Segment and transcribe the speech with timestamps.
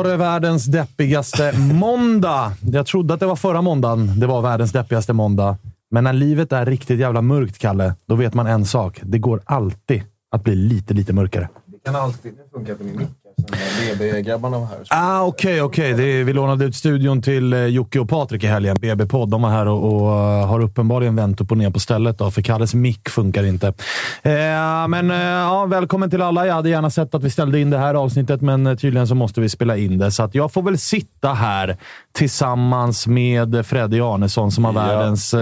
[0.00, 2.52] Var det världens deppigaste måndag.
[2.72, 5.56] Jag trodde att det var förra måndagen det var världens deppigaste måndag.
[5.90, 9.00] Men när livet är riktigt jävla mörkt, Kalle, då vet man en sak.
[9.02, 11.48] Det går alltid att bli lite, lite mörkare.
[11.66, 12.32] Det kan alltid...
[12.32, 13.08] Nu funkar min mick
[13.98, 14.78] BB-grabbarna var här.
[14.88, 16.24] Ah, Okej, okay, okay.
[16.24, 18.76] vi lånade ut studion till uh, Jocke och Patrik i helgen.
[18.80, 19.28] BB-podd.
[19.28, 22.30] De var här och, och uh, har uppenbarligen vänt upp och ner på stället, då,
[22.30, 23.66] för Kalles mick funkar inte.
[23.66, 26.46] Uh, men ja, välkommen till alla.
[26.46, 29.40] Jag hade gärna sett att vi ställde in det här avsnittet, men tydligen så måste
[29.40, 30.10] vi spela in det.
[30.10, 31.76] Så att jag får väl sitta här
[32.12, 34.86] tillsammans med Freddy Arnesson som har ja.
[34.86, 35.34] världens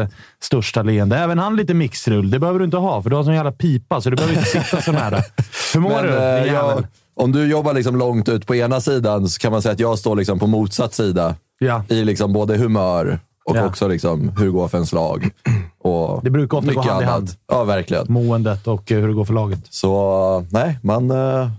[0.43, 1.17] största leende.
[1.17, 2.31] Även han lite mixrull.
[2.31, 4.49] Det behöver du inte ha, för du har sån jävla pipa, så du behöver inte
[4.49, 5.17] sitta så nära.
[5.75, 6.49] Hur mår men, du?
[6.49, 6.85] Jag,
[7.19, 9.99] om du jobbar liksom långt ut på ena sidan så kan man säga att jag
[9.99, 11.35] står liksom på motsatt sida.
[11.59, 11.85] Ja.
[11.89, 13.67] I liksom både humör och ja.
[13.67, 15.31] också liksom hur det går för ens lag.
[15.79, 17.31] Och det brukar ofta gå hand i hand.
[17.49, 18.07] Ja, verkligen.
[18.09, 19.61] Måendet och hur det går för laget.
[19.71, 21.51] Så nej, man, eh,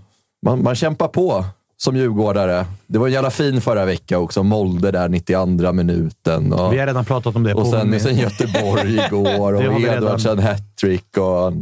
[0.46, 1.44] man, man kämpar på
[1.76, 2.66] som djurgårdare.
[2.86, 4.42] Det var en jävla fin förra vecka också.
[4.42, 6.52] Molde där 92 minuten.
[6.52, 7.54] Och, vi har redan pratat om det.
[7.54, 11.04] Och sen, sen Göteborg igår och Edvardsen hattrick.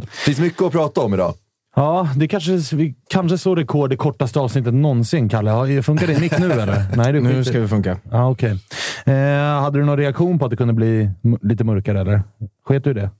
[0.01, 1.35] Det finns mycket att prata om idag.
[1.79, 2.59] Ja, det kanske,
[3.11, 5.83] kanske slår rekord i kortaste avsnittet någonsin, Kalle.
[5.83, 6.85] Funkar din mick nu eller?
[6.97, 7.99] Nej, det nu ska vi funka.
[8.11, 8.51] Ja, okay.
[9.05, 11.11] Eh, hade du någon reaktion på att det kunde bli
[11.43, 12.23] lite mörkare, eller?
[12.65, 13.11] Sket du i det?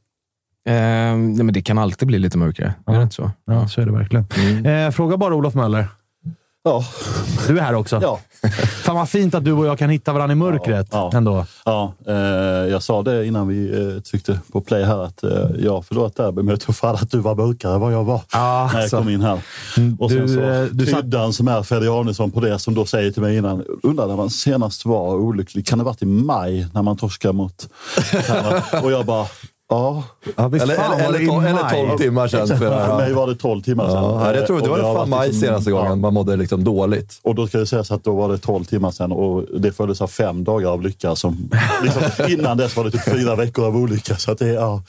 [0.69, 2.75] Eh, nej, men det kan alltid bli lite mörkare.
[2.87, 2.93] Ja.
[2.93, 3.31] Är det inte så?
[3.47, 4.27] Ja, så är det verkligen.
[4.37, 4.87] Mm.
[4.87, 5.87] Eh, fråga bara Olof Möller.
[6.65, 6.85] Ja.
[7.47, 7.99] Du är här också.
[8.03, 8.21] Ja.
[8.85, 11.19] Fan vad fint att du och jag kan hitta varandra i mörkret ja, ja.
[11.19, 11.47] ändå.
[11.65, 12.15] Ja, eh,
[12.71, 16.43] jag sa det innan vi eh, tryckte på play här att eh, jag förlorat derby,
[16.43, 18.91] men jag tror fan att du var mörkare än vad jag var ja, när jag
[18.91, 18.99] så.
[18.99, 19.41] kom in här.
[19.77, 22.75] Mm, och sen du, så eh, du kryddan som är Fredrik Arnesson på det som
[22.75, 23.65] då säger till mig innan.
[23.83, 25.67] Undrar när man senast var olycklig.
[25.67, 27.69] Kan det ha varit i maj när man torskade mot...
[28.83, 29.27] och jag bara,
[29.71, 30.05] Ja.
[30.37, 32.49] ja eller, eller, eller, eller 12 timmar sedan.
[32.49, 34.05] För, för mig var det 12 timmar sedan.
[34.05, 35.97] Ja, jag tror det var fan maj liksom, senaste gången ja.
[35.97, 37.21] man mådde liksom dåligt.
[37.23, 40.01] Och då ska det sägas att då var det 12 timmar sedan och det följdes
[40.01, 41.17] av fem dagar av lycka.
[41.17, 41.51] Som,
[41.83, 44.17] liksom, innan dess var det typ fyra veckor av olycka.
[44.17, 44.83] Så att det, ja,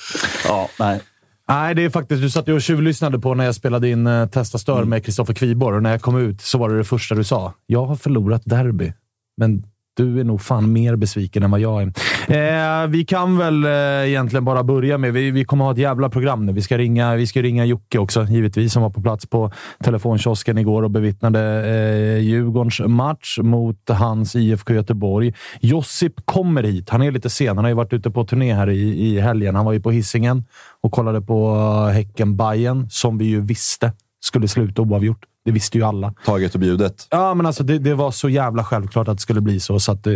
[0.48, 1.02] ja, nej.
[1.48, 2.22] Nej, det är faktiskt...
[2.22, 4.90] Du satt ju och tjuvlyssnade på när jag spelade in uh, Testa stör mm.
[4.90, 7.54] med Kristoffer Kviborg och när jag kom ut så var det det första du sa.
[7.66, 8.94] Jag har förlorat derby,
[9.38, 11.94] men du är nog fan mer besviken än vad jag är.
[12.30, 15.14] Eh, vi kan väl eh, egentligen bara börja med...
[15.14, 16.54] Vi, vi kommer ha ett jävla program nu.
[16.54, 19.52] Vi ska ringa, vi ska ringa Jocke också, givetvis, som var på plats på
[19.84, 21.40] telefonkiosken igår och bevittnade
[21.70, 25.34] eh, Djurgårdens match mot hans IFK Göteborg.
[25.60, 26.90] Josip kommer hit.
[26.90, 27.58] Han är lite sen.
[27.58, 29.56] Han har ju varit ute på turné här i, i helgen.
[29.56, 30.44] Han var ju på hissingen
[30.82, 35.26] och kollade på eh, häcken Bayern som vi ju visste skulle sluta oavgjort.
[35.46, 36.14] Det visste ju alla.
[36.26, 37.08] Taget och bjudet.
[37.10, 39.80] Ja, men alltså det, det var så jävla självklart att det skulle bli så.
[39.80, 40.14] så att, eh,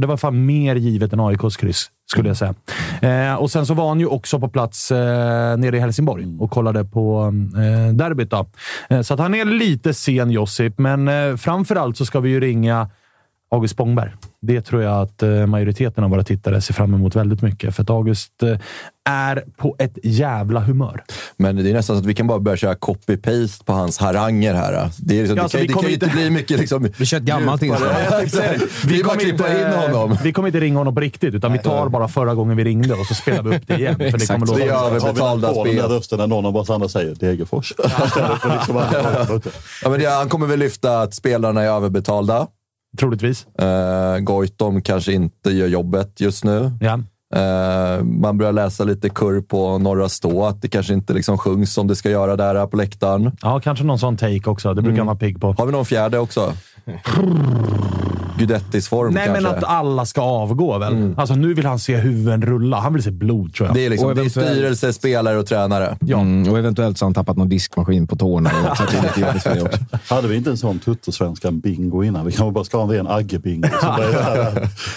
[0.00, 2.54] det var fan mer givet än AIKs kryss, skulle jag säga.
[3.02, 6.50] Eh, och Sen så var han ju också på plats eh, nere i Helsingborg och
[6.50, 8.30] kollade på eh, derbyt.
[8.30, 8.46] Då.
[8.88, 12.30] Eh, så att han är lite sen, Josip, men eh, framför allt så ska vi
[12.30, 12.90] ju ringa
[13.50, 14.10] August Spångberg.
[14.46, 17.74] Det tror jag att eh, majoriteten av våra tittare ser fram emot väldigt mycket.
[17.76, 18.58] För att August eh,
[19.10, 21.02] är på ett jävla humör.
[21.36, 24.54] Men det är nästan så att vi kan bara börja köra copy-paste på hans haranger
[24.54, 24.90] här.
[24.98, 26.30] Det, är liksom, Ja, alltså, det vi kan, det kan kommer ju inte inte- bli
[26.30, 27.90] mycket liksom, Vi kör ett gammalt inslag.
[28.86, 30.16] Vi bara klippa in honom.
[30.22, 32.94] vi kommer inte ringa honom på riktigt, utan vi tar bara förra gången vi ringde
[32.94, 33.94] och så spelar vi upp det igen.
[33.96, 35.96] För det kommer låta Har vi överbetalda lagt på den där spel.
[35.96, 37.72] rösten när någon av oss andra säger Degerfors?
[37.78, 38.82] Liksom
[39.82, 42.46] Ja, men det, han kommer väl lyfta att spelarna är överbetalda.
[42.98, 43.46] Troligtvis.
[43.62, 46.72] Uh, Goitom kanske inte gör jobbet just nu.
[46.80, 47.00] Ja.
[47.34, 51.72] Eh, man börjar läsa lite kurr på Norra Stå, att det kanske inte liksom sjungs
[51.72, 53.30] som det ska göra där på läktaren.
[53.42, 54.74] ja, kanske någon sån take också.
[54.74, 55.54] Det brukar han vara pigg på.
[55.58, 56.52] Har vi någon fjärde också?
[58.38, 59.42] Gudettis form Nej, kanske?
[59.42, 61.14] men att alla ska avgå väl?
[61.16, 62.80] Alltså, nu vill han se huvuden rulla.
[62.80, 63.74] Han vill se blod, tror jag.
[63.76, 65.96] Det är, liksom, Och det är eventuellt- styrelse, spelare och tränare.
[66.00, 66.20] Ja.
[66.20, 68.50] Mm, och eventuellt så har han tappat någon diskmaskin på tårna.
[70.08, 72.26] Hade vi inte en sån tuttosvenskan bingo innan?
[72.26, 73.68] Vi kanske bara ska ha en ren Agge-bingo.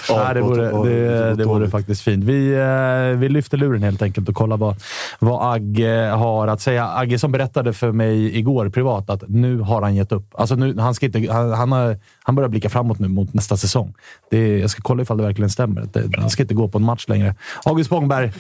[0.09, 2.23] Nej, det vore, det, det vore faktiskt fint.
[2.23, 4.75] Vi, eh, vi lyfter luren helt enkelt och kollar vad,
[5.19, 6.87] vad Agge har att säga.
[6.87, 10.33] Agge som berättade för mig igår privat att nu har han gett upp.
[10.37, 13.57] Alltså nu, han, ska inte, han, han, har, han börjar blicka framåt nu mot nästa
[13.57, 13.93] säsong.
[14.31, 15.89] Det, jag ska kolla ifall det verkligen stämmer.
[15.93, 17.35] Det, han ska inte gå på en match längre.
[17.65, 18.31] August Spångberg,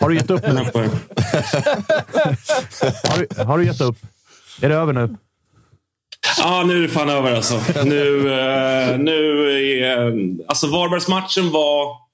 [0.00, 0.54] har du gett upp nu?
[3.04, 3.96] har, du, har du gett upp?
[4.60, 5.16] Är det över nu?
[6.38, 7.60] Ja, nu är det fan över alltså.
[7.84, 9.50] Nu, eh, nu
[9.82, 10.12] är...
[10.48, 12.04] Alltså Varbergsmatchen var...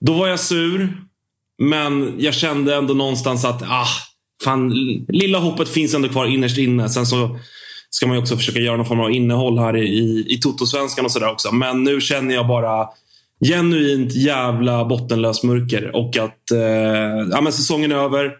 [0.00, 0.92] Då var jag sur.
[1.58, 3.86] Men jag kände ändå någonstans att ah,
[4.44, 4.70] fan,
[5.08, 6.88] lilla hoppet finns ändå kvar innerst inne.
[6.88, 7.38] Sen så
[7.94, 11.04] ska man ju också försöka göra någon form av innehåll här i, i, i Toto-svenskan
[11.04, 11.52] och sådär också.
[11.52, 12.88] Men nu känner jag bara
[13.44, 15.96] genuint jävla bottenlös mörker.
[15.96, 16.58] Och att eh,
[17.30, 18.32] ja, men säsongen är över.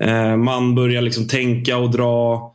[0.00, 2.52] Eh, man börjar liksom tänka och dra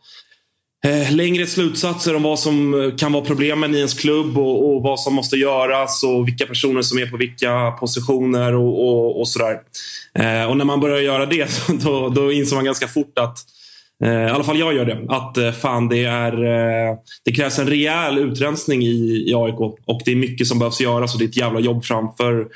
[0.86, 4.84] eh, längre slutsatser om vad som eh, kan vara problemen i ens klubb och, och
[4.84, 9.28] vad som måste göras och vilka personer som är på vilka positioner och, och, och
[9.28, 9.58] sådär.
[10.20, 11.50] Eh, och när man börjar göra det
[11.84, 13.63] då, då inser man ganska fort att eh,
[14.04, 15.06] Eh, i alla fall jag gör det.
[15.10, 16.34] Att eh, fan det är...
[16.44, 19.60] Eh, det krävs en rejäl utrensning i, i AIK.
[19.86, 22.48] Och det är mycket som behövs göras och det är ett jävla jobb framför,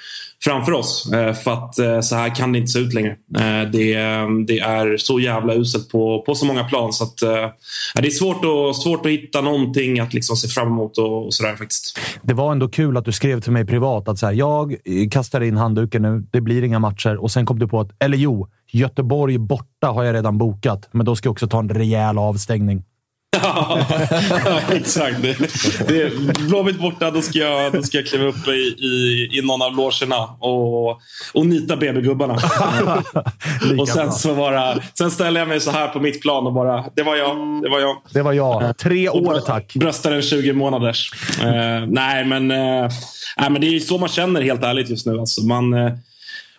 [0.43, 1.11] framför oss.
[1.13, 3.11] Eh, för att eh, så här kan det inte se ut längre.
[3.11, 3.93] Eh, det,
[4.47, 6.93] det är så jävla uselt på, på så många plan.
[6.93, 7.17] Så att,
[7.95, 11.33] det är svårt att, svårt att hitta någonting att liksom se fram emot och, och
[11.33, 11.99] sådär faktiskt.
[12.21, 14.75] Det var ändå kul att du skrev till mig privat att så här, jag
[15.11, 16.23] kastar in handduken nu.
[16.31, 17.15] Det blir inga matcher.
[17.15, 21.05] Och sen kom du på att, eller jo, Göteborg borta har jag redan bokat, men
[21.05, 22.83] då ska jag också ta en rejäl avstängning.
[23.43, 23.79] Ja,
[24.71, 25.21] exakt.
[25.21, 25.37] Det,
[25.87, 28.51] det, Blåvitt borta, då ska, jag, då ska jag kliva upp i,
[28.85, 30.89] i, i någon av logerna och,
[31.33, 32.33] och nita BB-gubbarna.
[33.79, 36.83] Och sen, så bara, sen ställer jag mig så här på mitt plan och bara,
[36.95, 37.61] det var jag.
[37.63, 37.97] Det var jag.
[38.11, 38.77] Det var jag.
[38.77, 39.73] Tre år, bröst- tack.
[39.75, 41.11] Bröstar en 20 månaders.
[41.41, 42.89] Eh, nej, men, eh,
[43.37, 45.19] nej, men det är ju så man känner helt ärligt just nu.
[45.19, 45.91] Alltså, man, eh,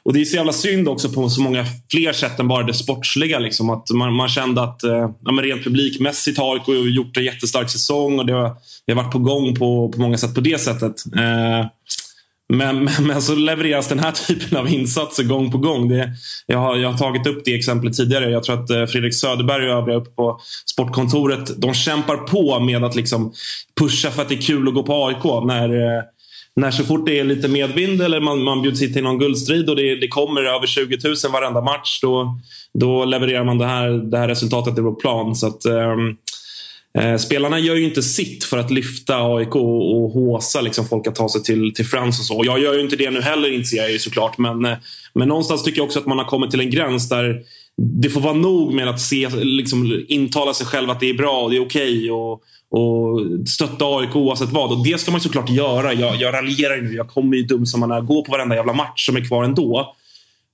[0.08, 2.74] och Det är så jävla synd också på så många fler sätt än bara det
[2.74, 3.38] sportsliga.
[3.38, 3.70] Liksom.
[3.70, 7.70] Att man, man kände att eh, ja, men rent publikmässigt har AIK gjort en jättestark
[7.70, 8.56] säsong och det har,
[8.86, 10.94] det har varit på gång på, på många sätt på det sättet.
[11.16, 11.66] Eh,
[12.48, 15.88] men, men, men så levereras den här typen av insatser gång på gång.
[15.88, 16.10] Det,
[16.46, 18.30] jag, har, jag har tagit upp det exemplet tidigare.
[18.30, 20.40] Jag tror att eh, Fredrik Söderberg och övriga uppe på
[20.72, 23.32] Sportkontoret de kämpar på med att liksom
[23.80, 25.46] pusha för att det är kul att gå på AIK.
[25.46, 26.02] När, eh,
[26.58, 29.70] när så fort det är lite medvind eller man, man bjuds hit till någon guldstrid
[29.70, 32.38] och det, det kommer över 20 000 varenda match, då,
[32.74, 35.34] då levererar man det här, det här resultatet i vår plan.
[35.34, 36.16] Så att, ehm,
[36.98, 41.06] Eh, spelarna gör ju inte sitt för att lyfta AIK och, och håsa liksom folk
[41.06, 42.36] att ta sig till, till Friends och så.
[42.36, 44.38] Och jag gör ju inte det nu heller inser jag ju såklart.
[44.38, 44.76] Men, eh,
[45.14, 47.42] men någonstans tycker jag också att man har kommit till en gräns där
[48.02, 51.40] det får vara nog med att se, liksom, intala sig själv att det är bra
[51.40, 52.10] och det är okej.
[52.10, 54.72] och, och stötta AIK oavsett vad.
[54.72, 55.94] Och det ska man såklart göra.
[55.94, 56.94] Jag, jag raljerar ju nu.
[56.94, 58.00] Jag kommer ju dum som man är.
[58.00, 59.94] Gå på varenda jävla match som är kvar ändå.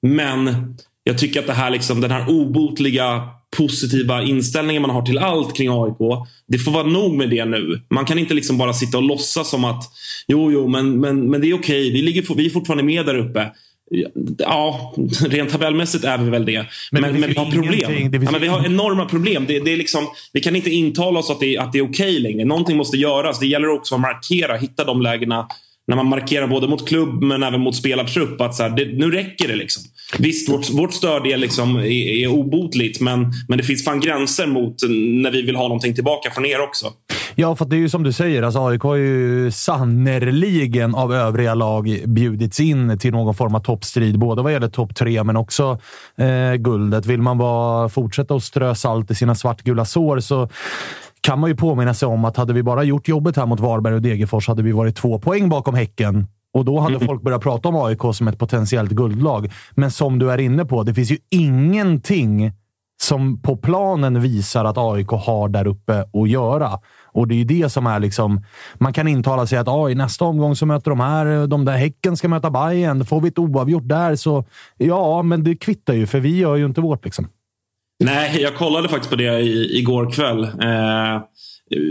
[0.03, 0.75] Men
[1.07, 5.57] Jag tycker att det här, liksom, den här obotliga positiva inställningen man har till allt
[5.57, 6.27] kring AIK.
[6.47, 7.81] Det får vara nog med det nu.
[7.91, 9.85] Man kan inte liksom bara sitta och låtsas som att
[10.27, 11.93] jo, jo, men, men, men det är okej.
[11.93, 13.53] Vi, ligger, vi är fortfarande med där uppe.
[14.39, 14.95] Ja,
[15.29, 16.67] rent tabellmässigt är vi väl det.
[16.91, 18.11] Men, men, men vi har problem.
[18.13, 19.45] Ja, men vi har enorma problem.
[19.49, 22.11] Det, det är liksom, vi kan inte intala oss att det, att det är okej
[22.11, 22.45] okay längre.
[22.45, 23.39] Någonting måste göras.
[23.39, 25.47] Det gäller också att markera, hitta de lägena
[25.87, 28.41] när man markerar både mot klubb men även mot spelartrupp.
[28.41, 29.57] Att så här, det, nu räcker det.
[29.57, 29.83] liksom.
[30.19, 34.47] Visst, vårt, vårt stöd är, liksom, är, är obotligt men, men det finns fan gränser
[34.47, 34.77] mot
[35.23, 36.93] när vi vill ha någonting tillbaka från er också.
[37.37, 38.43] Ja, för det är ju som du säger.
[38.43, 44.19] Alltså AIK har ju sannerligen av övriga lag bjudits in till någon form av toppstrid.
[44.19, 45.79] Både vad gäller topp tre, men också
[46.17, 47.07] eh, guldet.
[47.07, 50.49] Vill man bara fortsätta att strö salt i sina svartgula sår så
[51.21, 53.95] kan man ju påminna sig om att hade vi bara gjort jobbet här mot Varberg
[53.95, 56.27] och Degerfors hade vi varit två poäng bakom Häcken.
[56.55, 57.07] Och då hade mm.
[57.07, 59.53] folk börjat prata om AIK som ett potentiellt guldlag.
[59.71, 62.53] Men som du är inne på, det finns ju ingenting
[63.03, 66.79] som på planen visar att AIK har där uppe att göra.
[67.15, 68.45] Och det är ju det som är liksom...
[68.75, 72.17] Man kan intala sig att i nästa omgång så möter de här, de där Häcken
[72.17, 73.05] ska möta Bayern.
[73.05, 74.45] Får vi ett oavgjort där så...
[74.77, 77.05] Ja, men det kvittar ju, för vi gör ju inte vårt.
[77.05, 77.29] liksom.
[78.05, 80.45] Nej, jag kollade faktiskt på det i, igår kväll.
[80.45, 81.23] Eh,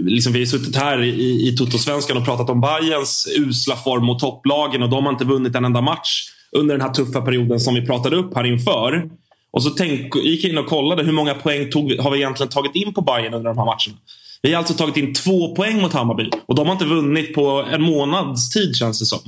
[0.06, 4.20] liksom vi har suttit här i, i Toto-svenskan och pratat om Bayerns usla form mot
[4.20, 7.76] topplagen och de har inte vunnit en enda match under den här tuffa perioden som
[7.76, 9.10] vi pratade upp här inför.
[9.52, 12.50] Och så tänk, gick jag in och kollade hur många poäng tog, har vi egentligen
[12.50, 13.98] tagit in på Bayern under de här matcherna.
[14.46, 17.66] Vi har alltså tagit in två poäng mot Hammarby och de har inte vunnit på
[17.72, 19.20] en månads tid känns det som.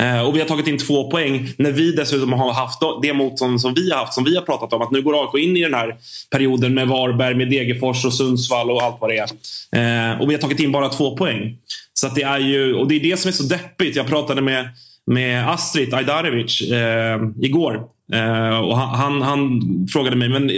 [0.00, 3.60] Eh, och vi har tagit in två poäng när vi dessutom har haft det motstånd
[3.60, 4.82] som vi har haft, som vi har pratat om.
[4.82, 5.96] Att nu går AIK in i den här
[6.30, 10.10] perioden med Varberg, med Degerfors och Sundsvall och allt vad det är.
[10.12, 11.56] Eh, och vi har tagit in bara två poäng.
[11.94, 13.96] Så det är ju, och det är det som är så deppigt.
[13.96, 14.68] Jag pratade med,
[15.06, 17.74] med Astrid Ajdarevic eh, igår.
[18.12, 19.60] Eh, och han, han, han,
[19.92, 20.50] frågade mig, men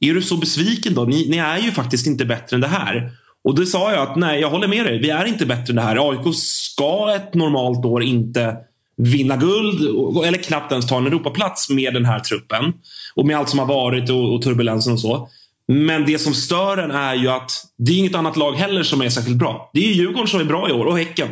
[0.00, 1.04] är du så besviken då?
[1.04, 3.10] Ni, ni är ju faktiskt inte bättre än det här.
[3.46, 4.98] Och det sa jag att nej, jag håller med dig.
[4.98, 6.10] Vi är inte bättre än det här.
[6.10, 8.56] AIK ska ett normalt år inte
[8.96, 9.80] vinna guld
[10.24, 12.72] eller knappt ens ta en Europaplats med den här truppen.
[13.14, 15.28] Och med allt som har varit och, och turbulensen och så.
[15.68, 19.02] Men det som stör en är ju att det är inget annat lag heller som
[19.02, 19.70] är särskilt bra.
[19.72, 21.28] Det är Djurgården som är bra i år och Häcken.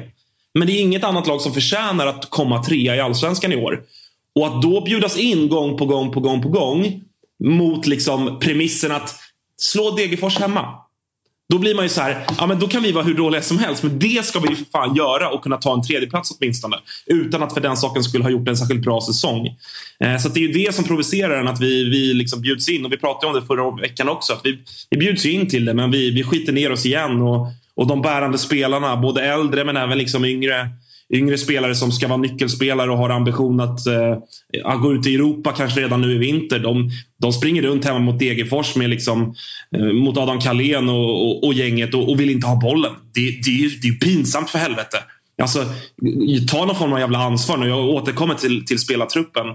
[0.54, 3.82] Men det är inget annat lag som förtjänar att komma trea i Allsvenskan i år.
[4.34, 7.00] Och att då bjudas in gång på gång på gång på gång
[7.44, 9.14] mot liksom premissen att
[9.56, 10.83] slå Degerfors hemma.
[11.54, 13.58] Då blir man ju så här, ja men då kan vi vara hur dåliga som
[13.58, 13.82] helst.
[13.82, 16.76] Men det ska vi ju fan göra och kunna ta en tredjeplats åtminstone.
[17.06, 19.46] Utan att för den saken skulle ha gjort en särskilt bra säsong.
[20.00, 22.84] Eh, så det är ju det som provocerar en, att vi, vi liksom bjuds in.
[22.84, 24.32] Och vi pratade om det förra veckan också.
[24.32, 24.58] Att vi,
[24.90, 27.22] vi bjuds in till det, men vi, vi skiter ner oss igen.
[27.22, 30.70] Och, och de bärande spelarna, både äldre men även liksom yngre
[31.10, 34.16] yngre spelare som ska vara nyckelspelare och har ambition att, eh,
[34.64, 36.58] att gå ut i Europa kanske redan nu i vinter.
[36.58, 39.34] De, de springer runt hemma mot Degerfors med liksom,
[39.76, 42.92] eh, mot Adam Kalén och, och, och, gänget och, och, vill inte ha bollen.
[43.14, 44.98] Det, det, är ju, det är pinsamt för helvete.
[45.42, 45.64] Alltså,
[46.50, 47.68] ta någon form av jävla ansvar nu.
[47.68, 49.46] Jag återkommer till, till spelartruppen.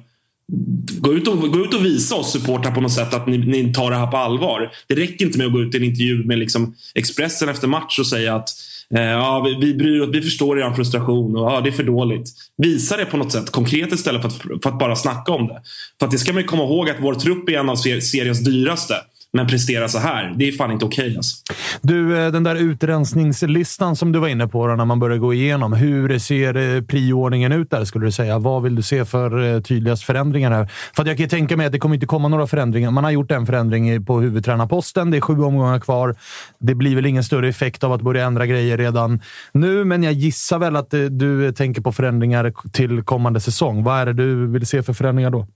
[0.99, 3.73] Gå ut, och, gå ut och visa oss supportrar på något sätt att ni, ni,
[3.73, 4.71] tar det här på allvar.
[4.87, 7.99] Det räcker inte med att gå ut i en intervju med liksom Expressen efter match
[7.99, 8.49] och säga att
[8.96, 12.29] Eh, ja, vi, vi, bryr vi förstår er frustration och ja, det är för dåligt.
[12.58, 15.62] Visa det på något sätt konkret istället för att, för att bara snacka om det.
[16.00, 18.96] För att det ska man komma ihåg att vår trupp är en av seriens dyraste
[19.33, 20.33] men prestera så här.
[20.36, 21.05] Det är fan inte okej.
[21.05, 21.36] Okay, alltså.
[21.81, 25.74] Du, eh, den där utrensningslistan som du var inne på när man började gå igenom.
[25.74, 28.39] Hur ser eh, prioordningen ut där, skulle du säga?
[28.39, 30.71] Vad vill du se för eh, tydligast förändringar här?
[30.95, 32.91] För jag kan tänka mig att det kommer inte komma några förändringar.
[32.91, 35.12] Man har gjort en förändring på huvudtränarposten.
[35.12, 36.15] Det är sju omgångar kvar.
[36.59, 39.21] Det blir väl ingen större effekt av att börja ändra grejer redan
[39.51, 43.83] nu, men jag gissar väl att du tänker på förändringar till kommande säsong.
[43.83, 45.48] Vad är det du vill se för förändringar då?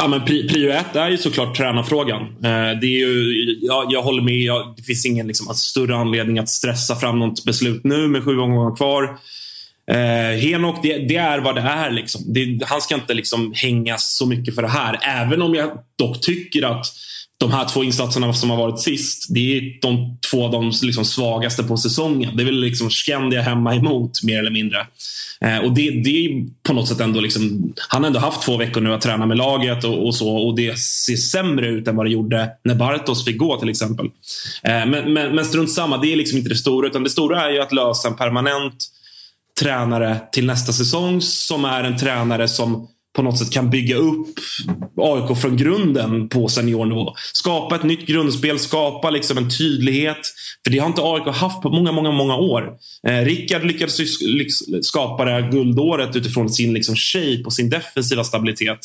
[0.00, 2.20] Ja, men prio ett är ju såklart tränarfrågan.
[2.22, 4.40] Eh, det är ju, jag, jag håller med.
[4.40, 8.38] Jag, det finns ingen liksom, större anledning att stressa fram något beslut nu med sju
[8.38, 9.18] omgångar kvar.
[9.90, 11.90] Eh, Henok, det, det, är vad det är.
[11.90, 12.22] Liksom.
[12.26, 14.98] Det, han ska inte liksom hängas så mycket för det här.
[15.02, 16.86] Även om jag dock tycker att
[17.38, 21.04] de här två insatserna som har varit sist, det är de två av de liksom
[21.04, 22.36] svagaste på säsongen.
[22.36, 24.86] Det är väl liksom Skandia hemma emot, mer eller mindre.
[25.40, 27.20] Eh, och det, det är på något sätt ändå...
[27.20, 30.36] Liksom, han har ändå haft två veckor nu att träna med laget och, och, så
[30.36, 34.06] och det ser sämre ut än vad det gjorde när Bartos fick gå till exempel.
[34.62, 36.86] Eh, men, men, men strunt samma, det är liksom inte det stora.
[36.86, 38.86] Utan det stora är ju att lösa en permanent
[39.60, 44.26] tränare till nästa säsong som är en tränare som på något sätt kan bygga upp
[44.96, 47.14] AIK från grunden på seniornivå.
[47.32, 50.18] Skapa ett nytt grundspel, skapa liksom en tydlighet.
[50.64, 52.72] För det har inte AIK haft på många, många, många år.
[53.08, 53.98] Eh, Rickard lyckades
[54.82, 58.78] skapa det här guldåret utifrån sin liksom shape och sin defensiva stabilitet.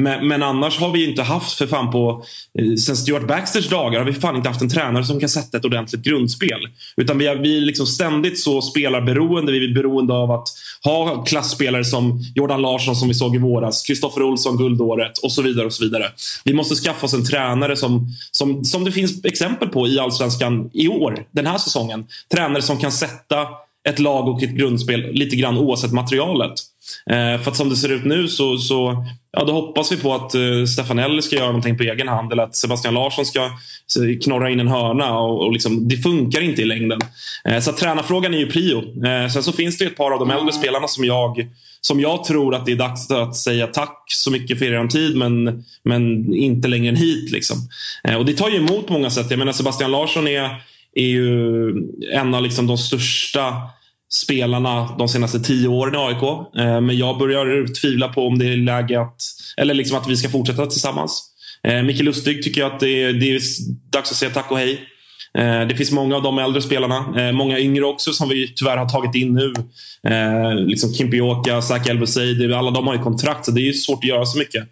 [0.00, 2.24] Men, men, annars har vi inte haft, för fan på...
[2.58, 5.56] Eh, sen Stuart Baxters dagar har vi fan inte haft en tränare som kan sätta
[5.56, 6.68] ett ordentligt grundspel.
[6.96, 9.52] Utan vi är, vi är liksom ständigt så spelarberoende.
[9.52, 10.48] Vi är beroende av att
[10.84, 15.42] ha klassspelare som Jordan Larsson som vi såg i våras, Kristoffer Olsson guldåret och så
[15.42, 15.66] vidare.
[15.66, 16.04] och så vidare.
[16.44, 20.70] Vi måste skaffa oss en tränare som, som, som det finns exempel på i Allsvenskan
[20.72, 22.04] i år, den här säsongen.
[22.32, 23.46] Tränare som kan sätta
[23.88, 26.54] ett lag och ett grundspel lite grann oavsett materialet.
[27.10, 30.14] Eh, för att som det ser ut nu så, så ja, då hoppas vi på
[30.14, 33.50] att uh, Stefanelli ska göra någonting på egen hand eller att Sebastian Larsson ska
[34.24, 35.18] knorra in en hörna.
[35.18, 36.98] Och, och liksom, det funkar inte i längden.
[37.48, 38.78] Uh, så tränarfrågan är ju prio.
[38.78, 41.48] Uh, sen så finns det ett par av de äldre spelarna som jag,
[41.80, 45.16] som jag tror att det är dags att säga tack så mycket för er tid
[45.16, 47.32] men, men inte längre än hit.
[47.32, 47.56] Liksom.
[48.18, 49.26] och det tar ju emot på många sätt.
[49.30, 50.62] Jag menar Sebastian Larsson är,
[50.94, 51.68] är ju
[52.12, 53.54] en av liksom de största
[54.14, 56.22] spelarna de senaste tio åren i AIK.
[56.58, 59.16] Eh, men jag börjar tvivla på om det är läge att,
[59.56, 61.30] eller liksom att vi ska fortsätta tillsammans.
[61.68, 63.40] Eh, Micke Lustig tycker jag att det är, det är
[63.92, 64.80] dags att säga tack och hej.
[65.38, 67.04] Eh, det finns många av de äldre spelarna.
[67.16, 69.52] Eh, många yngre också som vi tyvärr har tagit in nu.
[70.10, 74.08] Eh, liksom Kimpioka, Zac El Alla de har ju kontrakt så det är svårt att
[74.08, 74.62] göra så mycket.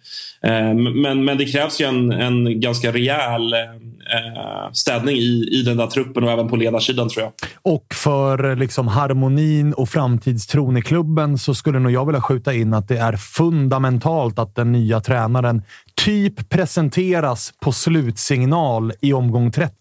[0.43, 3.53] Eh, men, men det krävs ju en, en ganska rejäl
[4.13, 7.31] eh, städning i, i den där truppen och även på ledarsidan tror jag.
[7.61, 12.73] Och för liksom, harmonin och framtidstron i klubben så skulle nog jag vilja skjuta in
[12.73, 15.61] att det är fundamentalt att den nya tränaren
[15.95, 19.73] typ presenteras på slutsignal i omgång 30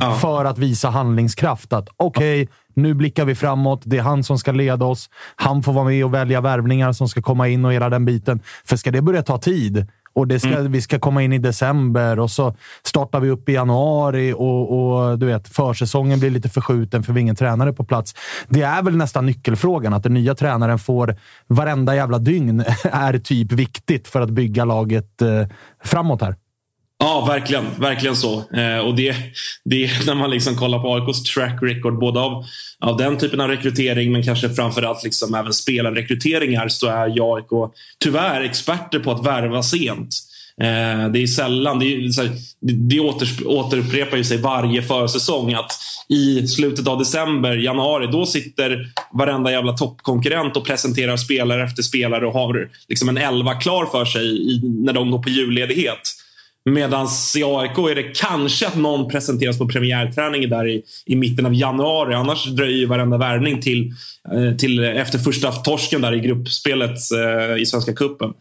[0.00, 0.14] ja.
[0.14, 1.72] för att visa handlingskraft.
[1.72, 3.82] Att okej, okay, nu blickar vi framåt.
[3.84, 5.10] Det är han som ska leda oss.
[5.36, 8.40] Han får vara med och välja värvningar som ska komma in och hela den biten.
[8.64, 9.86] För ska det börja ta tid,
[10.16, 10.72] och det ska, mm.
[10.72, 15.18] vi ska komma in i december och så startar vi upp i januari och, och
[15.18, 18.14] du vet, försäsongen blir lite förskjuten för vi har ingen tränare på plats.
[18.48, 23.52] Det är väl nästan nyckelfrågan, att den nya tränaren får varenda jävla dygn är typ
[23.52, 25.46] viktigt för att bygga laget eh,
[25.84, 26.36] framåt här.
[26.98, 27.64] Ja, verkligen.
[27.78, 28.44] Verkligen så.
[28.56, 29.14] Eh, och det,
[29.64, 32.44] det när man liksom kollar på AIKs track record, både av,
[32.80, 37.72] av den typen av rekrytering men kanske framförallt liksom även spelarrekryteringar, så är ju AIK
[37.98, 40.14] tyvärr experter på att värva sent.
[40.60, 45.72] Eh, det är sällan, det, är, här, det åter, återupprepar ju sig varje försäsong att
[46.08, 52.26] i slutet av december, januari, då sitter varenda jävla toppkonkurrent och presenterar spelare efter spelare
[52.26, 56.15] och har liksom en elva klar för sig i, när de går på julledighet.
[56.70, 61.46] Medan i AIK är det kanske att någon presenteras på premiärträning där i, i mitten
[61.46, 62.14] av januari.
[62.14, 63.92] Annars dröjer ju varenda värvning till,
[64.32, 68.32] eh, till eh, efter första torsken där i gruppspelet eh, i Svenska cupen.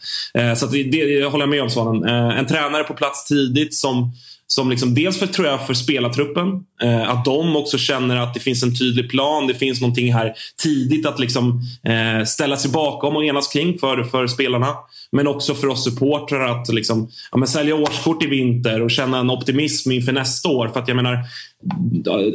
[0.57, 2.03] Så det, det håller jag med om Svanen.
[2.31, 4.11] En tränare på plats tidigt som
[4.47, 6.47] som liksom, dels för, tror jag, för spelartruppen.
[6.83, 9.47] Eh, att de också känner att det finns en tydlig plan.
[9.47, 14.03] Det finns någonting här tidigt att liksom, eh, ställa sig bakom och enas kring för,
[14.03, 14.75] för spelarna.
[15.11, 19.19] Men också för oss supportrar att liksom, ja, men sälja årskort i vinter och känna
[19.19, 20.67] en optimism inför nästa år.
[20.67, 21.25] För att jag menar,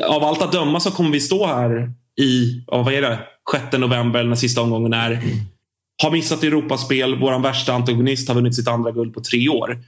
[0.09, 3.19] av allt att döma så kommer vi stå här i, vad är det,
[3.53, 5.23] 6 november när sista omgången är.
[6.03, 7.19] Har missat Europaspel.
[7.19, 9.79] Vår värsta antagonist har vunnit sitt andra guld på tre år.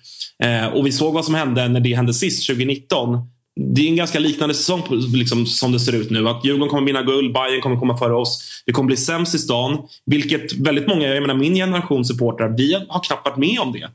[0.45, 3.19] Eh, och vi såg vad som hände när det hände sist, 2019.
[3.57, 4.83] Det är en ganska liknande säsong
[5.15, 6.29] liksom, som det ser ut nu.
[6.29, 8.63] Att Djurgården kommer vinna guld, Bayern kommer komma före oss.
[8.67, 9.79] Det kommer bli sämst i stan.
[10.07, 13.89] Vilket väldigt många, jag menar min generation supportrar, vi har knappt varit med om det.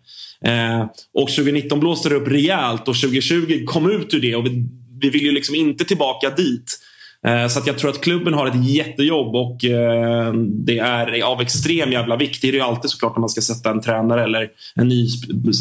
[0.51, 4.35] Eh, och 2019 blåste det upp rejält och 2020 kom ut ur det.
[4.35, 4.65] Och vi,
[5.01, 6.79] vi vill ju liksom inte tillbaka dit.
[7.27, 11.41] Eh, så att jag tror att klubben har ett jättejobb och eh, det är av
[11.41, 12.41] extrem jävla vikt.
[12.41, 15.07] Det är det ju alltid såklart när man ska sätta en tränare eller en ny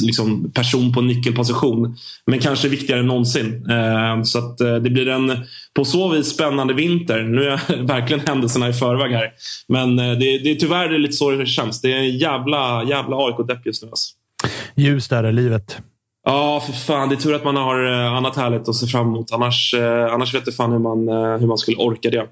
[0.02, 1.96] liksom, person på en nyckelposition.
[2.26, 3.70] Men kanske viktigare än någonsin.
[3.70, 5.32] Eh, så att det blir en
[5.74, 7.22] på så vis spännande vinter.
[7.22, 9.32] Nu är jag verkligen händelserna i förväg här.
[9.68, 11.80] Men det, det är tyvärr det är lite så det känns.
[11.80, 13.88] Det är en jävla, jävla AIK-depp just nu.
[13.88, 14.14] Alltså.
[14.74, 15.78] Ljust är det livet.
[16.28, 17.08] Ja, för fan.
[17.08, 19.32] Det är tur att man har eh, annat härligt att se fram emot.
[19.32, 22.26] Annars, eh, annars vet jag fan hur man, eh, hur man skulle orka det.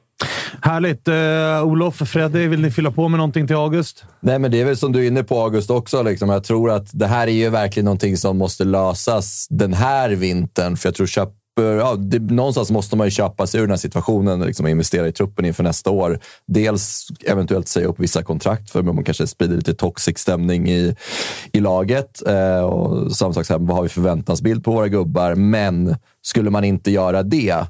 [0.63, 1.09] Härligt!
[1.09, 4.05] Uh, Olof, Freddy, vill ni fylla på med någonting till August?
[4.21, 6.03] Nej, men det är väl som du är inne på August också.
[6.03, 6.29] Liksom.
[6.29, 10.77] Jag tror att det här är ju verkligen någonting som måste lösas den här vintern.
[10.77, 11.29] För jag tror köp
[11.63, 15.09] ja, det, någonstans måste man ju köpa sig ur den här situationen och liksom investera
[15.09, 16.19] i truppen inför nästa år.
[16.47, 20.97] Dels eventuellt säga upp vissa kontrakt för man kanske sprider lite toxic stämning i,
[21.53, 22.27] i laget.
[22.27, 25.35] Eh, och samma sak, så här, vad har vi förväntansbild på våra gubbar?
[25.35, 27.67] Men skulle man inte göra det,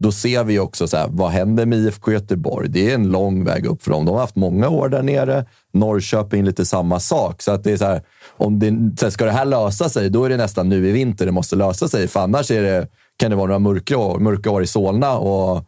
[0.00, 2.68] då ser vi också så här, vad händer med IFK Göteborg?
[2.68, 4.04] Det är en lång väg upp för dem.
[4.04, 5.44] De har haft många år där nere.
[5.72, 7.42] Norrköping lite samma sak.
[7.42, 8.02] Så att det är så här,
[8.36, 10.92] om det, så här, ska det här lösa sig, då är det nästan nu i
[10.92, 12.08] vinter det måste lösa sig.
[12.08, 15.18] För annars är det kan det vara några mörka år, mörka år i Solna.
[15.18, 15.64] Och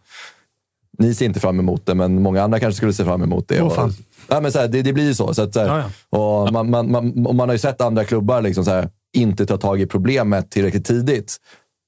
[0.99, 3.57] ni ser inte fram emot det, men många andra kanske skulle se fram emot det.
[3.57, 3.89] Fan.
[3.89, 3.95] Och,
[4.29, 5.35] ja, men så här, det, det blir ju så.
[5.35, 8.05] så, att, så här, Ja, Och man, man, man, och man har ju sett andra
[8.05, 11.37] klubbar liksom så här, inte ta tag i problemet tillräckligt tidigt.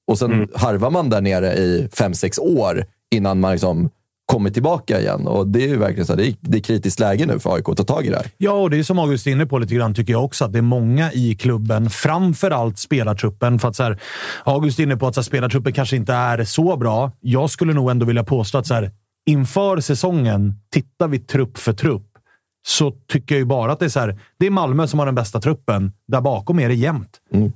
[0.07, 0.49] Och sen Mm.
[0.55, 3.89] harvar man där nere i fem, sex år innan man liksom
[4.31, 5.27] kommer tillbaka igen.
[5.27, 7.69] Och Det är ju verkligen så det, är, det är kritiskt läge nu för AIK
[7.69, 8.25] att ta tag i det här.
[8.37, 10.51] Ja, och det är som August är inne på lite grann, tycker jag också, att
[10.53, 13.59] det är många i klubben, framförallt spelartruppen.
[13.59, 13.99] För att så här,
[14.43, 17.11] August är inne på att så här, spelartruppen kanske inte är så bra.
[17.21, 18.91] Jag skulle nog ändå vilja påstå att så här,
[19.29, 22.07] inför säsongen, tittar vi trupp för trupp,
[22.67, 25.05] så tycker jag ju bara att det är så här, det är Malmö som har
[25.05, 25.91] den bästa truppen.
[26.07, 27.09] Där bakom är det jämnt.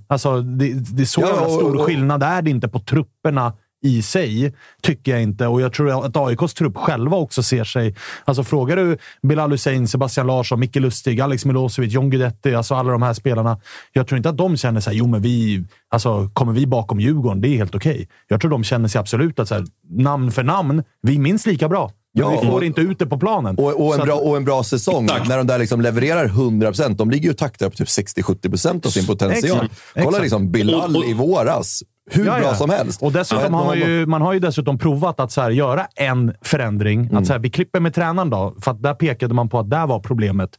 [0.07, 3.53] Alltså, det, det är så Ja, och- stor skillnad är det inte på trupperna
[3.85, 5.47] i sig, tycker jag inte.
[5.47, 7.95] Och jag tror att AIKs trupp själva också ser sig...
[8.25, 12.91] Alltså frågar du Bilal Hussein, Sebastian Larsson, Micke Lustig, Alex Milosevic, John Guidetti, alltså alla
[12.91, 13.59] de här spelarna.
[13.93, 15.65] Jag tror inte att de känner sig jo men vi...
[15.89, 18.07] Alltså, kommer vi bakom Djurgården, det är helt okej.
[18.27, 21.47] Jag tror de känner sig absolut att så här, namn för namn, vi är minst
[21.47, 21.91] lika bra.
[22.17, 23.55] Ja, vi får och- inte ut det på planen.
[23.57, 25.27] Och, och, en, bra, och en bra säsong, Exakt.
[25.29, 26.95] när de där liksom levererar 100%.
[26.95, 29.57] De ligger ju och taktar på typ 60-70% av sin potential.
[29.65, 29.81] Exakt.
[29.93, 30.21] Kolla Exakt.
[30.23, 31.83] liksom Bilal i våras.
[32.11, 33.01] Hur Ja, bra som helst.
[33.03, 35.87] Och dessutom Ja, har man, ju, man har ju dessutom provat att så här, göra
[35.95, 36.99] en förändring.
[37.01, 37.17] Mm.
[37.17, 39.69] Att så här, vi klipper med tränaren då, för att där pekade man på att
[39.69, 40.49] där var problemet.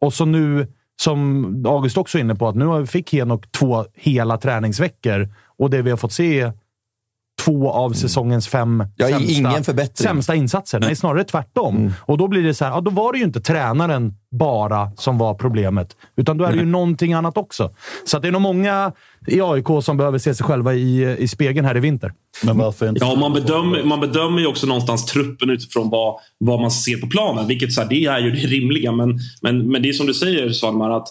[0.00, 0.66] Och så nu,
[1.02, 5.82] som August också är inne på, att nu fick Henok två hela träningsveckor och det
[5.82, 6.52] vi har fått se
[7.44, 8.88] två av säsongens fem Mm.
[8.96, 10.08] Ja, sämsta, ingen förbättring.
[10.08, 10.80] sämsta insatser.
[10.80, 11.76] Nej, snarare tvärtom.
[11.76, 11.92] Mm.
[12.00, 15.18] Och då blir det så här, ja, då var det ju inte tränaren bara som
[15.18, 17.70] var problemet, utan då är det ju någonting annat också.
[18.04, 18.92] Så att det är nog många
[19.26, 22.12] i AIK som behöver se sig själva i, i spegeln här i vinter.
[22.42, 23.04] Men varför inte?
[23.04, 27.06] Ja, man, bedömer, man bedömer ju också någonstans truppen utifrån vad, vad man ser på
[27.06, 27.46] planen.
[27.46, 28.92] Vilket så här, det är ju det rimliga.
[28.92, 31.08] Men, men, men det är som du säger, Svalmar, att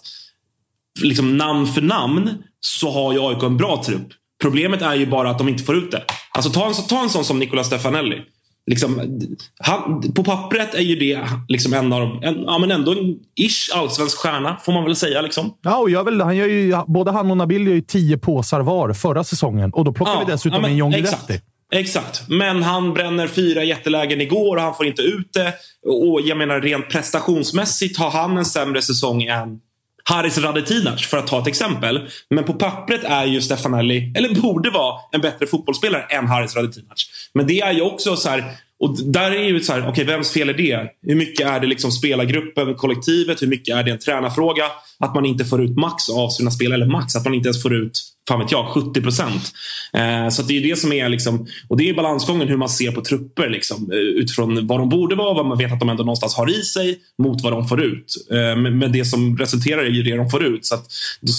[1.02, 4.08] liksom namn för namn så har ju AIK en bra trupp.
[4.42, 6.04] Problemet är ju bara att de inte får ut det.
[6.32, 8.22] Alltså ta en, ta en sån som Nicola Stefanelli.
[8.70, 9.20] Liksom,
[9.60, 13.16] han, på pappret är ju det liksom en av de, en, ja, men ändå en
[13.36, 15.22] ish allsvensk stjärna, får man väl säga.
[15.22, 15.54] Liksom.
[15.62, 18.62] Ja, och jag vill, han gör ju, både han och Nabil gör ju tio påsar
[18.62, 21.28] var förra säsongen och då plockar Ja, vi dessutom ja, men in John exakt.
[21.28, 21.46] Guidetti.
[21.72, 25.54] Exakt, men han bränner fyra jättelägen igår och han får inte ut det.
[25.86, 29.60] Och jag menar rent prestationsmässigt har han en sämre säsong än
[30.10, 32.10] Haris Radetinac för att ta ett exempel.
[32.30, 37.10] Men på pappret är ju Stefanelli, eller borde vara, en bättre fotbollsspelare än Haris Radetinac.
[37.34, 38.44] Men det är ju också så här,
[38.80, 40.90] och där är ju så här, okay, vems fel är det?
[41.08, 43.42] Hur mycket är det liksom spelargruppen, kollektivet?
[43.42, 44.64] Hur mycket är det en tränarfråga?
[45.00, 47.62] Att man inte får ut max av sina spelare, eller max, att man inte ens
[47.62, 49.52] får ut fan vet jag, 70 procent.
[49.94, 52.70] Eh, så att det är det som är liksom, och det är balansgången hur man
[52.70, 55.90] ser på trupper liksom, eh, utifrån vad de borde vara, vad man vet att de
[55.90, 58.28] ändå någonstans har i sig mot vad de får ut.
[58.32, 60.66] Eh, men, det som resulterar i det de får ut.
[60.66, 60.86] Så att,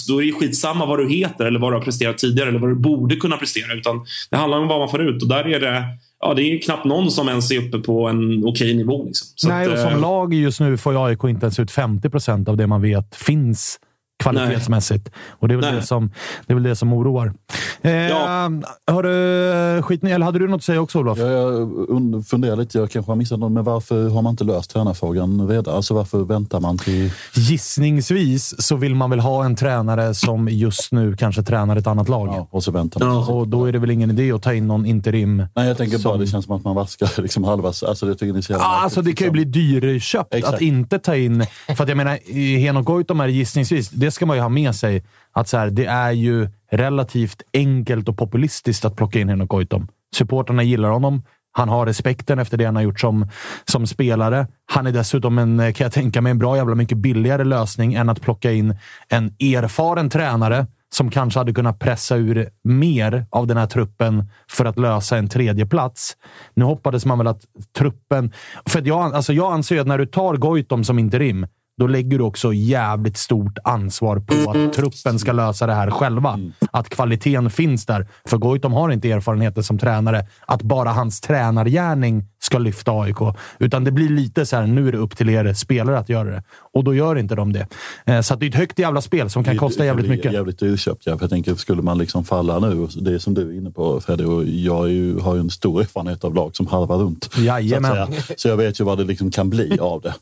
[0.07, 2.59] då, är det ju skitsamma vad du heter eller vad du har presterat tidigare eller
[2.59, 3.73] vad du borde kunna prestera.
[3.73, 5.83] Utan det handlar om vad man får ut och där är det
[6.21, 9.05] Ja, det är knappt någon som ens är uppe på en okej nivå.
[9.05, 9.49] Liksom.
[9.49, 12.47] Nej, att, och eh, som lag just nu får AIK inte ens ut 50 procent
[12.47, 13.79] av det man vet finns
[14.21, 15.09] kvalitetsmässigt.
[15.29, 15.75] Och det är, väl Nej.
[15.81, 16.11] det, som,
[16.47, 17.33] det är väl det som oroar.
[17.81, 18.49] Eh, Ja.
[18.91, 21.17] har du, skit, eller hade du något att säga också, Olof?
[21.17, 24.43] Jag, jag und- funderar lite, jag kanske har missat något, men varför har man inte
[24.43, 25.75] löst tränarfrågan redan?
[25.75, 27.11] Alltså varför väntar man till...
[27.33, 32.09] Gissningsvis så vill man väl ha en tränare som just nu kanske tränar ett annat
[32.09, 32.27] lag.
[32.27, 33.09] Ja, och så väntar man.
[33.15, 33.33] Ja.
[33.33, 35.45] Och då är det väl ingen idé att ta in någon interim.
[35.55, 37.67] Nej, jag tänker bara Som- det känns som att man vaskar liksom halva...
[37.67, 39.51] Alltså jag tycker det är så jävla märkligt, alltså det kan ju liksom.
[39.51, 40.53] bli dyrköpt Exakt.
[40.55, 41.45] att inte ta in...
[41.77, 44.41] För att jag menar, i Henok Goitom är det gissningsvis, det det ska man ju
[44.41, 49.19] ha med sig, att så här, det är ju relativt enkelt och populistiskt att plocka
[49.19, 49.87] in Henok Goitom.
[50.15, 51.23] Supporterna gillar honom.
[51.51, 53.27] Han har respekten efter det han har gjort som,
[53.65, 54.47] som spelare.
[54.65, 57.93] Han är dessutom, en, eh, kan jag tänka mig, en bra jävla mycket billigare lösning
[57.93, 58.77] än att plocka in
[59.09, 64.65] en erfaren tränare som kanske hade kunnat pressa ur mer av den här truppen för
[64.65, 66.17] att lösa en tredje plats.
[66.53, 67.41] Nu hoppades man väl att
[67.77, 68.31] truppen...
[68.65, 71.47] För att jag, alltså jag anser ju att när du tar Goitom som interim,
[71.81, 76.39] då lägger du också jävligt stort ansvar på att truppen ska lösa det här själva.
[76.71, 78.07] Att kvaliteten finns där.
[78.25, 83.17] För Goitom har inte erfarenheter som tränare att bara hans tränargärning ska lyfta AIK.
[83.59, 86.29] Utan det blir lite så här, nu är det upp till er spelare att göra
[86.29, 86.43] det.
[86.73, 87.67] Och då gör inte de det.
[88.05, 90.33] Eh, Så att det är ett högt jävla spel som kan kosta jävligt mycket.
[90.33, 91.01] Jävligt dyrköpt.
[91.05, 91.17] Ja.
[91.17, 94.01] För jag tänker, skulle man liksom falla nu, det är som du är inne på
[94.01, 97.29] Freddy, och jag är ju, har ju en stor erfarenhet av lag som harvar runt.
[97.33, 97.91] Så, Jajamän.
[97.91, 98.23] säga.
[98.37, 100.13] så jag vet ju vad det liksom kan bli av det.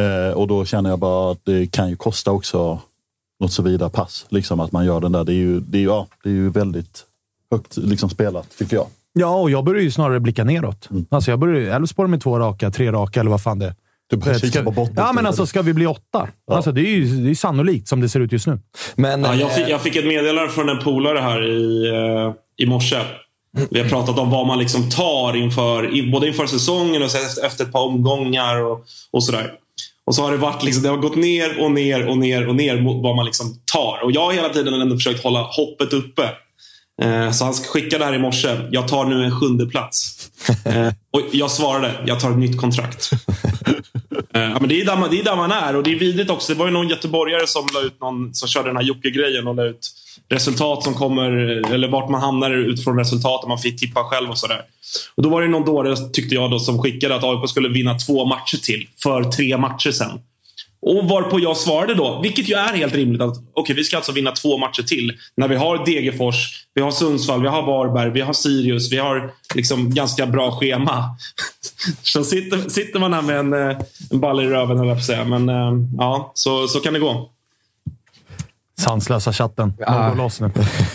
[0.00, 2.78] Eh, och då känner jag bara att det kan ju kosta också
[3.40, 4.26] något så vidare pass.
[4.28, 5.24] Liksom att man gör den där.
[5.24, 7.04] Det är ju, det är, ja, det är ju väldigt
[7.50, 8.86] högt liksom spelat, tycker jag.
[9.12, 10.88] Ja, och jag börjar ju snarare blicka neråt.
[10.90, 11.06] Mm.
[11.10, 13.74] Alltså jag börjar ju Elfsborg med två raka, tre raka eller vad fan det är.
[14.10, 14.94] Du börjar Ska- kika på botten.
[14.96, 16.28] Ja, men alltså ska vi bli åtta?
[16.50, 18.58] Alltså, det är ju det är sannolikt som det ser ut just nu.
[18.94, 22.64] Men, Ja, jag, eh, fick, jag fick ett meddelande från en polare här i, eh,
[22.64, 22.96] i morse.
[23.70, 27.08] Vi har pratat om vad man liksom tar inför, både inför säsongen och
[27.44, 29.52] efter ett par omgångar och, och sådär.
[30.06, 32.56] Och så har det varit liksom, det har gått ner och ner och ner och
[32.56, 34.04] ner mot vad man liksom tar.
[34.04, 36.30] Och jag har hela tiden ändå försökt hålla hoppet uppe.
[37.02, 38.68] Eh, så han skickade här i morse.
[38.70, 40.28] Jag tar nu en sjunde plats.
[40.64, 43.10] Eh, och jag svarade, jag tar ett nytt kontrakt.
[44.34, 45.98] Eh, ja, men det, är där man, det är där man är och det är
[45.98, 46.52] vidrigt också.
[46.52, 49.54] Det var ju någon göteborgare som, la ut någon, som körde den här Jocke-grejen och
[49.54, 49.90] la ut
[50.28, 51.30] resultat som kommer,
[51.72, 53.48] eller vart man hamnar utifrån resultaten.
[53.48, 54.62] Man fick tippa själv och sådär.
[55.14, 57.98] Och då var det någon dåre, tyckte jag, då, som skickade att AIK skulle vinna
[57.98, 60.20] två matcher till för tre matcher sen.
[60.82, 64.12] Och varpå jag svarade då, vilket ju är helt rimligt, att okay, vi ska alltså
[64.12, 65.12] vinna två matcher till.
[65.36, 69.30] När vi har Degerfors, vi har Sundsvall, vi har Varberg, vi har Sirius, vi har
[69.54, 71.04] liksom ganska bra schema.
[72.02, 73.76] Så sitter, sitter man här med en, eh,
[74.10, 75.24] en balle i röven, höll jag på att säga.
[75.24, 77.31] Men eh, ja, så, så kan det gå.
[78.78, 79.74] Sanslösa chatten.
[79.78, 80.08] De ah.
[80.08, 80.50] går loss nu.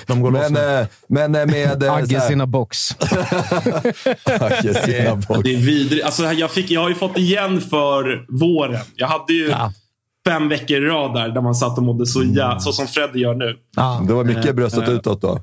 [0.06, 0.80] De går men, loss nu.
[0.80, 1.84] Eh, men med...
[1.90, 2.96] Agge sina box.
[4.26, 5.40] Agge sina box.
[5.44, 6.06] Det är vidrigt.
[6.06, 8.82] Alltså, jag, fick, jag har ju fått igen för våren.
[8.96, 9.74] Jag hade ju ja.
[10.28, 13.20] fem veckor i rad där, där man satt och mådde så, ja, så som Freddy
[13.20, 13.56] gör nu.
[13.76, 14.04] Ja.
[14.08, 15.40] Det var mycket bröstet utåt då.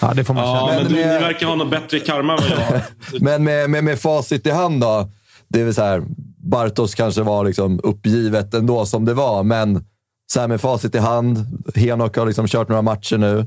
[0.00, 2.32] Ja, det får man ja, Men, men du, med, ni verkar ha något bättre karma
[2.32, 2.82] än vad jag har.
[3.20, 5.10] men med, med, med facit i hand då.
[5.48, 6.02] Det är väl så här,
[6.38, 9.84] Bartos kanske var liksom uppgivet ändå som det var, men
[10.32, 11.62] så här med facit i hand.
[11.74, 13.46] Henok har liksom kört några matcher nu.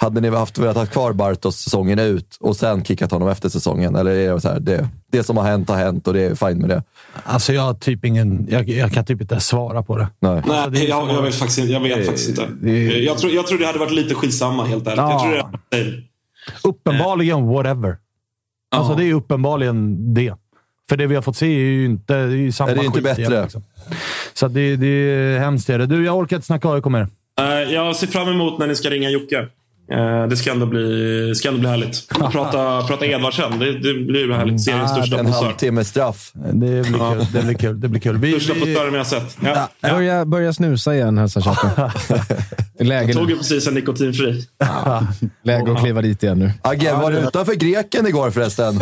[0.00, 3.96] Hade ni haft velat ha kvar Bartos säsongen ut och sen kickat honom efter säsongen?
[3.96, 6.34] Eller är det så här, det, det som har hänt har hänt och det är
[6.34, 6.82] fint med det?
[7.24, 8.46] Alltså jag typ ingen...
[8.50, 10.08] Jag, jag kan typ inte svara på det.
[10.20, 12.48] Nej, Nej alltså jag, jag, vet faktiskt, jag vet det, faktiskt inte.
[12.60, 14.98] Det, jag, tror, jag tror det hade varit lite skitsamma, helt ärligt.
[14.98, 15.12] Ja.
[15.12, 16.02] Jag tror det,
[16.68, 17.96] uppenbarligen whatever.
[18.70, 20.34] Alltså det är uppenbarligen det.
[20.88, 22.80] För det vi har fått se är ju inte det är ju samma är det
[22.80, 23.22] är inte bättre.
[23.22, 23.64] Igen, liksom.
[24.34, 25.66] Så det, det är hemskt.
[25.66, 25.86] Det.
[25.86, 27.08] Du, jag orkar inte snacka AIK mer.
[27.40, 29.46] Uh, jag ser fram emot när ni ska ringa Jocke.
[29.92, 32.08] Uh, det ska ändå bli, ska ändå bli härligt.
[32.08, 33.58] prata, prata Edvardsen.
[33.58, 34.64] Det, det blir härligt.
[34.64, 36.32] Seriens största En halvtimme straff.
[36.34, 37.26] Det blir kul.
[37.32, 37.80] Det blir kul.
[37.80, 38.18] Det blir kul.
[38.18, 39.38] Vi, största postören vi har sett.
[39.40, 39.68] Ja.
[39.80, 39.90] Ja.
[39.90, 41.90] Börja, börja snusa igen, hälsar chatten.
[42.80, 44.44] Jag tog ju precis en nikotinfri.
[45.44, 46.52] Läge att kliva dit igen nu.
[46.62, 48.80] Agge, var du utanför greken igår förresten?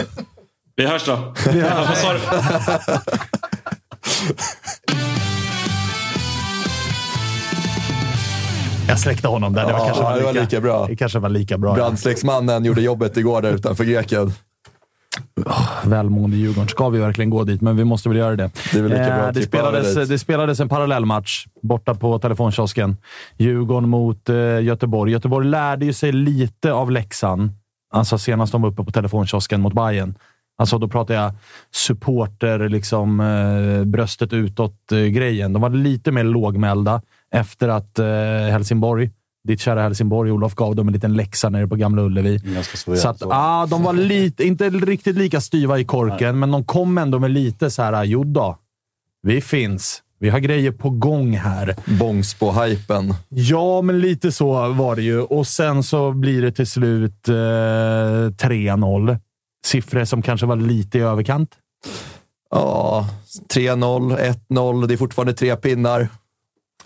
[0.77, 1.35] Vi hörs då.
[1.53, 2.05] Vi hörs.
[8.89, 9.67] Jag släckte honom där.
[9.67, 10.87] Det var, ja, kanske, var lika, det var lika bra.
[10.87, 11.75] Det kanske var lika bra.
[11.75, 14.33] Brandsläcksmannen gjorde jobbet igår där utanför greken.
[15.47, 16.69] Oh, välmående Djurgården.
[16.69, 17.61] Ska vi verkligen gå dit?
[17.61, 18.51] Men vi måste väl göra det.
[18.73, 22.97] Det, är lika bra eh, det, spelades, det spelades en parallellmatch borta på telefonkiosken.
[23.37, 25.13] Djurgården mot eh, Göteborg.
[25.13, 27.53] Göteborg lärde ju sig lite av läxan.
[27.93, 30.15] Alltså senast de var uppe på telefonkiosken mot Bayern.
[30.59, 31.33] Alltså då pratar jag
[31.71, 35.53] supporter, liksom, eh, bröstet utåt-grejen.
[35.53, 38.07] De var lite mer lågmälda efter att eh,
[38.51, 39.11] Helsingborg,
[39.45, 42.41] ditt kära Helsingborg, Olof, gav dem en liten läxa nere på Gamla Ullevi.
[42.63, 46.33] Så, så att, ah, de var lite, inte riktigt lika styva i korken, Nej.
[46.33, 48.59] men de kom ändå med lite så här, jo då,
[49.23, 50.03] vi finns.
[50.19, 51.77] Vi har grejer på gång här.
[51.99, 53.15] Bångsbo-hypen.
[53.29, 55.21] Ja, men lite så var det ju.
[55.21, 59.19] Och sen så blir det till slut eh, 3-0
[59.67, 61.51] siffror som kanske var lite i överkant?
[62.51, 63.09] Ja,
[63.55, 64.87] 3-0, 1-0.
[64.87, 66.09] Det är fortfarande tre pinnar.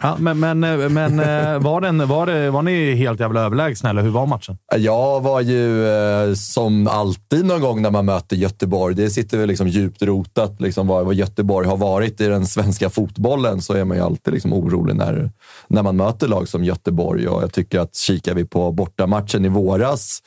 [0.02, 0.60] Ja, men men,
[0.92, 4.58] men eh, var, den, var, det, var ni helt jävla överlägsna, eller hur var matchen?
[4.76, 8.94] Jag var ju eh, som alltid någon gång när man möter Göteborg.
[8.94, 12.90] Det sitter väl liksom djupt rotat liksom vad, vad Göteborg har varit i den svenska
[12.90, 13.62] fotbollen.
[13.62, 15.30] Så är man ju alltid liksom orolig när,
[15.68, 17.28] när man möter lag som Göteborg.
[17.28, 20.22] Och jag tycker att kikar vi på bortamatchen i våras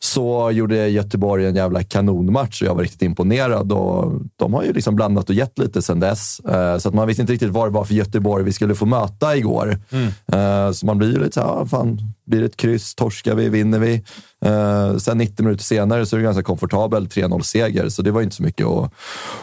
[0.00, 3.72] så gjorde Göteborg en jävla kanonmatch och jag var riktigt imponerad.
[3.72, 6.40] Och de har ju liksom blandat och gett lite sen dess.
[6.40, 8.86] Eh, så att man visste inte riktigt vad det var för Göteborg vi skulle få
[8.86, 9.78] möta igår.
[9.90, 10.06] Mm.
[10.06, 12.94] Eh, så man blir ju lite så här, fan, blir det ett kryss?
[12.94, 13.48] Torskar vi?
[13.48, 14.02] Vinner vi?
[14.44, 18.36] Eh, sen 90 minuter senare så är det ganska komfortabel 3-0-seger, så det var inte
[18.36, 18.92] så mycket att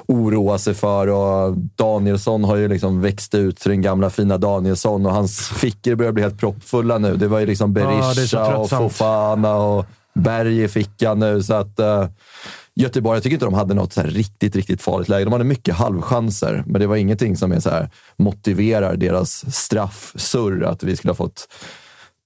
[0.07, 1.07] oroa sig för.
[1.07, 5.95] Och Danielsson har ju liksom växt ut till den gamla fina Danielsson och hans fickor
[5.95, 7.15] börjar bli helt proppfulla nu.
[7.15, 11.43] Det var ju liksom Berisha ja, och Fofana och berg i fickan nu.
[11.43, 12.05] Så att, uh,
[12.75, 15.25] Göteborg, jag tycker inte de hade något så riktigt, riktigt farligt läge.
[15.25, 20.63] De hade mycket halvchanser, men det var ingenting som är så här, motiverar deras straffsurr.
[20.63, 21.47] Att vi skulle ha fått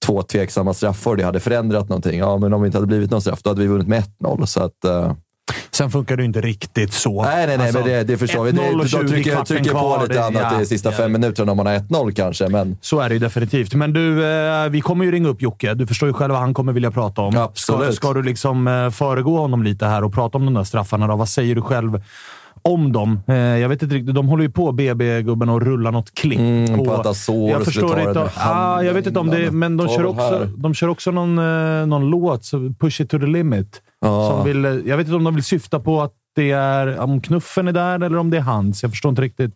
[0.06, 2.18] två tveksamma straffar och det hade förändrat någonting.
[2.18, 4.46] Ja, men om det inte hade blivit någon straff, då hade vi vunnit med 1-0.
[4.46, 5.12] Så att, uh,
[5.70, 7.22] Sen funkar det inte riktigt så.
[7.22, 8.52] Nej, nej, nej, alltså, men det, det förstår vi.
[8.52, 11.56] Det, de trycker, trycker på lite det, annat ja, i sista ja, fem minuterna om
[11.56, 12.48] man har 1-0 kanske.
[12.48, 12.76] Men...
[12.80, 13.74] Så är det ju definitivt.
[13.74, 15.74] Men du, eh, vi kommer ju ringa upp Jocke.
[15.74, 17.36] Du förstår ju själv vad han kommer vilja prata om.
[17.36, 17.84] Absolut.
[17.84, 21.06] Ska, ska du liksom eh, föregå honom lite här och prata om de där straffarna?
[21.06, 21.16] Då?
[21.16, 22.02] Vad säger du själv?
[22.62, 23.20] om dem.
[23.26, 24.14] Eh, jag vet inte riktigt.
[24.14, 26.38] De håller ju på, BB-gubben, och rullar något klipp.
[26.38, 28.30] Mm, på, på att Azor jag förstår inte.
[28.36, 31.34] Ah, jag vet inte om det men de kör också, de kör också någon,
[31.88, 34.30] någon låt, Push it to the limit Ja.
[34.30, 37.68] Som vill, jag vet inte om de vill syfta på att det är om knuffen
[37.68, 38.82] är där eller om det är hans.
[38.82, 39.54] Jag förstår inte riktigt.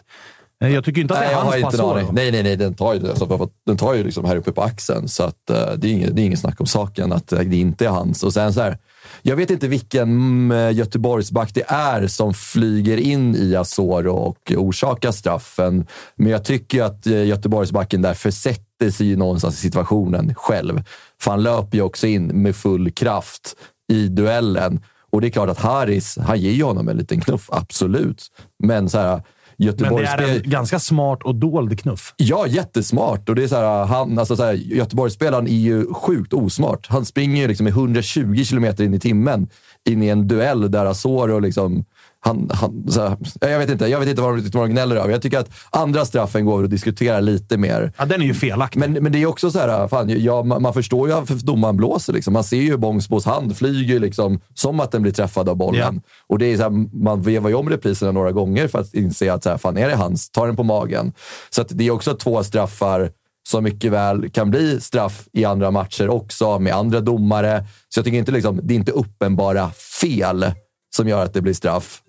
[0.63, 2.13] Eh, Jag tycker inte att Nej, det är hans passår.
[2.13, 2.57] Nej, nej, nej.
[2.57, 5.73] Den tar ju, alltså, den tar ju liksom här uppe på axeln, så att, eh,
[5.77, 8.23] det, är inget, det är inget snack om saken att eh, det inte är hans.
[8.23, 8.79] Och sen så här,
[9.23, 15.13] jag vet inte vilken mm, Göteborgsback det är som flyger in i Asoro och orsakar
[15.13, 15.87] straffen.
[16.17, 20.83] Men jag tycker att eh, Göteborgsbacken där försätter sig någonstans i situationen själv.
[21.23, 23.55] För han löper ju också in med full kraft
[23.93, 24.81] i duellen.
[25.11, 28.27] Och det är klart att Haris, han ger ju honom en liten knuff, absolut.
[28.59, 29.23] Men så här, Men
[29.57, 32.15] det Göteborgs är en ganska smart och dold knuff.
[32.17, 33.29] Ja, jättesmart.
[33.29, 36.87] Och det är så här, han, alltså så här, Göteborgsspelaren är ju sjukt osmart.
[36.87, 39.49] Han springer ju liksom i 120 kilometer in i timmen
[39.89, 41.85] in i en duell där Asoro liksom...
[42.27, 44.97] Han, han, så här, jag, vet inte, jag vet inte vad de, vad de gnäller
[44.97, 45.11] över.
[45.11, 47.93] Jag tycker att andra straffen går att diskutera lite mer.
[47.99, 48.81] Ja, den är ju felaktig.
[48.81, 51.77] Men, men det är också så här, fan, ja, man, man förstår ju varför domaren
[51.77, 52.13] blåser.
[52.13, 52.33] Liksom.
[52.33, 56.03] Man ser ju Bångsbos hand flyger liksom, som att den blir träffad av bollen.
[56.27, 59.33] Och det är så här, man vevar ju om repriserna några gånger för att inse
[59.33, 60.31] att så här, fan, är det hans?
[60.31, 61.13] Ta den på magen.
[61.51, 63.11] Så det är också två straffar
[63.49, 67.65] som mycket väl kan bli straff i andra matcher också med andra domare.
[67.89, 70.47] Så jag tycker inte liksom, det är inte uppenbara fel
[70.95, 72.03] som gör att det blir straff.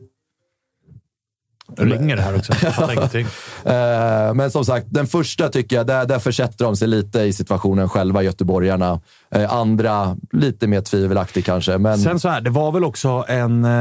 [1.77, 2.53] Ringer det här också?
[2.63, 3.27] Jag fattar ingenting.
[3.65, 7.33] Eh, Men som sagt, den första tycker jag, där, där försätter de sig lite i
[7.33, 8.99] situationen själva, göteborgarna.
[9.31, 11.77] Eh, Andra, lite mer tvivelaktig kanske.
[11.77, 13.71] Men Sen så här, det var väl också en, eh,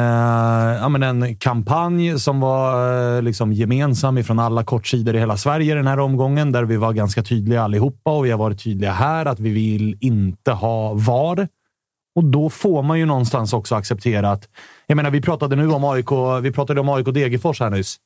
[0.80, 5.74] ja, men en kampanj som var eh, liksom gemensam ifrån alla kortsidor i hela Sverige
[5.74, 9.26] den här omgången, där vi var ganska tydliga allihopa och vi har varit tydliga här
[9.26, 11.48] att vi vill inte ha VAR.
[12.14, 14.48] Och då får man ju någonstans också acceptera att...
[14.86, 16.10] Jag menar, vi pratade nu om AIK,
[16.42, 18.00] vi pratade om AIK Degerfors här nyss.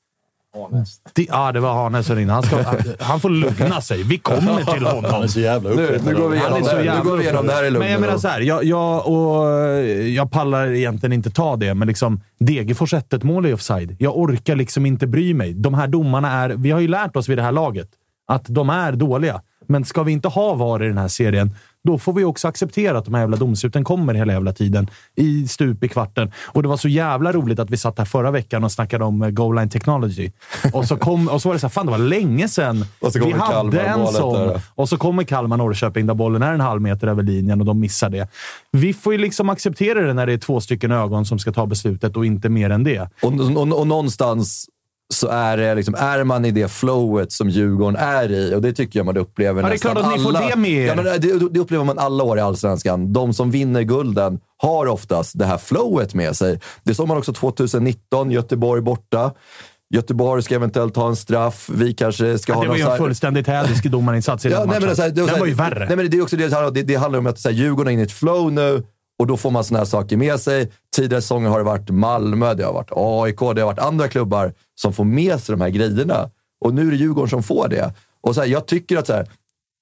[1.12, 2.32] Det, ja, det var som ringde.
[2.32, 2.64] Han, ska,
[3.00, 4.02] han, får lugna sig.
[4.02, 5.10] Vi kommer till honom.
[5.10, 6.96] Han är så jävla nu, nu går vi är igenom det, här.
[6.96, 8.64] nu går vi igenom det här i lugn Men jag och menar så här, jag,
[8.64, 9.46] jag, och,
[10.08, 13.96] jag pallar egentligen inte ta det, men liksom Degerfors 1 mål i offside.
[13.98, 15.54] Jag orkar liksom inte bry mig.
[15.54, 16.50] De här domarna är...
[16.50, 17.88] Vi har ju lärt oss vid det här laget
[18.28, 19.42] att de är dåliga.
[19.66, 21.50] Men ska vi inte ha VAR i den här serien,
[21.88, 24.90] då får vi också acceptera att de här jävla domsluten kommer hela jävla tiden.
[25.16, 26.32] I stup i kvarten.
[26.46, 29.22] Och det var så jävla roligt att vi satt här förra veckan och snackade om
[29.22, 30.32] eh, goal line technology.
[30.72, 33.12] Och så, kom, och så var det så här, fan det var länge sedan Och
[33.12, 34.60] så vi hade en sån.
[34.74, 38.10] Och så kommer Kalmar-Norrköping där bollen är en halv meter över linjen och de missar
[38.10, 38.28] det.
[38.72, 41.66] Vi får ju liksom acceptera det när det är två stycken ögon som ska ta
[41.66, 43.10] beslutet och inte mer än det.
[43.22, 44.68] Och, och, och någonstans
[45.14, 48.54] så är, det liksom, är man i det flowet som Djurgården är i.
[48.54, 50.70] Och det tycker jag man upplever Ja, det är klart att ni får det med
[50.70, 50.86] er.
[50.86, 53.12] Ja, men det, det upplever man alla år i Allsvenskan.
[53.12, 56.60] De som vinner gulden har oftast det här flowet med sig.
[56.84, 59.32] Det såg man också 2019, Göteborg borta.
[59.94, 61.70] Göteborg ska eventuellt ha en straff.
[61.74, 64.58] Vi kanske ska Ja, ha det var ju en här- fullständigt hädisk domarinsats i Ja,
[64.58, 64.86] den nej, matchen.
[64.86, 65.86] men så här, det, var den var ju värre.
[65.88, 67.88] Nej, men det, är också det, här, det, det handlar om att så här, Djurgården
[67.88, 68.82] är inne i ett flow nu
[69.18, 70.70] och då får man såna här saker med sig.
[70.96, 74.52] Tidigare säsonger har det varit Malmö, det har varit AIK, det har varit andra klubbar
[74.74, 76.30] som får med sig de här grejerna.
[76.64, 77.94] Och nu är det Djurgården som får det.
[78.20, 79.26] Och så här, jag tycker att så här,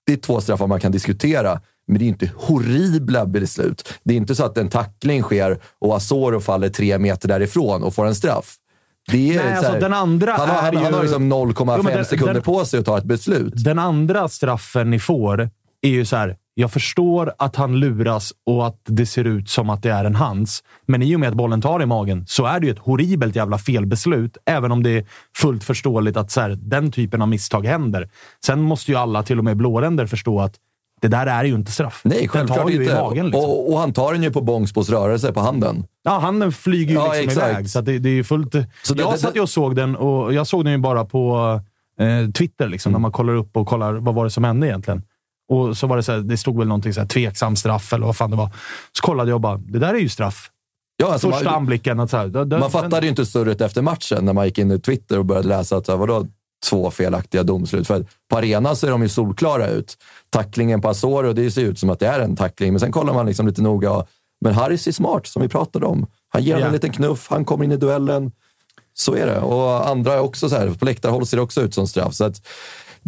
[0.07, 3.89] det är två straffar man kan diskutera, men det är inte horribla beslut.
[4.05, 7.95] Det är inte så att en tackling sker och Asoro faller tre meter därifrån och
[7.95, 8.55] får en straff.
[9.13, 11.75] Det är Nej, så alltså, här, den andra han, har, han, han har liksom 0,5
[11.77, 13.53] Jo, men den- sekunder den- på sig att ta ett beslut.
[13.65, 15.51] Den andra straffen ni får
[15.83, 16.37] är ju så här.
[16.59, 20.15] Jag förstår att han luras och att det ser ut som att det är en
[20.15, 20.65] hans.
[20.87, 23.37] Men i och med att bollen tar i magen så är det ju ett horribelt
[23.37, 24.37] jävla felbeslut.
[24.47, 25.05] Även om det är
[25.37, 28.09] fullt förståeligt att så här, den typen av misstag händer.
[28.47, 30.55] Sen måste ju alla, till och med blåränder, förstå att
[31.01, 32.01] det där är ju inte straff.
[32.05, 32.93] Nej, den självklart tar ju inte.
[32.93, 33.27] i magen.
[33.27, 33.45] Liksom.
[33.51, 35.85] och, och han tar den ju på Bångsbos rörelse på handen.
[36.05, 37.51] Ja, handen flyger ju Ja, liksom exakt.
[37.53, 37.71] iväg.
[37.71, 38.53] Så att det, det är fullt...
[38.83, 41.05] Så det- jag det- satt ju och såg den och jag såg den ju bara
[41.05, 41.61] på
[42.01, 43.01] eh, Twitter, liksom, Mm.
[43.01, 45.03] när man kollar upp och kollar vad var det som hände egentligen.
[45.49, 48.07] Och så var det så här, det stod väl någonting så här, tveksam straff eller
[48.07, 48.51] vad fan det var.
[48.93, 50.51] Så kollade jag och bara, det där är ju straff.
[50.97, 52.01] Ja, alltså Första man, anblicken.
[52.01, 54.71] Att så här, den, man fattade ju inte surret efter matchen när man gick in
[54.71, 56.27] i Twitter och började läsa att så här, vadå
[56.71, 57.87] två felaktiga domslut.
[57.87, 59.97] För på arenan ser de ju solklara ut.
[60.31, 63.15] Tacklingen på Asoro, det ser ut som att det är en tackling, men sen kollar
[63.15, 63.91] man liksom lite noga.
[63.93, 64.09] Och,
[64.41, 66.07] men Harris är smart, som vi pratade om.
[66.29, 66.67] Han ger Ja.
[66.67, 68.33] en liten knuff, han kommer in i duellen.
[68.95, 69.41] Så är det.
[69.41, 72.15] Och andra är också så här, på läktarhåll ser det också ut som straff.
[72.15, 72.47] Så att,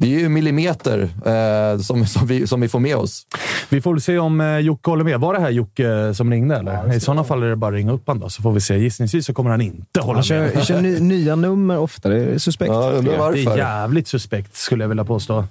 [0.01, 3.27] det är ju millimeter eh, som, som, vi, som vi får med oss.
[3.69, 5.21] Vi får väl se om eh, Jocke håller med.
[5.21, 6.57] Var det här Jocke som ringde?
[6.57, 6.95] Eller?
[6.95, 8.79] I sådana fall är det bara att ringa upp honom då, så får vi se.
[8.79, 10.65] Gissningsvis så kommer han inte hålla Han kör, med.
[10.65, 12.09] kör ny, nya nummer ofta.
[12.09, 12.73] Det är suspekt.
[12.73, 15.45] Ja, jag undrar Det är jävligt suspekt, skulle jag vilja påstå.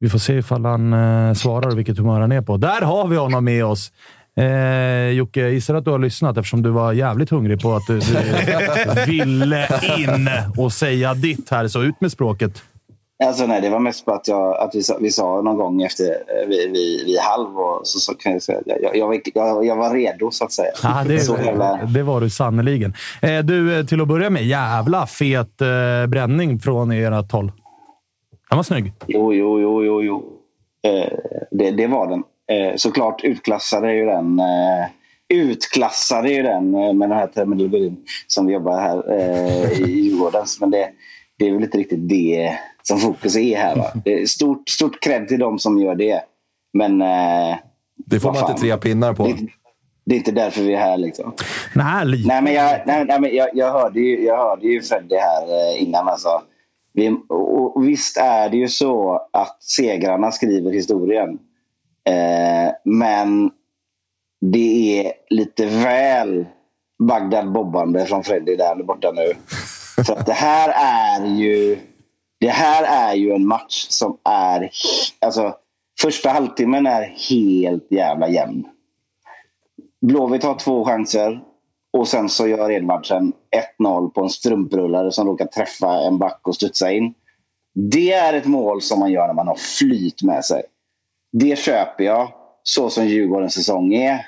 [0.00, 2.56] Vi får se ifall han eh, svarar och vilket humör han är på.
[2.56, 3.92] Där har vi honom med oss!
[4.40, 7.86] Eh, Jocke, jag gissar att du har lyssnat eftersom du var jävligt hungrig på att
[7.86, 8.16] du, du
[9.12, 9.68] ville
[9.98, 12.62] in och säga ditt här, så ut med språket.
[13.24, 15.82] Alltså nej, det var mest på att, jag, att vi, sa, vi sa någon gång
[15.82, 19.20] efter eh, vid, vid, vid halv och så, så kan jag säga jag, jag, jag,
[19.34, 20.72] jag, jag var redo så att säga.
[20.82, 21.76] Ja, det, så jävla...
[21.94, 22.94] det var du sannerligen.
[23.22, 27.52] Eh, du, eh, till att börja med, jävla fet eh, bränning från ert håll.
[28.50, 28.92] Den var snygg.
[29.06, 30.02] Jo, jo, jo, jo.
[30.02, 30.32] jo.
[30.90, 31.12] Eh,
[31.50, 32.22] det, det var den.
[32.48, 34.86] Eh, såklart utklassade ju den eh,
[35.28, 40.46] utklassade ju den eh, med den här terminologin som vi jobbar här eh, i Djurgården.
[40.60, 40.88] Men det,
[41.38, 43.76] det är väl inte riktigt det som fokus är här.
[43.76, 43.92] Va?
[44.04, 46.20] Det är stort, stort cred till de som gör det.
[46.72, 47.02] Men...
[47.02, 47.56] Eh,
[47.96, 48.60] det får man vad inte fan.
[48.60, 49.26] tre pinnar på.
[49.26, 49.36] Det,
[50.04, 50.96] det är inte därför vi är här.
[50.96, 51.32] Liksom.
[51.74, 52.28] Nej, lite.
[52.28, 55.42] Nej, men jag, nej, nej, men jag, jag, hörde ju, jag hörde ju Freddy här
[55.42, 56.08] eh, innan.
[56.08, 56.42] Alltså.
[56.92, 61.38] Vi, och, och visst är det ju så att segrarna skriver historien.
[62.06, 63.50] Eh, men
[64.40, 66.46] det är lite väl
[66.98, 69.32] Bagdad-bobbande från Freddy där borta nu.
[70.12, 71.78] Att det här är ju
[72.40, 74.70] det här är ju en match som är...
[75.20, 75.54] Alltså,
[76.00, 78.64] första halvtimmen är helt jävla jämn.
[80.00, 81.40] Blåvitt har två chanser
[81.92, 83.32] och sen så gör Edvardsen
[83.78, 87.14] 1-0 på en strumprullare som råkar träffa en back och studsa in.
[87.74, 90.62] Det är ett mål som man gör när man har flyt med sig.
[91.38, 92.32] Det köper jag,
[92.62, 94.26] så som Djurgårdens säsong är.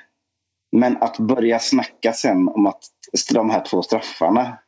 [0.72, 2.80] Men att börja snacka sen om att
[3.34, 4.58] de här två straffarna,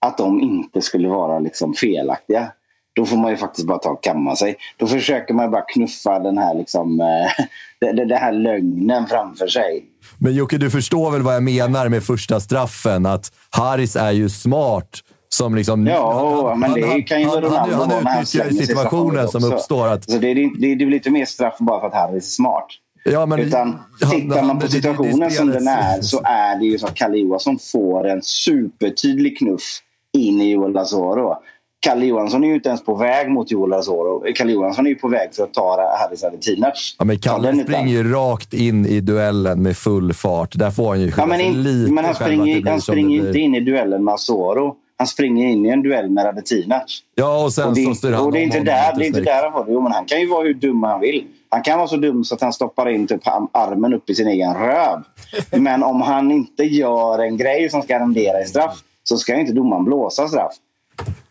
[0.00, 2.52] att de inte skulle vara liksom felaktiga.
[2.94, 4.56] Då får man ju faktiskt bara ta och kamma sig.
[4.76, 9.84] Då försöker man bara knuffa den här, liksom, eh, den här lögnen framför sig.
[10.18, 13.06] Men Jocke, du förstår väl vad jag menar med första straffen?
[13.06, 15.02] Att Haris är ju smart.
[15.36, 18.66] Som liksom, ja, han, men det han, kan ju Ronaldo han, han, han utnyttjar ju
[18.66, 19.86] situationen som uppstår.
[19.86, 22.30] Att, alltså det, är, det, det är lite mer straff bara för att Harris är
[22.30, 22.66] smart.
[23.04, 23.78] Ja, men, Utan
[24.10, 26.94] tittar man på situationen det, det, som den är så är det ju så att
[26.94, 29.80] Kalle Johansson får en supertydlig knuff
[30.12, 31.34] in i Joel Lazaro.
[31.80, 34.24] Kalle Johansson är ju inte ens på väg mot Joel Lazaro.
[34.34, 36.96] Kalle Johansson är ju på väg för att ta Haris Adetinac.
[36.98, 40.54] Ja, men Kalle springer ju rakt in i duellen med full fart.
[40.54, 43.54] Där får han ju ja, men, in, lite men han springer, han springer inte in
[43.54, 44.76] i duellen med Azoro.
[44.98, 47.02] Han springer in i en duell med Radetinac.
[47.14, 49.06] Ja, och sen och det, så styr han och det är inte där, det är
[49.06, 49.72] inte där han får det.
[49.72, 51.26] Jo, men han kan ju vara hur dum han vill.
[51.48, 53.20] Han kan vara så dum så att han stoppar in typ
[53.52, 55.02] armen upp i sin egen röv.
[55.50, 59.52] Men om han inte gör en grej som ska rendera i straff så ska inte
[59.52, 60.52] domaren blåsa straff.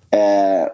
[0.09, 0.68] Eh,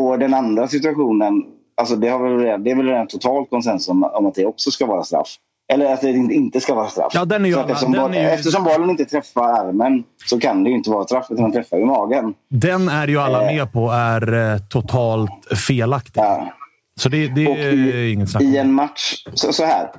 [0.00, 1.44] och den andra situationen,
[1.74, 4.70] alltså det, har väl, det är väl redan totalt konsensus om, om att det också
[4.70, 5.36] ska vara straff.
[5.68, 7.12] Eller att det inte ska vara straff.
[7.14, 8.28] Ja, den är ju, eftersom, den boll, är ju...
[8.28, 11.76] eftersom bollen inte träffar armen så kan det ju inte vara straff, utan den träffar
[11.76, 12.34] ju magen.
[12.48, 16.20] Den är ju alla med på är eh, totalt felaktig.
[16.20, 16.52] Ja.
[17.00, 19.24] Så det, det är i, inget snack I en match...
[19.34, 19.90] Så, så här.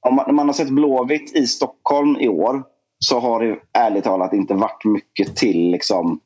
[0.00, 2.62] Om man, om man har sett Blåvitt i Stockholm i år
[2.98, 6.20] så har det ärligt talat inte varit mycket till liksom,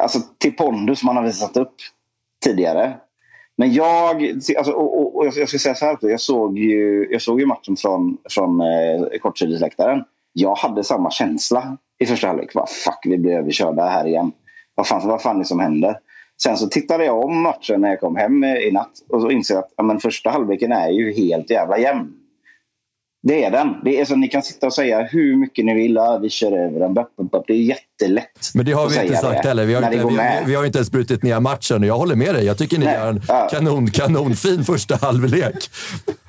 [0.00, 1.74] alltså till pondus man har visat upp
[2.44, 2.96] tidigare.
[3.60, 7.22] Men jag, alltså, och, och, och jag ska säga så här, jag såg ju, jag
[7.22, 10.04] såg ju matchen från, från eh, kortsidesläktaren.
[10.32, 12.52] Jag hade samma känsla i första halvlek.
[12.52, 14.32] Fuck, vi blir överkörda här igen.
[14.74, 15.98] Vad fan, vad fan är det som händer?
[16.42, 19.30] Sen så tittade jag om matchen när jag kom hem eh, i natt och så
[19.30, 22.12] inser att ja, men första halvleken är ju helt jävla jämn.
[23.22, 23.74] Det är den.
[23.84, 25.94] Det är så, ni kan sitta och säga hur mycket ni vill.
[25.94, 26.94] Ja, vi kör över den.
[27.46, 29.64] Det är jättelätt Men det har vi inte sagt heller.
[29.64, 31.82] Vi har inte, vi, vi har inte ens brutit ner matchen.
[31.82, 32.44] Jag håller med dig.
[32.44, 32.94] Jag tycker ni Nej.
[32.94, 33.48] gör en ja.
[33.50, 35.70] kanon, kanonfin första halvlek.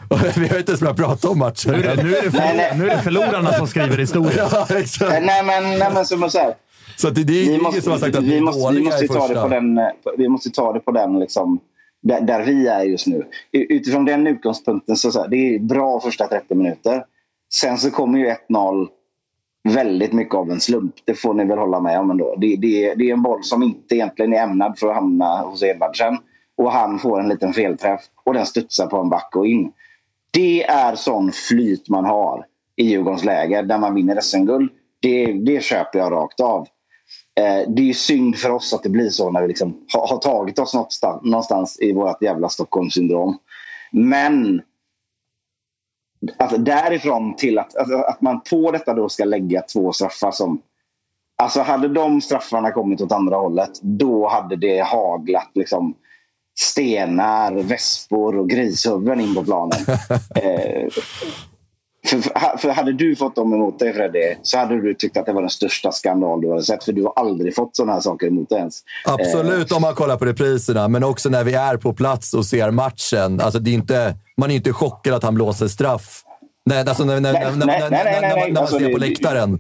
[0.36, 1.72] Vi har inte ens börjat prata om matchen.
[1.72, 2.78] Nu är det, nu är det, förlor, nej, nej.
[2.78, 4.48] Nu är det förlorarna som skriver historien.
[4.52, 5.26] Ja, exakt.
[5.26, 6.54] Nej, men, nej, men som så här.
[6.96, 9.28] Så det, det är ingen måste, som har sagt att vi måste, vi måste ta
[9.28, 9.80] det på den,
[10.18, 11.60] Vi måste ta det på den liksom,
[12.02, 13.26] där, där vi är just nu.
[13.52, 17.06] Utifrån den utgångspunkten så, så här, det är bra första 30 minuter.
[17.54, 18.88] Sen så kommer ju 1-0
[19.64, 20.96] väldigt mycket av en slump.
[21.06, 22.36] Det får ni väl hålla med om ändå.
[22.38, 25.64] Det, det, det är en boll som inte egentligen är ämnad för att hamna hos
[25.64, 26.18] Edvardsen.
[26.58, 29.72] Och han får en liten felträff och den studsar på en back och in.
[30.32, 32.46] Det är sån flyt man har
[32.76, 34.72] i Djurgårdens läger där man vinner SM-guld.
[35.00, 36.68] Det, det köper jag rakt av.
[37.40, 40.18] Eh, det är synd för oss att det blir så när vi liksom har, har
[40.18, 43.38] tagit oss någonstans, någonstans i vårt jävla Stockholmssyndrom.
[43.92, 44.62] Men
[46.38, 50.62] att därifrån till att, att, att man på detta då ska lägga två straffar som...
[51.38, 55.96] Alltså hade de straffarna kommit åt andra hållet, då hade det haglat liksom
[56.60, 59.80] stenar, väspor och grishuvuden in på planen.
[60.36, 60.88] eh,
[62.10, 65.34] för, för hade du fått dem emot dig Freddy så hade du tyckt att det
[65.34, 66.84] var den största skandal du hade sett.
[66.84, 68.80] För du har aldrig fått sådana här saker emot dig ens.
[69.06, 69.76] Absolut eh.
[69.76, 73.42] om man kollar på repriserna, men också när vi är på plats och ser matchen.
[73.42, 76.24] Alltså, det är inte, man är inte chockad att han blåser straff.
[76.66, 79.60] Nej, alltså när, när, när, när, när, när man ser på läktaren.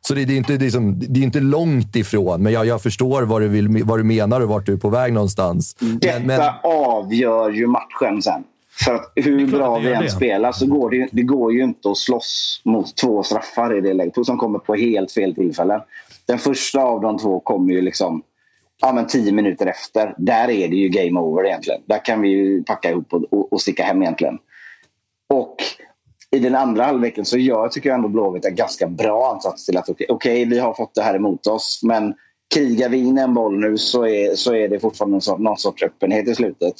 [0.00, 2.66] Så det, det, är inte, det, är som, det är inte långt ifrån, men jag,
[2.66, 5.74] jag förstår vad du, vill, vad du menar och vart du är på väg någonstans.
[5.74, 8.44] Detta Men, men, avgör ju matchen sen.
[8.84, 10.10] För att hur bra vi än det.
[10.10, 13.94] spelar så går det, det går ju inte att slåss mot två straffar i det
[13.94, 14.26] läget.
[14.26, 15.80] Som kommer på helt fel tillfällen.
[16.26, 18.22] Den första av de två kommer ju liksom
[18.80, 20.14] ja, men tio minuter efter.
[20.18, 21.80] Där är det ju game over egentligen.
[21.86, 24.38] Där kan vi ju packa ihop och, och, och sticka hem egentligen.
[25.28, 25.56] Och
[26.30, 29.76] i den andra halvleken så gör, tycker jag ändå Blåvitt en ganska bra ansats till
[29.76, 31.80] att okej, okej, vi har fått det här emot oss.
[31.82, 32.14] Men
[32.54, 35.58] krigar vi in en boll nu så är, så är det fortfarande någon sorts, någon
[35.58, 36.74] sorts öppenhet i slutet.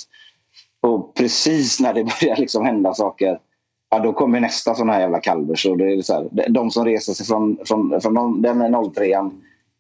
[0.83, 3.39] Och precis när det börjar liksom hända saker
[3.91, 5.63] ja, då kommer nästa sån här jävla kalvers.
[5.79, 9.31] Det är så här, de som reser sig från, från, från den 03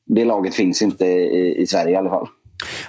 [0.06, 2.28] det laget finns inte i, i Sverige i alla fall.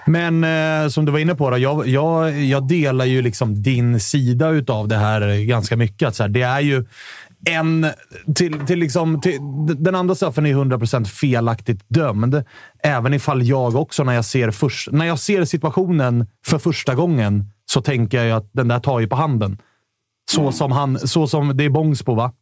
[0.06, 4.00] Men eh, som du var inne på, då, jag, jag, jag delar ju liksom din
[4.00, 6.08] sida av det här ganska mycket.
[6.08, 6.86] Att så här, det är ju
[7.46, 7.88] en...
[8.36, 9.40] Till, till liksom, till,
[9.78, 12.44] den andra straffen är 100% felaktigt dömd.
[12.84, 17.46] Även ifall jag också, när jag, ser först, när jag ser situationen för första gången,
[17.66, 19.58] så tänker jag att den där tar ju på handen.
[20.32, 21.00] Så som han...
[21.00, 22.34] Så som, det är Bångsbo, va?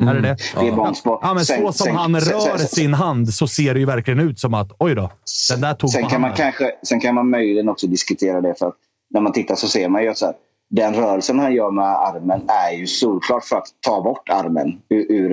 [0.00, 0.36] Är det det?
[0.60, 1.18] Det är Bångsbo.
[1.22, 3.86] Ja, men så Sen- som sen- han rör sen- sin hand så ser det ju
[3.86, 5.10] verkligen ut som att oj då,
[5.50, 6.44] den där tog Sen på kan, man handen.
[6.44, 8.54] kanske, sen kan man möjligen också diskutera det.
[8.58, 8.74] för att
[9.10, 10.34] När man tittar så ser man ju att så här,
[10.76, 15.06] den rörelsen han gör med armen är ju solklart för att ta bort armen ur,
[15.12, 15.32] ur,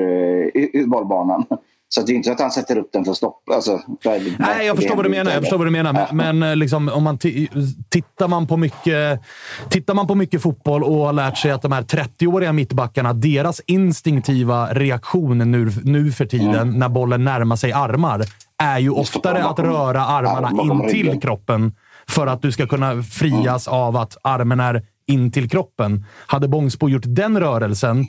[0.53, 1.45] ur, ur bollbanan.
[1.91, 3.53] Så det är inte så att han sätter upp den för att stoppa.
[3.55, 5.31] Alltså, för, Nej, jag förstår vad du menar.
[5.31, 5.93] Jag förstår vad du menar.
[6.11, 9.21] Men, men eh, liksom, om man ti- tittar, man på mycket,
[9.69, 13.61] tittar man på mycket fotboll och har lärt sig att de här 30-åriga mittbackarna, deras
[13.65, 16.79] instinktiva reaktion nu, nu för tiden Mm.
[16.79, 18.21] när bollen närmar sig armar,
[18.63, 21.75] är ju oftare att röra armarna in till kroppen
[22.07, 26.05] för att du ska kunna frias av att armen är in till kroppen.
[26.27, 28.05] Hade Bångsbo gjort den rörelsen,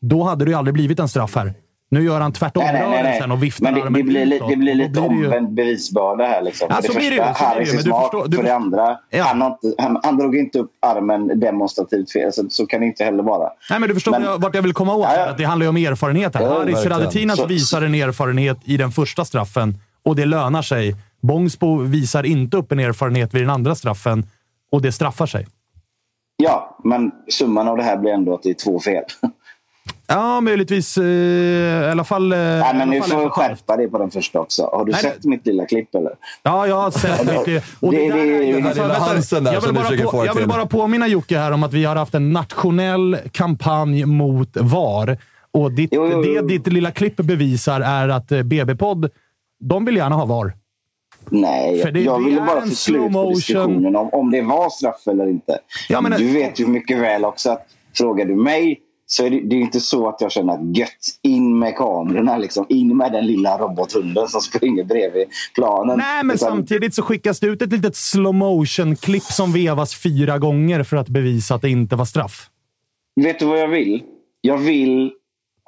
[0.00, 1.54] då hade det ju aldrig blivit en straff här.
[1.90, 3.36] Nu gör han tvärtom Nej, nej, nej, rörelsen nej.
[3.36, 6.42] och viftar Men det, armen det blir, li- det blir lite ju- omvänd bevisbörda här.
[6.42, 6.66] Liksom.
[6.70, 8.12] Ja, för så det blir det ju, första, så det Harris är smart.
[8.26, 9.24] du för det andra, Ja.
[9.24, 12.32] han, inte, han, han drog inte upp armen demonstrativt fel.
[12.32, 13.48] Så, så kan det inte heller vara.
[13.70, 15.06] Nej, men du förstår Men- vart jag vill komma åt.
[15.10, 15.30] Ja, ja.
[15.30, 16.42] Att det handlar ju om erfarenhet här.
[16.42, 16.86] Ja, Haris.
[16.86, 19.74] Radetinac Så- visar en erfarenhet i den första straffen
[20.04, 20.96] och det lönar sig.
[21.22, 24.26] Bångsbo visar inte upp en erfarenhet vid den andra straffen
[24.72, 25.46] och det straffar sig.
[26.42, 29.04] Ja, men summan av det här blir ändå att det är två fel.
[30.06, 30.98] Ja, möjligtvis.
[30.98, 32.32] Eh, I alla fall...
[32.32, 33.32] Eh, Nej, men nu får du halvt.
[33.32, 34.62] skärpa dig på den första också.
[34.72, 36.12] Har du Nej, sett mitt lilla klipp eller?
[36.42, 37.64] Ja, jag har sett mycket.
[37.80, 40.20] Och det, Det- det- är ju- den alltså, halsen där jag vill bara på- få
[40.20, 44.04] det Jag vill bara påminna Jocke här om att vi har haft en nationell kampanj
[44.04, 45.18] mot VAR.
[45.52, 46.42] Och ditt, Jo, jo, jo.
[46.42, 49.10] det ditt lilla klipp bevisar är att eh, BB-podd,
[49.60, 50.52] de vill gärna ha VAR.
[51.30, 53.34] Nej, det- jag det ville bara få slut på motion.
[53.34, 55.58] diskussionen om, om det var straff eller inte.
[55.88, 57.66] Ja, men- du vet ju mycket väl också att
[57.96, 60.88] frågar du mig så är det, det är inte så att jag känner att gött,
[61.22, 65.98] in med kamerorna, liksom, in med den lilla robothunden som springer bredvid planen.
[65.98, 70.38] Nej, men Utan- samtidigt så skickas det ut ett litet slow motion-klipp som vevas fyra
[70.38, 72.48] gånger för att bevisa att det inte var straff.
[73.16, 74.02] Vet du vad jag vill?
[74.40, 75.12] Jag vill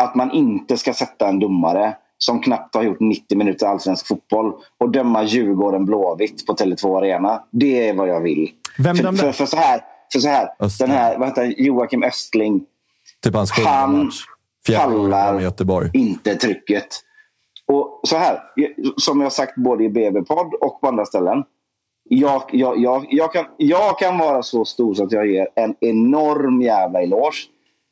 [0.03, 1.95] att man inte ska sätta en domare
[2.25, 7.43] som knappt har gjort 90 minuter allsvensk fotboll och döma Djurgården Blåvitt på Tele2 Arena.
[7.51, 8.51] Det är vad jag vill.
[8.79, 9.81] Vem för, för, för så här,
[10.13, 10.89] för så här Östling.
[10.89, 11.55] den här vad heter?
[11.59, 12.65] Joakim Östling
[13.23, 14.11] Typ hans Han
[14.77, 15.91] pallar Göteborg.
[15.95, 16.87] inte trycket.
[17.67, 18.41] Och så här,
[18.97, 21.45] som jag sagt både i BB-podd och på andra ställen.
[22.09, 25.75] Jag, jag, jag, jag, kan, jag kan vara så stor så att jag ger en
[25.81, 27.37] enorm jävla eloge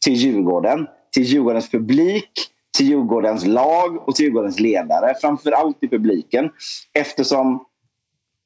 [0.05, 2.31] till Djurgården, till Djurgårdens publik,
[2.77, 5.15] till Djurgårdens lag och till Djurgårdens ledare.
[5.21, 6.51] Framförallt i publiken.
[6.93, 7.65] Eftersom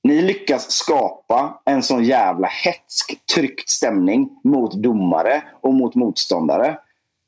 [0.03, 6.79] ni lyckas skapa en sån jävla hetsk, tryckt stämning mot domare och mot motståndare.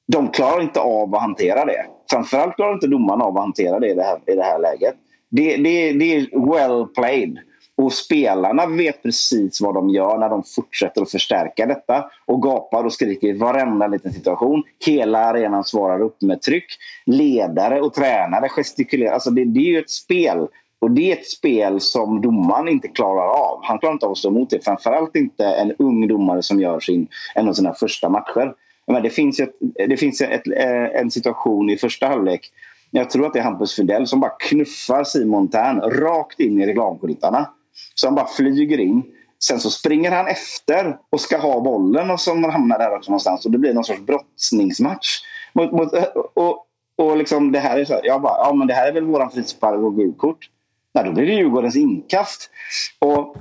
[0.07, 1.87] De klarar inte av att hantera det.
[2.11, 4.95] Framförallt klarar inte domarna av att hantera det i det här, i det här läget.
[5.31, 7.39] Det, det, det är well played.
[7.79, 12.85] Och spelarna vet precis vad de gör när de fortsätter att förstärka detta och gapar
[12.85, 14.62] och skriker i varenda liten situation.
[14.87, 16.66] Hela arenan svarar upp med tryck.
[17.07, 19.12] Ledare och tränare gestikulerar.
[19.12, 20.47] Alltså det, det är ju ett spel.
[20.81, 23.61] Och det är ett spel som domaren inte klarar av.
[23.62, 24.64] Han klarar inte av att stå emot det.
[24.64, 28.55] Framförallt inte en ung domare som gör sin, en av sina första matcher.
[28.87, 29.55] Men det finns, ett,
[29.89, 32.51] det finns ett, eh, en situation i första halvlek.
[32.91, 36.66] Jag tror att det är Hampus Fidell som bara knuffar Simon Tern rakt in i
[36.66, 37.47] reklamskyltarna.
[37.95, 39.03] Så han bara flyger in.
[39.45, 43.45] Sen så springer han efter och ska ha bollen och så hamnar där också någonstans.
[43.45, 45.18] Och det blir någon sorts brottningsmatch.
[45.53, 45.93] Mot, mot,
[46.35, 46.66] och,
[46.99, 49.05] och liksom det här är så här, jag bara, ja men det här är väl
[49.05, 50.51] våran frispark och gult kort.
[50.95, 52.51] Nej, då blir det Djurgårdens inkast.
[52.99, 53.37] Och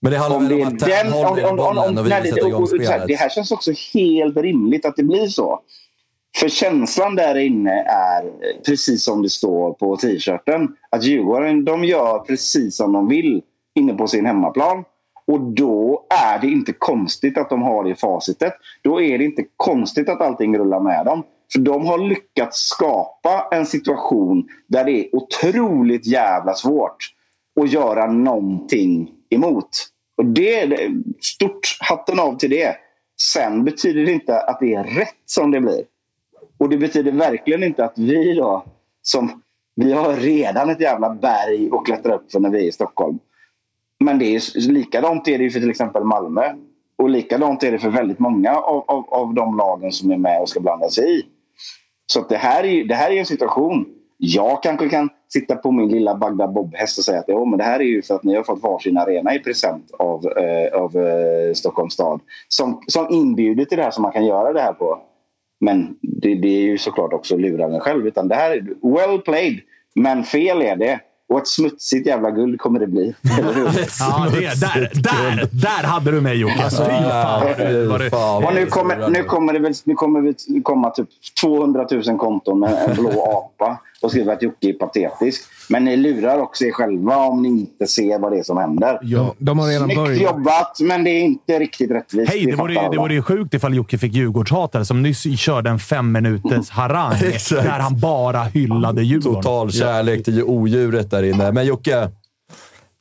[0.00, 1.12] Men det handlar om väl om att den...
[1.12, 3.06] Om, om, om, om, och vi nej, sätta och, igång spelet.
[3.08, 5.60] det här känns också helt rimligt att det blir så.
[6.36, 8.30] För känslan där inne är
[8.66, 10.68] precis som det står på t-shirten.
[10.90, 13.42] Att Djurgården de gör precis som de vill
[13.74, 14.84] inne på sin hemmaplan.
[15.26, 18.54] Och då är det inte konstigt att de har det facitet.
[18.82, 21.22] Då är det inte konstigt att allting rullar med dem.
[21.52, 26.96] För de har lyckats skapa en situation där det är otroligt jävla svårt
[27.60, 29.68] att göra någonting emot.
[30.16, 32.76] Och det är stort hatten av till det.
[33.22, 35.84] Sen betyder det inte att det är rätt som det blir.
[36.58, 38.64] Och det betyder verkligen inte att vi då,
[39.02, 39.42] som
[39.74, 43.18] vi har redan ett jävla berg att klättra upp för när vi är i Stockholm.
[44.02, 46.42] Men det är likadant är det för till exempel Malmö.
[46.98, 50.40] Och likadant är det för väldigt många av, av, av de lagen som är med
[50.40, 51.22] och ska blanda sig i.
[52.06, 53.86] Så det, här är, det här är en situation.
[54.18, 57.80] Jag kanske kan sitta på min lilla Bagdad Bob-häst och säga att men det här
[57.80, 61.54] är ju för att ni har fått varsin arena i present av, eh, av eh,
[61.54, 62.20] Stockholms stad.
[62.48, 64.98] Som, som inbjuder till det här som man kan göra det här på.
[65.60, 68.06] Men det, det är ju såklart också luraren själv.
[68.06, 68.60] Utan det här är
[68.96, 69.60] well played.
[69.94, 71.00] Men fel är det.
[71.32, 73.14] Och ett smutsigt jävla guld kommer det bli.
[74.00, 76.64] Ja, det, där, där, där hade du mig Jocke.
[76.64, 78.42] Alltså, fy fan.
[78.42, 81.08] Var och nu kommer, nu kommer det väl, nu kommer det komma typ
[81.40, 83.10] 200 000 konton med en blå
[83.58, 85.42] apa och skriva att Jocke är patetisk.
[85.68, 88.98] Men ni lurar också er själva om ni inte ser vad det är som händer.
[89.02, 90.22] Ja, de har redan Snyggt börjat.
[90.22, 92.32] jobbat, men det är inte riktigt rättvist.
[92.32, 95.78] Hej, det vore, det vore ju sjukt ifall Jocke fick Djurgårdshatare som nyss körde en
[95.78, 97.14] fem minuters harang
[97.50, 99.42] där han bara hyllade Djurgården.
[99.42, 101.52] Total kärlek till odjuret där inne.
[101.52, 102.08] Men Jocke,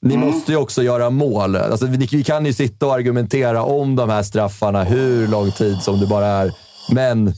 [0.06, 0.28] ni Mm.
[0.28, 1.56] måste ju också göra mål.
[1.56, 5.78] Alltså, vi, vi kan ju sitta och argumentera om de här straffarna hur lång tid
[5.82, 6.52] som det bara är.
[6.94, 7.34] Men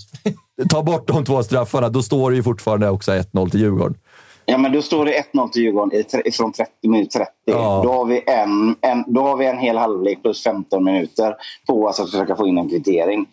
[0.69, 3.97] ta bort de två straffarna, då står det ju fortfarande också 1-0 till Djurgården.
[4.45, 6.03] Ja, men då står det 1-0 till Djurgården
[6.33, 7.31] från 30 minut 30.
[7.45, 7.81] Ja.
[7.83, 11.35] Då, har vi en, en, då har vi en hel halvlek plus 15 minuter
[11.67, 13.25] på oss att försöka få in en kvittering.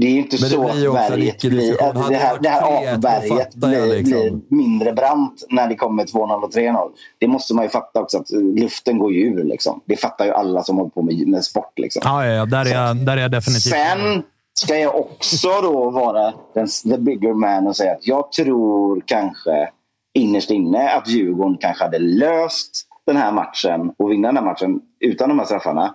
[0.00, 2.48] Det är inte Men det så blir att berget blir, att det det här, det
[2.48, 4.20] här 3-1, då avberget blir, liksom.
[4.20, 6.90] blir mindre brant när det kommer 2-0 och 3-0.
[7.18, 9.44] Det måste man ju fatta också, att luften går ju ur.
[9.44, 9.80] Liksom.
[9.84, 11.72] Det fattar ju alla som håller på med, med sport.
[11.76, 12.02] Liksom.
[12.04, 13.74] Ja, ja, ja där, är jag, där är jag definitivt.
[13.74, 14.22] Sen
[14.58, 19.70] ska jag också då vara den, the bigger man och säga att jag tror kanske
[20.14, 24.80] innerst inne att Djurgården kanske hade löst den här matchen och vinna den här matchen
[25.00, 25.94] utan de här straffarna.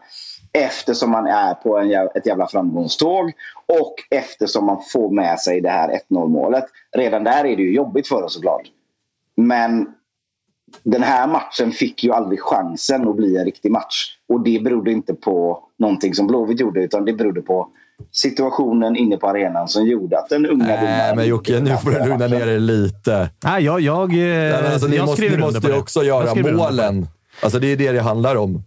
[0.54, 3.32] Eftersom man är på en, ett jävla framgångståg
[3.82, 6.66] och eftersom man får med sig det här 1-0 målet.
[6.98, 8.68] Redan där är det ju jobbigt för oss såklart.
[9.36, 9.94] Men
[10.84, 14.18] den här matchen fick ju aldrig chansen att bli en riktig match.
[14.30, 17.70] Och det berodde inte på någonting som Blåvitt gjorde utan det berodde på
[18.12, 21.16] situationen inne på arenan som gjorde att den unga Nej, domaren...
[21.16, 23.30] men Jocke, nu får du lugna ner dig lite.
[23.44, 26.36] Nej, jag, jag, eh, Nej, alltså, ni jag måste, skriver ni måste ju också göra
[26.36, 27.08] målen.
[27.42, 28.64] Alltså, det är det det handlar om.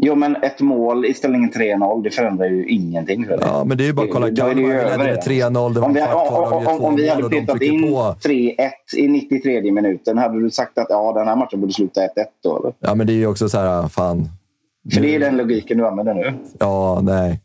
[0.00, 3.26] Jo, men ett mål i ställningen 3-0, det förändrar ju ingenting.
[3.26, 3.44] För det.
[3.46, 4.34] Ja, men det är ju bara att kolla.
[4.34, 5.54] Kalmar ledde med redan.
[5.54, 5.74] 3-0.
[5.74, 8.14] Det var Om vi, om, om, om vi hade petat in på.
[8.22, 8.54] 3-1
[8.96, 12.06] i 93 minuten, hade du sagt att ja, den här matchen borde sluta 1-1
[12.42, 12.58] då?
[12.58, 12.74] Eller?
[12.80, 14.28] Ja, men det är ju också så här, fan.
[14.94, 16.34] För det är den logiken du använder nu.
[16.58, 17.40] Ja, nej.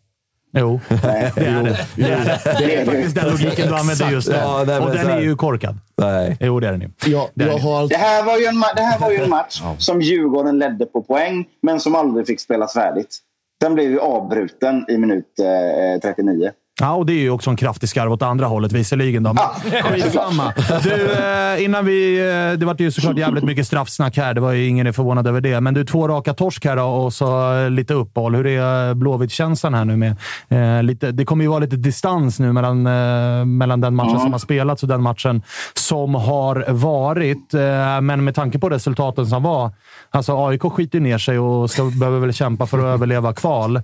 [0.55, 1.31] Jo, Nej.
[1.35, 1.77] det är det.
[1.95, 2.65] Det är, det.
[2.65, 4.35] Det är faktiskt den logiken du använder just nu.
[4.35, 5.77] Ja, Och den är ju korkad.
[5.97, 6.37] Nej.
[6.39, 6.89] Jo, det är den ju.
[7.33, 10.85] Det har här var ju en, det här var ju en match som Djurgården ledde
[10.85, 13.17] på poäng, men som aldrig fick spelas färdigt.
[13.59, 16.51] Den blev ju avbruten i minut eh, 39.
[16.79, 19.23] Ja, och det är ju också en kraftig skarv åt andra hållet visserligen.
[19.23, 19.33] Då.
[19.33, 20.53] Men skitsamma.
[20.83, 22.19] Du, eh, innan vi...
[22.19, 24.33] Eh, det var ju såklart jävligt mycket straffsnack här.
[24.33, 25.61] Det var ju ingen är förvånad över det.
[25.61, 28.35] Men du, två raka torsk här då, och så eh, lite uppehåll.
[28.35, 29.97] Hur är Blåvitt-känslan här nu?
[29.97, 30.15] Med,
[30.49, 34.31] eh, lite, det kommer ju vara lite distans nu mellan, eh, mellan den matchen som
[34.31, 35.41] har spelats och den matchen
[35.73, 37.53] som har varit.
[37.53, 39.71] Eh, men med tanke på resultaten som var.
[40.11, 43.81] Alltså AIK skiter ner sig och ska, behöver väl kämpa för att överleva kval.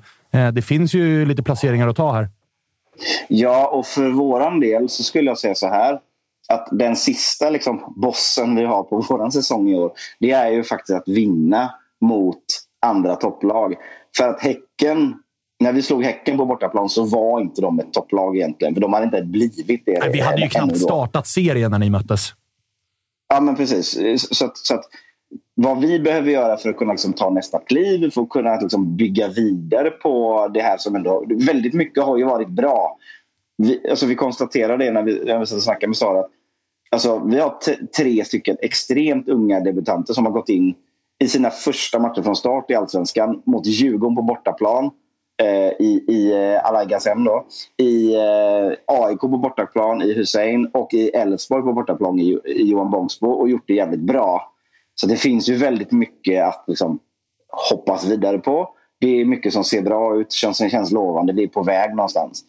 [0.54, 2.30] Det finns ju lite placeringar att ta här.
[3.28, 6.00] Ja, och för våran del så skulle jag säga så här.
[6.50, 10.64] Att den sista liksom, bossen vi har på våran säsong i år, det är ju
[10.64, 12.44] faktiskt att vinna mot
[12.82, 13.76] andra topplag.
[14.18, 15.14] För att Häcken,
[15.60, 18.74] när vi slog Häcken på bortaplan så var inte de ett topplag egentligen.
[18.74, 20.00] För de hade inte blivit det.
[20.00, 22.34] Nej, vi hade ju knappt startat serien när ni möttes.
[23.30, 23.98] Ja, men precis.
[24.38, 24.86] Så att, så att,
[25.62, 28.96] vad vi behöver göra för att kunna liksom, ta nästa kliv, för att kunna liksom,
[28.96, 31.26] bygga vidare på det här som ändå...
[31.48, 32.98] Väldigt mycket har ju varit bra.
[33.58, 36.20] Vi, alltså, vi konstaterade det när vi, när vi snackade med Sara.
[36.20, 36.30] att,
[36.92, 40.76] Alltså, vi har t- tre stycken extremt unga debutanter som har gått in
[41.24, 44.90] i sina första matcher från start i Allsvenskan mot Djurgården på bortaplan
[45.42, 46.88] eh, i, i eh, Alai
[47.26, 47.46] då.
[47.78, 52.92] I eh, AIK på bortaplan i Hussein och i Elfsborg på bortaplan i, i Johan
[52.92, 54.54] Bångsbo och gjort det jävligt bra.
[55.02, 57.00] Så det finns ju väldigt mycket att liksom,
[57.70, 58.70] hoppas vidare på.
[59.00, 62.44] Det är mycket som ser bra ut, känns, känns lovande, vi är på väg någonstans.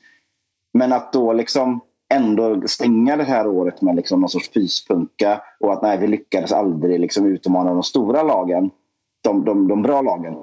[0.75, 1.81] Men att då liksom
[2.15, 6.53] ändå stänga det här året med liksom någon sorts fyspunka och att nej, vi lyckades
[6.53, 8.71] aldrig liksom utmana de stora lagen,
[9.25, 10.35] de, de, de bra lagen.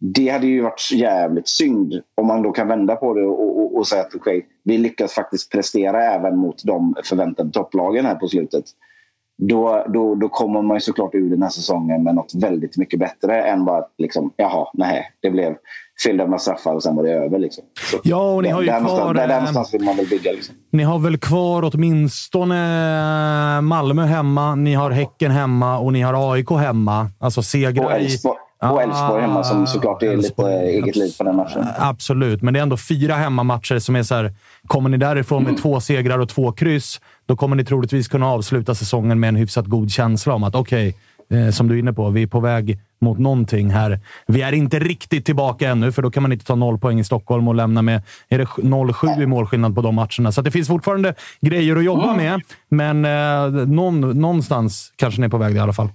[0.00, 3.76] Det hade ju varit jävligt synd om man då kan vända på det och, och,
[3.76, 8.28] och säga att okay, vi lyckas faktiskt prestera även mot de förväntade topplagen här på
[8.28, 8.64] slutet.
[9.38, 13.42] Då, då, då kommer man såklart ur den här säsongen med något väldigt mycket bättre
[13.42, 15.54] än bara liksom, jaha, nej, det blev
[16.04, 17.38] feldömda straffar och sen var det över.
[17.38, 17.64] Liksom.
[17.90, 19.96] Så Ja, och ni har ju där, kvar, någonstans, där, där eh, någonstans vill man
[19.96, 20.32] väl bygga.
[20.32, 20.54] Liksom.
[20.70, 26.50] Ni har väl kvar åtminstone Malmö hemma, ni har Häcken hemma och ni har AIK
[26.50, 27.10] hemma.
[27.18, 28.08] Alltså segrar i...
[28.62, 30.52] Och Elfsborg hemma som såklart är Elfsborg.
[30.52, 31.66] lite eget liv på den matchen.
[31.78, 34.32] Absolut, men det är ändå fyra hemmamatcher som är så här.
[34.66, 38.74] Kommer ni därifrån med två segrar och två kryss, då kommer ni troligtvis kunna avsluta
[38.74, 40.94] säsongen med en hyfsat god känsla om att okej,
[41.30, 44.00] eh, som du är inne på, vi är på väg mot någonting här.
[44.26, 47.04] Vi är inte riktigt tillbaka ännu, för då kan man inte ta noll poäng i
[47.04, 50.32] Stockholm och lämna med är det 0-7 i målskillnad på de matcherna.
[50.32, 55.30] Så det finns fortfarande grejer att jobba med, men eh, någon, någonstans kanske ni är
[55.30, 55.88] på väg i alla fall.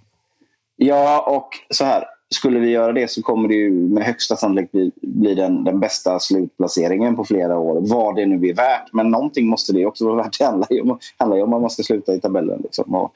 [0.75, 2.03] Ja, och så här.
[2.35, 5.79] Skulle vi göra det så kommer det ju med högsta sannolikhet bli, bli den, den
[5.79, 7.81] bästa slutplaceringen på flera år.
[7.81, 8.93] Vad det nu är värt.
[8.93, 10.39] Men någonting måste det också vara värt.
[10.39, 12.61] Det handlar ju om, handlar ju om man måste sluta i tabellen.
[12.63, 12.95] Liksom.
[12.95, 13.13] Och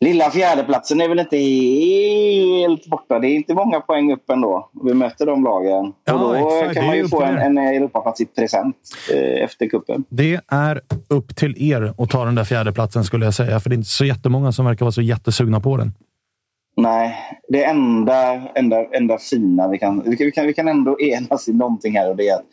[0.00, 3.18] lilla fjärdeplatsen är väl inte helt borta.
[3.18, 4.70] Det är inte många poäng upp ändå.
[4.84, 5.92] Vi möter de lagen.
[6.04, 6.74] Ja, och då exakt.
[6.74, 8.76] Kan man ju få en, en Europaplats i present
[9.12, 10.04] eh, efter kuppen.
[10.08, 13.74] Det är upp till er att ta den där fjärdeplatsen skulle jag säga, för det
[13.74, 15.92] är inte så jättemånga som verkar vara så jättesugna på den.
[16.76, 17.16] Nej,
[17.48, 20.26] det enda, enda, enda fina vi kan, vi kan...
[20.26, 22.44] Vi kan vi kan ändå enas i någonting här och det är att,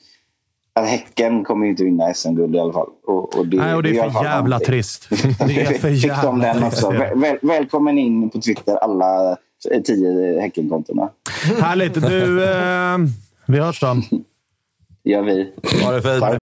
[0.73, 2.89] att Häcken kommer inte vinna SM-guld i alla fall.
[3.05, 4.65] Och, och det, Nej, och det är alla för fall jävla någonting.
[4.65, 5.09] trist.
[5.47, 6.83] Det är för jävla den trist.
[7.15, 9.37] väl, välkommen in på Twitter, alla
[9.71, 11.09] eh, tio Häckenkontona.
[11.61, 11.93] Härligt!
[11.93, 12.97] Du, eh,
[13.45, 14.01] vi hörs då.
[15.03, 15.51] gör vi.
[15.83, 16.41] Ha det fint.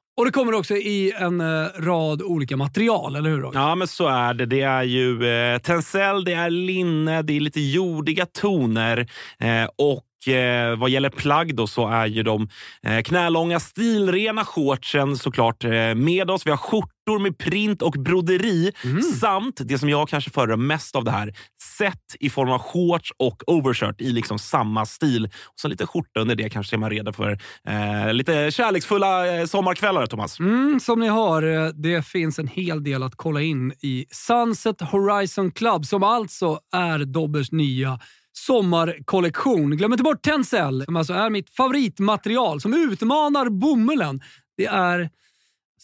[0.21, 3.41] Och det kommer också i en eh, rad olika material, eller hur?
[3.41, 3.59] Roger?
[3.59, 4.45] Ja, men så är det.
[4.45, 8.97] Det är ju eh, tencel, det är linne, det är lite jordiga toner
[9.39, 12.49] eh, och och vad gäller plagg då så är ju de
[12.83, 15.63] eh, knälånga stilrena shortsen såklart
[15.95, 16.47] med oss.
[16.47, 18.71] Vi har skjortor skjortor med print och broderi
[19.19, 21.33] samt det som jag kanske föredrar mest av det här,
[21.77, 25.25] set i form av shorts och overshirt i liksom samma stil.
[25.25, 27.37] Och så lite skjorta under det kanske är man redo för
[27.67, 30.39] eh, lite kärleksfulla eh, sommarkvällar, Thomas.
[30.39, 34.81] Mm, som ni hör, eh, det finns en hel del att kolla in i Sunset
[34.81, 37.99] Horizon Club som alltså är Dobbers nya
[38.33, 39.77] sommarkollektion.
[39.77, 44.21] Glöm inte bort Tencel som alltså är mitt favoritmaterial som utmanar bomullen.
[44.57, 45.09] Det är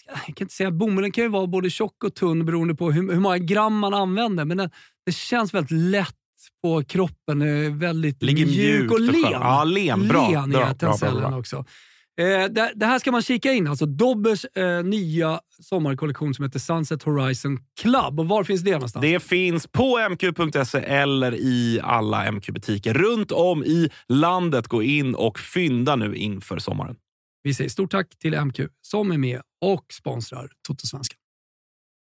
[0.07, 3.11] jag kan inte säga bomullen kan ju vara både tjock och tunn beroende på hur,
[3.13, 4.69] hur många gram man använder, men det,
[5.05, 6.13] det känns väldigt lätt
[6.63, 7.39] på kroppen.
[7.79, 9.13] Väldigt Ligger mjuk och och len.
[9.13, 9.31] skönt.
[9.31, 10.07] Ja, len.
[10.07, 10.29] Bra.
[10.31, 11.39] Len Bra, bra, bra, bra.
[11.39, 11.65] också.
[12.19, 13.67] Eh, det, det här ska man kika in.
[13.67, 18.19] Alltså Dobbers eh, nya sommarkollektion som heter Sunset Horizon Club.
[18.19, 19.01] Och var finns det någonstans?
[19.01, 24.67] Det finns på mq.se eller i alla MQ-butiker runt om i landet.
[24.67, 26.95] Gå in och fynda nu inför sommaren.
[27.43, 31.17] Vi säger stort tack till MQ som är med och sponsrar Toto-svenskan.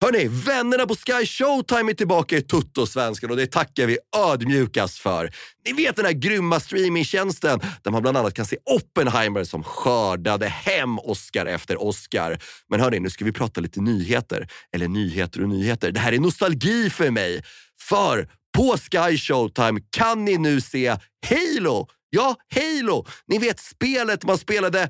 [0.03, 5.31] Hörni, vännerna på Sky Showtime är tillbaka i Tuttosvenskan och det tackar vi ödmjukast för.
[5.65, 10.47] Ni vet den här grymma streamingtjänsten där man bland annat kan se Oppenheimer som skördade
[10.47, 12.39] hem Oscar efter Oscar.
[12.69, 14.47] Men hörni, nu ska vi prata lite nyheter.
[14.75, 15.91] Eller nyheter och nyheter.
[15.91, 17.43] Det här är nostalgi för mig.
[17.81, 21.87] För på Sky Showtime kan ni nu se Halo.
[22.09, 23.05] Ja, Halo!
[23.27, 24.89] Ni vet spelet man spelade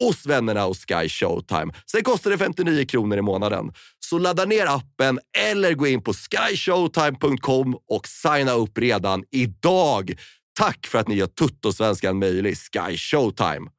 [0.00, 1.72] hos vännerna hos Sky Showtime.
[1.90, 3.72] Sen kostar det 59 kronor i månaden.
[4.00, 10.12] Så ladda ner appen eller gå in på skyshowtime.com och signa upp redan idag.
[10.58, 13.70] Tack för att ni gör Tuttosvenskan möjlig, Sky Showtime.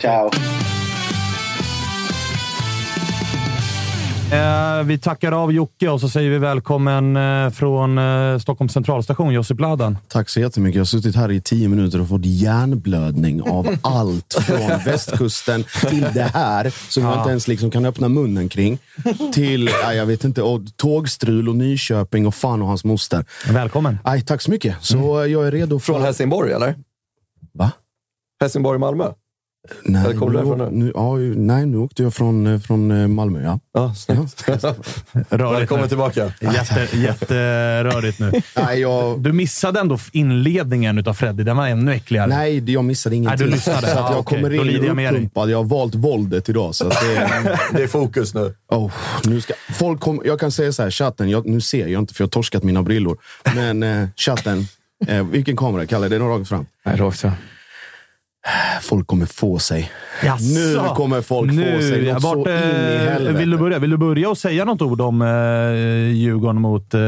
[0.00, 0.30] Ciao.
[4.32, 9.32] Eh, vi tackar av Jocke och så säger vi välkommen eh, från eh, Stockholms centralstation,
[9.32, 9.98] Josip Ladan.
[10.08, 10.74] Tack så jättemycket.
[10.76, 16.06] Jag har suttit här i tio minuter och fått hjärnblödning av allt från västkusten till
[16.14, 17.18] det här, som jag Ja.
[17.18, 18.78] inte ens liksom kan öppna munnen kring,
[19.32, 23.24] till ja, jag vet inte, och tågstrul och Nyköping och fan och hans moster.
[23.50, 23.98] Välkommen.
[24.04, 24.76] Aj, tack så mycket.
[24.80, 25.92] Så jag är redo för...
[25.92, 26.74] Från Helsingborg, eller?
[27.54, 27.70] Va?
[28.40, 29.04] Helsingborg, Malmö?
[29.84, 30.84] Nej, Eller kommer du nu, därifrån nu?
[30.84, 33.42] nu, ja, nej, nu åkte jag från, eh, från eh, Malmö.
[33.42, 33.60] Ja.
[33.72, 34.44] Ja, snyggt.
[35.30, 35.88] Välkommen nu.
[35.88, 36.32] tillbaka.
[36.40, 38.32] Jätte, jätterörigt nu.
[38.56, 41.42] Nej, jag, Du missade ändå inledningen av Freddy.
[41.42, 42.26] Den var ännu äckligare.
[42.26, 43.38] nej, jag missade ingenting.
[43.38, 43.80] Nej, du lyssnade.
[43.80, 44.36] Så att Ja, jag okej.
[44.42, 44.64] kommer Då
[44.96, 45.50] in uppumpad.
[45.50, 46.74] Jag har valt våldet idag.
[46.74, 48.54] Så att det, Det är fokus nu.
[48.68, 48.92] Oh,
[49.24, 52.14] nu ska, folk kom, jag kan säga så här, chatten, jag, nu ser jag inte
[52.14, 53.18] för jag har torskat mina brillor.
[53.54, 54.66] Men eh, chatten,
[55.06, 55.86] eh, vilken kamera?
[55.86, 56.66] Kalle, det är nog rakt fram.
[56.84, 57.32] Nej, rakt fram.
[58.82, 59.90] Folk kommer få sig.
[60.24, 60.44] Jaså?
[60.44, 62.12] Nu kommer folk nu, få sig.
[62.12, 63.38] Något så vart, in i eh, helvete.
[63.38, 65.28] vill, du börja, vill du börja och säga något ord om eh,
[66.16, 67.00] Djurgården mot eh,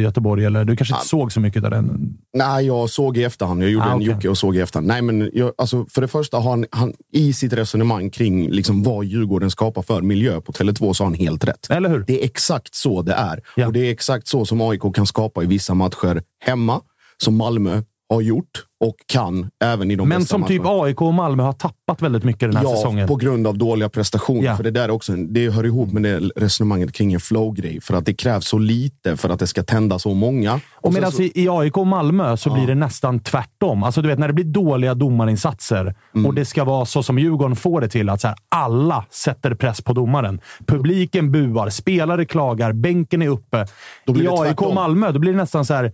[0.00, 0.44] Göteborg?
[0.44, 2.14] Eller du kanske inte såg så mycket av den?
[2.34, 3.62] Nej, jag såg i efterhand.
[3.62, 4.06] Jag gjorde Ah, en okej.
[4.06, 4.86] Jocke och såg i efterhand.
[4.86, 8.82] Nej, men jag, alltså, för det första har han, han i sitt resonemang kring liksom,
[8.82, 11.70] vad Djurgården skapar för miljö på Tele2 så har han helt rätt.
[11.70, 12.04] Eller hur?
[12.06, 13.40] Det är exakt så det är.
[13.56, 13.66] Ja.
[13.66, 16.80] Och det är exakt så som AIK kan skapa i vissa matcher hemma,
[17.22, 21.42] som Malmö har gjort och kan även i de Men som typ AIK och Malmö
[21.42, 23.08] har tappat väldigt mycket den här ja, säsongen.
[23.08, 24.44] på grund av dåliga prestationer.
[24.44, 24.56] Ja.
[24.56, 27.80] För det där är också det hör ihop med det resonemanget kring en flow-grej.
[27.80, 30.60] För att det krävs så lite för att det ska tända så många.
[30.74, 33.82] Och sen medan så, i, AIK och Malmö så blir det nästan tvärtom.
[33.82, 36.26] Alltså du vet, när det blir dåliga domarinsatser Mm.
[36.26, 39.54] och det ska vara så som Djurgården får det till, att så här, alla sätter
[39.54, 40.40] press på domaren.
[40.66, 43.66] Publiken buar, spelare klagar, bänken är uppe.
[44.06, 44.74] I AIK och.
[44.74, 45.92] Malmö då blir det nästan så här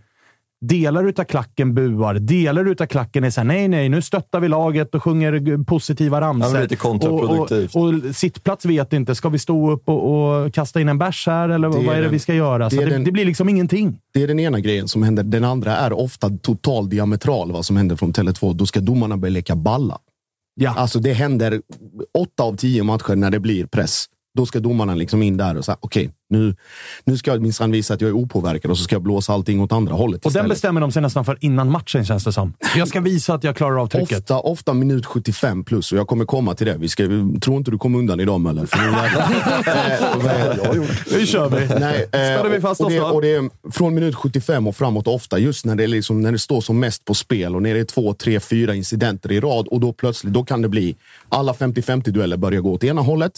[0.64, 4.94] Delar utav klacken buar, delar utav klacken är såhär nej, nej, nu stöttar vi laget
[4.94, 6.56] och sjunger positiva ramsor.
[6.56, 7.74] Ja, lite kontraproduktivt.
[7.76, 9.14] Och, och, och sittplats vet inte.
[9.14, 11.96] Ska vi stå upp och, och kasta in en bärs här, eller Det vad är
[11.96, 12.64] det den- vi ska göra?
[12.64, 13.98] det Så är det, den- det blir liksom ingenting.
[14.14, 15.22] det är den ena grejen som händer.
[15.22, 18.54] Den andra är ofta total diametral vad som händer från Tele2.
[18.54, 19.98] Då ska domarna börja leka balla.
[20.54, 20.74] Ja.
[20.76, 21.60] Alltså det händer
[22.18, 24.04] åtta av tio matcher när det blir press.
[24.36, 26.56] Då ska domarna liksom in där och säga okej, nu,
[27.04, 29.60] nu ska jag minsann visa att jag är opåverkad och så ska jag blåsa allting
[29.60, 30.48] åt andra hållet Och den istället.
[30.48, 32.54] bestämmer de sig nästan för innan matchen, känns det som.
[32.76, 34.18] Jag ska visa att jag klarar av trycket.
[34.18, 36.76] Ofta, ofta minut 75 plus och jag kommer komma till det.
[36.76, 37.02] Vi ska,
[37.42, 38.66] tror inte du kommer undan idag Möller.
[38.66, 38.90] För nu.
[40.30, 40.90] Eh, jag gjort?
[41.12, 41.80] Nu kör vi.
[41.80, 44.76] Nej, eh, Spänner vi fast och, oss det, och det är från minut 75 och
[44.76, 47.74] framåt ofta, just när det, liksom, när det står som mest på spel och när
[47.74, 50.96] det är två, tre, fyra incidenter i rad och då plötsligt då kan det bli
[51.28, 53.32] alla 50-50 dueller börjar gå åt ena hållet.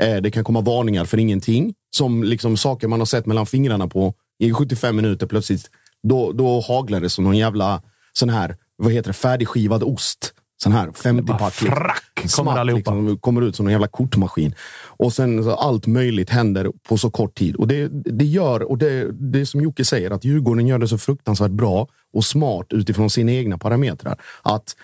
[0.00, 1.74] Eh, det kan komma varningar för ingenting.
[1.96, 5.70] Som liksom saker man har sett mellan fingrarna på I 75 minuter plötsligt,
[6.02, 7.82] då, då haglar det som någon jävla
[8.12, 10.32] sån här, vad heter det, färdigskivad ost.
[10.62, 11.52] Sån här 50-pack.
[11.52, 12.02] frack,
[12.36, 14.54] kommer liksom, kommer ut som en jävla kortmaskin.
[14.86, 17.56] Och sen allt möjligt händer på så kort tid.
[17.56, 20.88] Och det, det gör, och det, det är som Jocke säger, att Djurgården gör det
[20.88, 24.20] så fruktansvärt bra och smart utifrån sina egna parametrar.
[24.42, 24.76] Att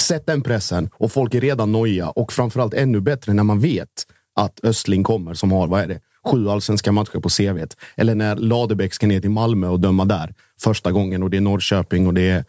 [0.00, 4.06] sätta den pressen och folk är redan noja och framförallt ännu bättre när man vet
[4.34, 7.76] att Östling kommer som har, vad är det, sju allsvenska matcher på CVt.
[7.96, 11.40] Eller när Ladebäck ska ner till Malmö och döma där första gången och det är
[11.40, 12.44] Norrköping och det är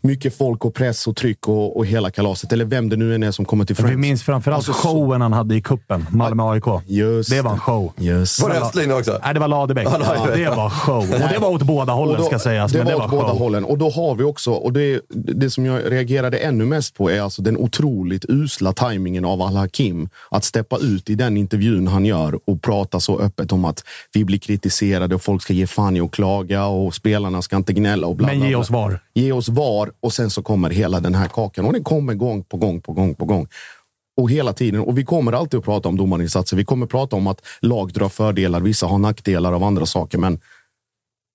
[0.00, 2.52] mycket folk och press och tryck och, och hela kalaset.
[2.52, 3.92] Eller vem det nu än är som kommer till Friends.
[3.92, 6.64] Vi minns framförallt Alltså, så- showen han hade i kuppen Malmö-AIK.
[6.86, 7.92] Just Det var en show.
[7.98, 8.42] Just.
[8.42, 9.18] Var det Östling också?
[9.24, 9.86] Nej, det var Ladebäck.
[9.90, 9.98] Ja,
[10.36, 10.98] det var show.
[11.12, 12.72] Och det var åt båda hållen, Och då- ska sägas.
[12.72, 13.38] Det men var det åt var båda show.
[13.38, 13.64] hållen.
[13.64, 17.20] Och då har vi också, och det, det som jag reagerade ännu mest på är
[17.20, 20.08] alltså den otroligt usla tajmingen av Al-Hakim.
[20.30, 24.24] Att steppa ut i den intervjun han gör och prata så öppet om att vi
[24.24, 28.06] blir kritiserade och folk ska ge fan i att klaga och spelarna ska inte gnälla
[28.06, 29.00] och bla, Men bla, ge oss VAR.
[29.14, 31.64] Ge oss VAR och sen så kommer hela den här kakan.
[31.64, 33.46] Och den kommer gång på gång på gång på gång.
[34.16, 34.80] Och hela tiden.
[34.80, 36.56] Och vi kommer alltid att prata om domarinsatser.
[36.56, 40.18] Vi kommer prata om att lag drar fördelar, vissa har nackdelar av andra saker.
[40.18, 40.40] Men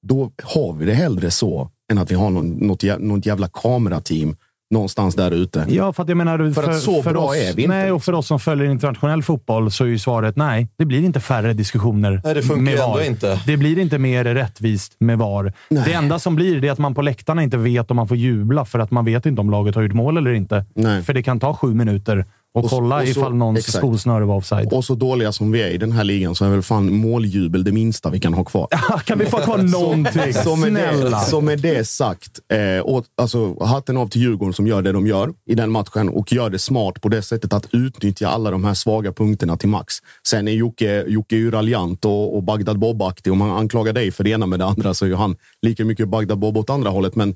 [0.07, 4.35] då har vi det hellre så än att vi har någon, något, något jävla kamerateam
[4.75, 5.65] någonstans där ute.
[5.69, 6.51] Ja, för att jag menar...
[6.51, 9.23] För att så bra oss, är vi inte, Nej, och för oss som följer internationell
[9.23, 10.67] fotboll så är ju svaret nej.
[10.77, 13.39] Det blir inte färre diskussioner Nej, det funkar med ändå inte.
[13.45, 15.53] Det blir inte mer rättvist med VAR.
[15.69, 18.17] Det enda som blir det är att man på läktarna inte vet om man får
[18.17, 20.65] jubla för att man vet inte om laget har gjort mål eller inte.
[20.75, 21.03] Nej.
[21.03, 22.25] För det kan ta sju minuter
[22.55, 23.77] och, kolla och så- ifall någons exakt.
[23.77, 24.73] skosnöre var offside.
[24.73, 27.63] Och så dåliga som vi är i den här ligan så är väl fan måljubel
[27.63, 28.67] det minsta vi kan ha kvar.
[29.05, 30.33] kan vi få kvar någonting?
[30.33, 34.67] Så med, det, så med det sagt, eh, och, alltså, hatten av till Djurgården som
[34.67, 37.67] gör det de gör i den matchen och gör det smart på det sättet att
[37.71, 39.93] utnyttja alla de här svaga punkterna till max.
[40.27, 43.31] Sen är Jocke, Jocke ju raljant och, och Bagdad Bob-aktig.
[43.31, 45.85] Om han anklagar dig för det ena med det andra så är ju han lika
[45.85, 47.15] mycket Bagdad Bob åt andra hållet.
[47.15, 47.35] Men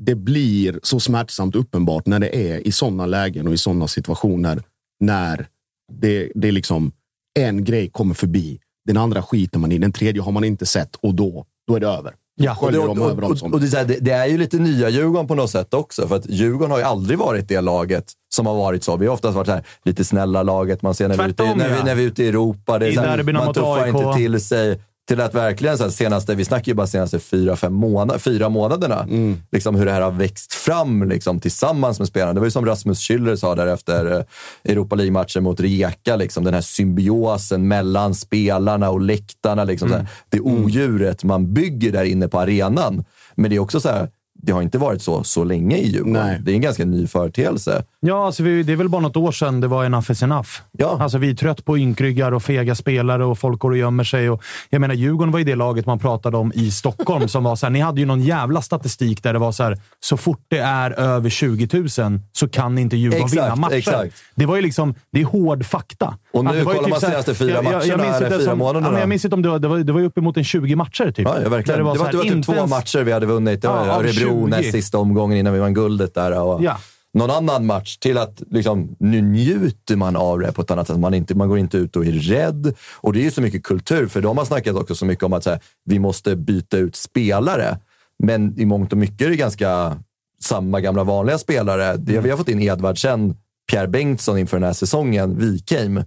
[0.00, 4.62] det blir så smärtsamt uppenbart när det är i sådana lägen och i sådana situationer
[5.00, 5.46] när
[5.92, 6.92] det, det är liksom
[7.38, 8.60] en grej kommer förbi.
[8.86, 11.80] Den andra skiter man i, den tredje har man inte sett och då, då är
[11.80, 12.14] det över.
[12.34, 12.56] Ja.
[12.60, 15.26] Och det, och, och, och det, är här, det, det är ju lite nya Djurgården
[15.26, 16.08] på något sätt också.
[16.08, 18.96] För att Djurgården har ju aldrig varit det laget som har varit så.
[18.96, 21.36] Vi har oftast varit så här, lite snälla laget man ser när, vi är, ute,
[21.36, 22.78] Tvärtom, när, vi, när vi är ute i Europa.
[22.78, 23.94] Det är I så här, man tuffar AIK.
[23.94, 24.80] inte till sig.
[25.10, 28.48] Till att verkligen, så här, senaste, vi snackar ju bara senaste fyra, fem månader, fyra
[28.48, 29.36] månaderna, Mm.
[29.52, 32.32] liksom hur det här har växt fram liksom, tillsammans med spelarna.
[32.34, 34.24] Det var ju som Rasmus Schüller sa där efter eh,
[34.72, 39.64] Europa League-matchen mot Rijeka, liksom, den här symbiosen mellan spelarna och läktarna.
[39.64, 39.98] Liksom, Mm.
[40.00, 43.04] här, det odjuret man bygger där inne på arenan.
[43.34, 44.08] Men det är också så här,
[44.42, 46.12] det har inte varit så så länge i Djurgården.
[46.12, 46.38] Nej.
[46.42, 47.82] Det är en ganska ny företeelse.
[48.00, 50.48] Ja, alltså vi, det är väl bara något år sedan det var enough is enough.
[50.72, 50.98] Ja.
[51.00, 54.30] Alltså vi är trött på ynkryggar och fega spelare och folk går och gömmer sig.
[54.30, 57.56] Och, jag menar, Djurgården var ju det laget man pratade om i Stockholm som var
[57.56, 60.40] så här, ni hade ju någon jävla statistik där det var så här, så fort
[60.48, 61.88] det är över 20 000
[62.32, 63.74] så kan inte Djurgården Exakt, vinna matcher.
[63.74, 64.14] exakt.
[64.34, 66.14] Det var ju liksom, det är hård fakta.
[66.32, 68.16] Och nu det var ju kollar man så här- senaste fyra jag- jag- jag matcherna
[68.16, 68.86] eller fyra som- månaderna.
[68.86, 70.76] Ja, men jag minns inte om det var, det var, det var uppemot en 20
[70.76, 71.18] matcher typ.
[71.28, 71.66] Ja, ja verkligen.
[71.66, 73.62] Där Det var, så här, det var typ inte två ens- matcher vi hade vunnit.
[73.62, 73.92] Det var Ja,
[74.30, 74.46] 20.
[74.46, 76.42] näst sista omgången innan vi vann guldet där.
[76.42, 76.78] Och Ja.
[77.12, 80.98] Någon annan match till att liksom, nu njuter man av det på ett annat sätt.
[80.98, 82.74] Man, inte, man går inte ut och är rädd.
[82.94, 85.32] Och det är ju så mycket kultur, för de har snackat också så mycket om
[85.32, 87.78] att här, vi måste byta ut spelare.
[88.18, 89.96] Men i mångt och mycket är det ganska
[90.40, 91.96] samma gamla vanliga spelare.
[91.96, 93.34] Det, Vi har fått in Edvardsen,
[93.70, 96.02] Pierre Bengtsson inför den här säsongen, Wikheim.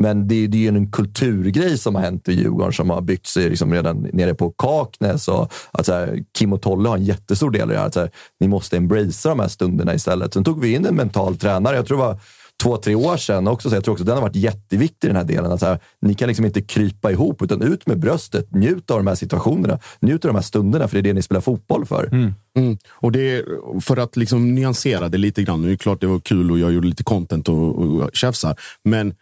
[0.00, 3.26] Men det, det är ju en kulturgrej som har hänt i Djurgården som har byggt
[3.26, 5.28] sig liksom redan nere på Kaknäs.
[5.28, 7.86] Och att så här, Kim och Tolle har en jättestor del i det här.
[7.86, 10.34] Att så här, ni måste embracea de här stunderna istället.
[10.34, 11.76] Sen tog vi in en mental tränare.
[11.76, 12.18] Jag tror det var
[12.62, 13.70] två, tre år sedan också.
[13.70, 15.52] Så jag tror också den har varit jätteviktig i den här delen.
[15.52, 18.54] Att så här, ni kan liksom inte krypa ihop, utan ut med bröstet.
[18.54, 19.78] Njut av de här situationerna.
[20.00, 22.08] Njut av de här stunderna, för det är det ni spelar fotboll för.
[22.56, 22.78] Mm.
[22.90, 23.44] Och det är,
[23.80, 25.62] för att liksom nyansera det lite grann.
[25.62, 28.56] Nu är det klart det var kul och jag gjorde lite content och, och tjafsar.
[28.84, 29.14] Men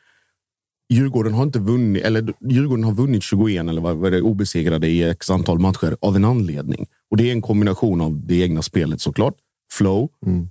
[0.93, 4.89] Djurgården har inte vunnit, eller Djurgården har vunnit 21 eller vad vad är det, obesegrade
[4.89, 6.87] i x antal matcher av en anledning.
[7.11, 9.35] Och det är en kombination av det egna spelet såklart.
[9.73, 10.09] Flow,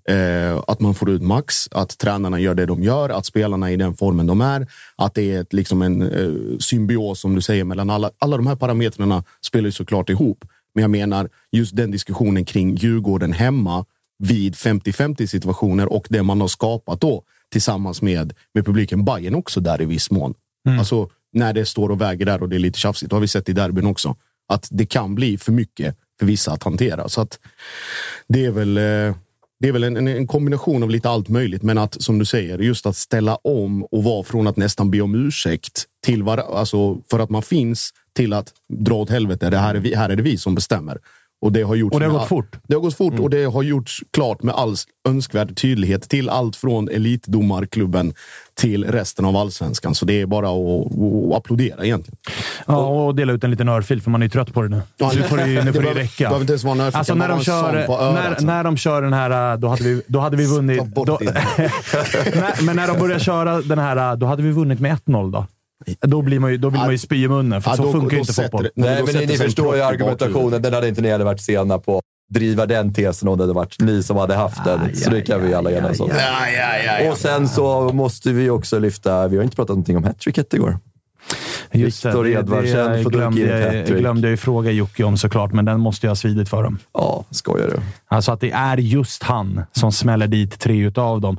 [0.09, 3.73] eh, att man får ut max, att tränarna gör det de gör, att spelarna är
[3.73, 4.67] i den formen de är.
[4.95, 8.11] Att det är ett, liksom en eh, symbios, som du säger, mellan alla.
[8.19, 10.45] Alla de här parametrarna spelar ju såklart ihop.
[10.75, 13.85] Men jag menar, just den diskussionen kring Djurgården hemma
[14.19, 19.06] vid 50-50 situationer och det man har skapat då tillsammans med, med publiken.
[19.06, 20.34] Bayern också där i viss mån.
[20.80, 23.10] Alltså när det står och väger där och det är lite tjafsigt.
[23.10, 24.16] Det har vi sett i derbyn också.
[24.47, 27.10] Att det kan bli för mycket för vissa att hantera.
[27.10, 27.39] Så att
[28.28, 29.16] det är väl, eh,
[29.60, 31.64] det är väl en, en, en kombination av lite allt möjligt.
[31.64, 35.02] Men att, som du säger, just att ställa om och vara från att nästan be
[35.02, 39.49] om ursäkt till var, alltså för att man finns, till att dra åt helvete.
[39.49, 40.99] Det här, är vi, här är det vi som bestämmer.
[41.41, 42.55] Och det har, gjorts Och det har gått all- fort.
[42.67, 43.23] Det har gått fort Mm.
[43.23, 44.75] och det har gjorts klart med all
[45.09, 48.13] önskvärd tydlighet till allt från elitdomarklubben
[48.55, 49.95] till resten av allsvenskan.
[49.95, 50.85] Så det är bara att,
[51.31, 52.17] att applådera egentligen.
[52.67, 54.81] Ja, och dela ut en liten örfil, för man är ju trött på det nu.
[54.97, 56.23] Ja, nu får det, nu får det räcka.
[56.23, 58.45] behöver inte ens vara en örfil, Alltså när de, kör, när, alltså.
[58.45, 60.81] när de kör den här, då hade vi, då hade vi vunnit...
[60.95, 61.19] Då,
[62.61, 65.45] men när de börjar köra den här, då hade vi vunnit med 1-0 då.
[66.01, 67.91] Då, blir man ju, då vill man ju spy i munnen, för Ja, så då-
[67.91, 68.63] funkar då ju inte fotboll.
[68.63, 70.61] det- Nej, men ni, ni förstår ju argumentationen.
[70.61, 72.03] Den hade inte ni heller varit sena på att
[72.34, 74.95] driva den tesen om det hade varit ni som hade haft den.
[74.95, 76.09] så det kan vi alla enas om.
[77.11, 80.79] Och sen så måste vi också lyfta, vi har inte pratat någonting om hattricket igår.
[81.73, 85.65] Just Viktor det, Edvardsen det glömde, jag, glömde jag ju fråga Jocke om såklart, men
[85.65, 86.77] den måste jag ha svidit för dem.
[86.93, 87.79] Ja, skojar du?
[88.07, 91.38] Alltså att det är just han som smäller dit tre utav dem.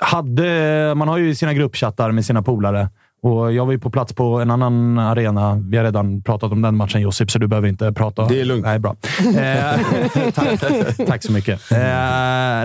[0.00, 2.88] Hade, man har ju sina gruppchattar med sina polare.
[3.24, 5.54] Och jag var ju på plats på en annan arena.
[5.54, 8.26] Vi har redan pratat om den matchen, Josip, så du behöver inte prata.
[8.26, 8.64] Det är lugnt.
[8.64, 8.96] Nej, bra.
[9.18, 10.60] Eh, tack,
[11.06, 11.72] tack så mycket.
[11.72, 11.78] Eh,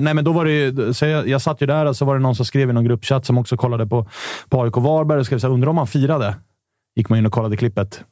[0.01, 2.15] nej, men då var det ju, så jag, jag satt ju där och så var
[2.15, 4.07] det någon som skrev i någon gruppchatt som också kollade på,
[4.49, 6.35] på AIK Varberg och skrev så här, undrar om han firade?
[6.95, 8.03] Gick man in och kollade klippet.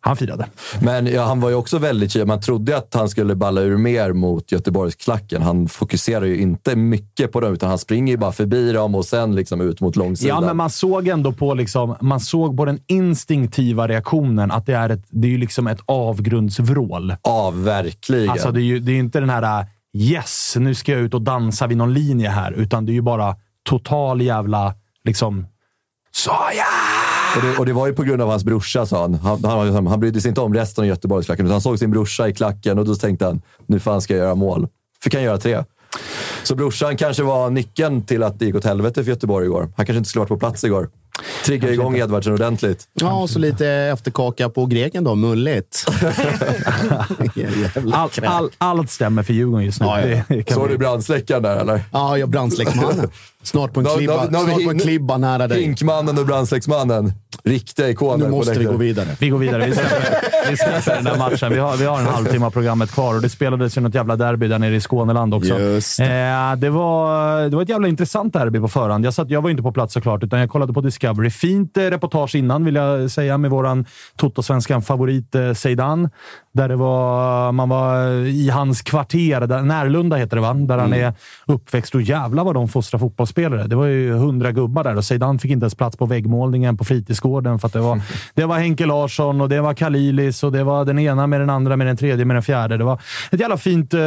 [0.00, 0.46] Han firade.
[0.80, 2.26] Men ja, han var ju också väldigt.
[2.26, 5.42] Man trodde att han skulle balla ur mer mot Göteborgsklacken.
[5.42, 9.04] Han fokuserar ju inte mycket på dem, utan han springer ju bara förbi dem och
[9.04, 10.42] sen liksom ut mot långsidan.
[10.42, 14.74] Ja, men man såg ändå på, liksom, man såg på den instinktiva reaktionen att det
[14.74, 17.14] är, ett, det är ju liksom ett avgrundsvrål.
[17.22, 18.30] Ja, verkligen.
[18.30, 21.14] Alltså, det är ju det är inte den här äh, “yes, nu ska jag ut
[21.14, 23.36] och dansa vid någon linje här”, utan det är ju bara
[23.68, 24.74] total jävla
[25.04, 25.46] liksom...
[26.12, 26.83] Såja!
[27.36, 29.14] Och det, och det var ju på grund av hans brorsa, sa han.
[29.14, 32.28] Han, han, han brydde sig inte om resten av Göteborgsklacken, utan han såg sin brorsa
[32.28, 34.68] i klacken och då tänkte han, nu fan ska jag göra mål.
[35.02, 35.64] Fick han göra tre.
[36.42, 39.72] Så brorsan kanske var nyckeln till att det gick åt helvete för Göteborg igår.
[39.76, 40.88] Han kanske inte skulle varit på plats igår.
[41.44, 42.88] Trigga igång Edvardsen ordentligt.
[42.92, 45.14] Ja, och så lite efterkaka på greken då.
[45.14, 45.86] Mulligt.
[47.92, 49.86] All, all, allt stämmer för Djurgården just nu.
[49.86, 50.42] Ja, ja.
[50.48, 51.80] Såg du brandsläckaren där eller?
[51.92, 53.10] Ja, jag brandsläckmannen.
[53.44, 55.18] Snart på en Nu har- nu klibba, vi- nu har vi snart på en klibba
[55.18, 55.62] nära dig.
[55.62, 57.12] Hinkmannen och brandsläcksmannen.
[57.44, 58.24] Riktiga ikoner.
[58.24, 59.06] Nu måste vi gå vidare.
[59.20, 59.66] Vi går vidare.
[59.66, 61.52] Vi släpper, vi släpper den där matchen.
[61.52, 64.16] Vi har, vi har en halvtimme av programmet kvar och det spelades ju något jävla
[64.16, 65.58] derby där nere i Skåneland också.
[65.60, 66.06] Just Eh,
[66.56, 69.04] det, var, det var ett jävla intressant derby på förhand.
[69.06, 71.30] Jag, satt, jag var inte på plats såklart, utan jag kollade på Discovery.
[71.30, 73.84] Fint eh, reportage innan, vill jag säga, med våran
[74.16, 76.10] Toto-svenskan favorit eh, Zeidan.
[76.54, 80.54] Där det var, man var i hans kvarter, där, Närlunda heter det va?
[80.54, 81.12] Där han är
[81.46, 81.94] uppväxt.
[81.94, 83.66] Och jävlar vad de fostrar fotbollsspelare.
[83.66, 86.84] Det var ju hundra gubbar där och Zeidan fick inte ens plats på väggmålningen på
[86.84, 87.58] fritidsgården.
[87.58, 88.00] För det, var,
[88.34, 91.50] det var Henke Larsson och det var Kalilis och det var den ena med den
[91.50, 92.76] andra med den tredje med den fjärde.
[92.76, 93.00] Det var
[93.30, 93.98] ett jävla fint eh,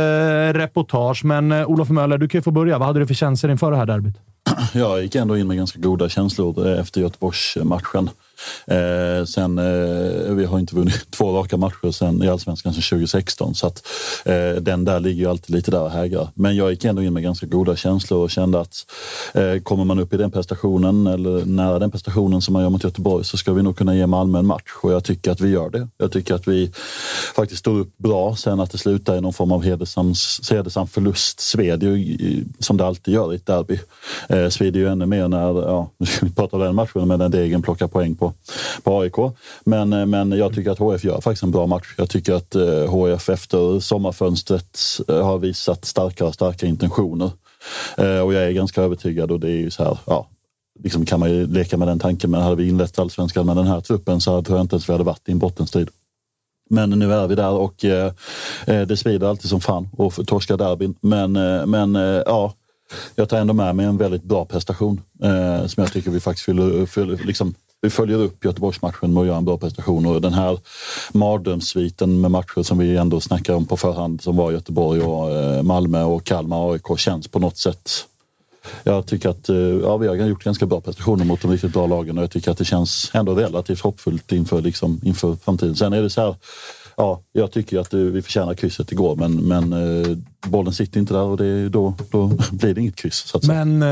[0.54, 1.26] reportage.
[1.26, 2.78] Men eh, Olof Möller, du kan ju få börja.
[2.78, 4.16] Vad hade du för känslor inför det här derbyt?
[4.74, 8.10] Jag gick ändå in med ganska goda känslor eh, efter Göteborgsmatchen.
[8.68, 13.56] Eh, sen, eh, vi har inte vunnit två raka matcher sen, i Allsvenskan sedan 2016
[13.56, 13.88] så att
[14.26, 16.30] eh, den där ligger ju alltid lite där och hägrar.
[16.34, 18.86] Men jag gick ändå in med ganska goda känslor och kände att
[19.34, 22.84] eh, kommer man upp i den prestationen eller nära den prestationen som man gör mot
[22.84, 25.50] Göteborg så ska vi nog kunna ge Malmö en match och jag tycker att vi
[25.50, 25.88] gör det.
[25.98, 26.72] Jag tycker att vi
[27.36, 30.14] faktiskt står upp bra sen att det slutar i någon form av hedersam,
[30.52, 33.80] hedersam förlust sved ju som det alltid gör i ett derby.
[34.30, 37.20] Eh, svider ju ännu mer när, ja, nu ska vi prata om den matchen, men
[37.20, 38.27] när Degen plockar poäng på,
[38.84, 39.16] på AIK.
[39.64, 41.96] Men, eh, men jag tycker att HF gör faktiskt en bra match.
[41.98, 47.32] Jag tycker att eh, HF efter sommarfönstret eh, har visat starkare och starkare intentioner.
[47.98, 50.28] Och jag är ganska övertygad och det är ju så här, ja,
[50.84, 53.68] liksom kan man ju leka med den tanken, men hade vi inlett allsvenskan med den
[53.68, 55.90] här truppen så tror jag inte ens vi hade varit i en bottenstrid.
[56.70, 58.12] Men nu är vi där och eh,
[58.66, 60.96] det svider alltid som fan och torska derbyn.
[61.02, 62.54] Men, eh, men eh, ja,
[63.16, 66.46] jag tar ändå med mig en väldigt bra prestation eh, som jag tycker vi faktiskt
[66.46, 70.34] fyller, fyller, liksom, vi följer upp Göteborgsmatchen med att göra en bra prestation och den
[70.34, 70.60] här
[71.12, 75.64] mardrömssviten med matcher som vi ändå snackar om på förhand som var Göteborg och eh,
[75.64, 77.90] Malmö och Kalmar AIK känns på något sätt
[78.84, 81.88] jag tycker att eh, ja, vi har gjort ganska bra prestationer mot de riktigt bra
[81.88, 85.76] lagen och jag tycker att det känns ändå relativt hoppfullt inför, liksom, inför framtiden.
[85.76, 86.36] Sen är det så här,
[86.98, 91.24] ja, jag tycker att eh, vi förtjänar krysset igår men, men bollen sitter inte där
[91.24, 93.16] och det, då, då blir det inget kryss.
[93.16, 93.66] Så att säga.
[93.66, 93.84] Men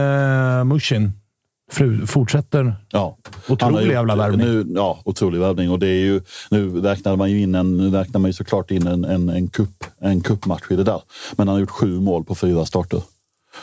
[0.59, 1.11] uh, Mushin
[1.71, 2.75] fru, fortsätter.
[2.91, 3.17] Ja.
[3.47, 4.47] Otrolig jävla värvning.
[4.47, 5.71] Nu, ja, otrolig värvning.
[5.71, 8.71] Och det är ju, nu räknar man ju in en, nu räknar man ju såklart
[8.71, 11.01] in en, en, en, cup, en cupmatch i det där.
[11.35, 13.01] Men han har gjort sju mål på fyra starter.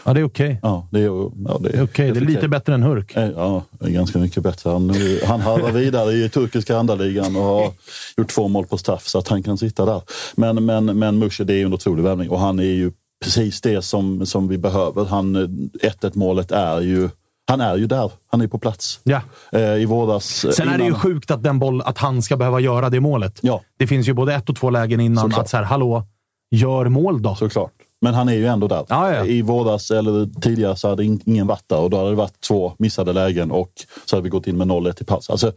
[0.04, 0.58] Ja, det är okej.
[0.62, 2.14] Ja, det är, ja, det Det är.
[2.14, 3.16] Det är lite bättre än Hurk.
[3.16, 4.70] Eh, Ja, det är ganska mycket bättre.
[4.70, 4.94] Han,
[5.24, 7.72] han harvar vidare i turkiska andra-ligan och har
[8.16, 10.02] gjort två mål på straff så att han kan sitta där.
[10.34, 12.92] Men, men, men Mushe, det är ju en otrolig värvning och han är ju
[13.24, 15.04] precis det som, som vi behöver.
[15.04, 17.08] Han, 1-1 målet är ju
[17.52, 18.10] han är ju där.
[18.30, 19.00] Han är på plats.
[19.02, 19.20] Ja.
[19.52, 20.44] Eh, I våras.
[20.44, 22.90] eh, Sen är det ju innan- sjukt att, den boll, att han ska behöva göra
[22.90, 23.38] det målet.
[23.42, 23.62] Ja.
[23.78, 25.40] Det finns ju både ett och två lägen innan Såklart.
[25.42, 26.06] att så här, hallå,
[26.50, 27.34] gör mål då.
[27.34, 27.72] Såklart.
[28.02, 28.84] Men han är ju ändå där.
[28.88, 29.24] Ja, ja.
[29.24, 32.40] I våras eller tidigare så hade in- ingen varit där och då hade det varit
[32.40, 33.72] två missade lägen och
[34.04, 35.30] så hade vi gått in med 0-1 i paus.
[35.30, 35.52] Alltså,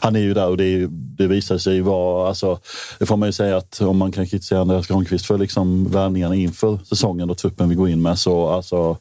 [0.00, 2.58] han är ju där och det, är, det visar sig vara, alltså,
[2.98, 6.34] det får man ju säga att om man kan kritisera Andreas Granqvist för liksom värvningarna
[6.34, 8.96] inför säsongen och truppen vi går in med så alltså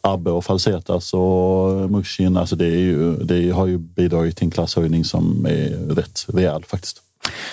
[0.00, 4.50] Abbe och Falsetas och Mushin, alltså det, är ju, det har ju bidragit till en
[4.50, 7.02] klasshöjning som är rätt rejäl faktiskt.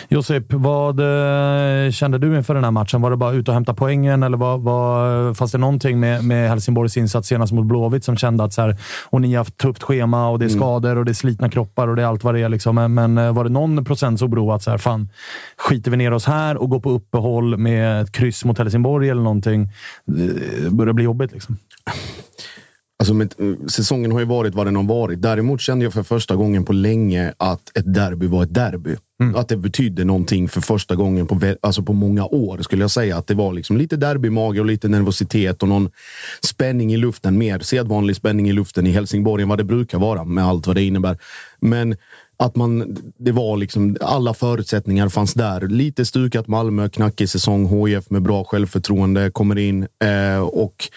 [0.08, 3.02] Josip, vad eh, kände du inför den här matchen?
[3.02, 6.50] Var det bara ut och hämta poängen eller var, var, fanns det någonting med, med
[6.50, 9.84] Helsingborgs insats senast mot Blåvitt som kände att så här, och ni har haft tufft
[9.84, 12.36] schema och det är skador och det är slitna kroppar och det är allt vad
[12.36, 12.50] det är.
[12.50, 12.76] Liksom.
[12.94, 15.10] Men, eh, var det någon procents oro att så här, fan,
[15.58, 19.22] skiter vi ner oss här och går på uppehåll med ett kryss mot Helsingborg eller
[19.22, 19.70] någonting?
[20.06, 21.32] Det börjar bli jobbigt.
[21.32, 21.58] Liksom.
[23.00, 23.34] Alltså, med,
[23.68, 25.22] säsongen har ju varit vad den har varit.
[25.22, 28.96] Däremot kände jag för första gången på länge att ett derby var ett derby.
[29.36, 32.62] Att det betydde någonting för första gången på, alltså på många år.
[32.62, 33.18] skulle jag säga.
[33.18, 35.90] Att det var liksom lite derbymage och lite nervositet och någon
[36.46, 37.38] spänning i luften.
[37.38, 40.76] Mer sedvanlig spänning i luften i Helsingborg än vad det brukar vara med allt vad
[40.76, 41.18] det innebär.
[41.60, 41.96] Men
[42.38, 45.68] att man, det var liksom, alla förutsättningar fanns där.
[45.68, 47.88] Lite stukat Malmö, knackig säsong.
[47.88, 50.90] HIF med bra självförtroende kommer in eh, och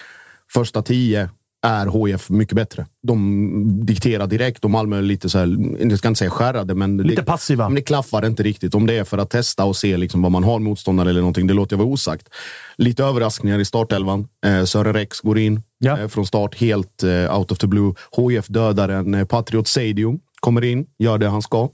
[0.52, 1.28] första tio
[1.62, 2.86] är HIF mycket bättre.
[3.02, 5.56] De dikterar direkt och Malmö är lite så här,
[5.90, 7.68] jag ska inte säga skärrade, men Lite det, passiva.
[7.68, 8.74] men det klaffar inte riktigt.
[8.74, 11.46] Om det är för att testa och se liksom vad man har motståndare eller någonting,
[11.46, 12.28] det låter jag vara osagt.
[12.76, 14.28] Lite överraskningar i startelvan.
[14.46, 15.98] Eh, Sören Rex går in Ja.
[15.98, 17.94] eh, från start, helt eh, out of the blue.
[18.16, 21.68] HIF dödar en eh, Patriot Seidio, kommer in, gör det han ska.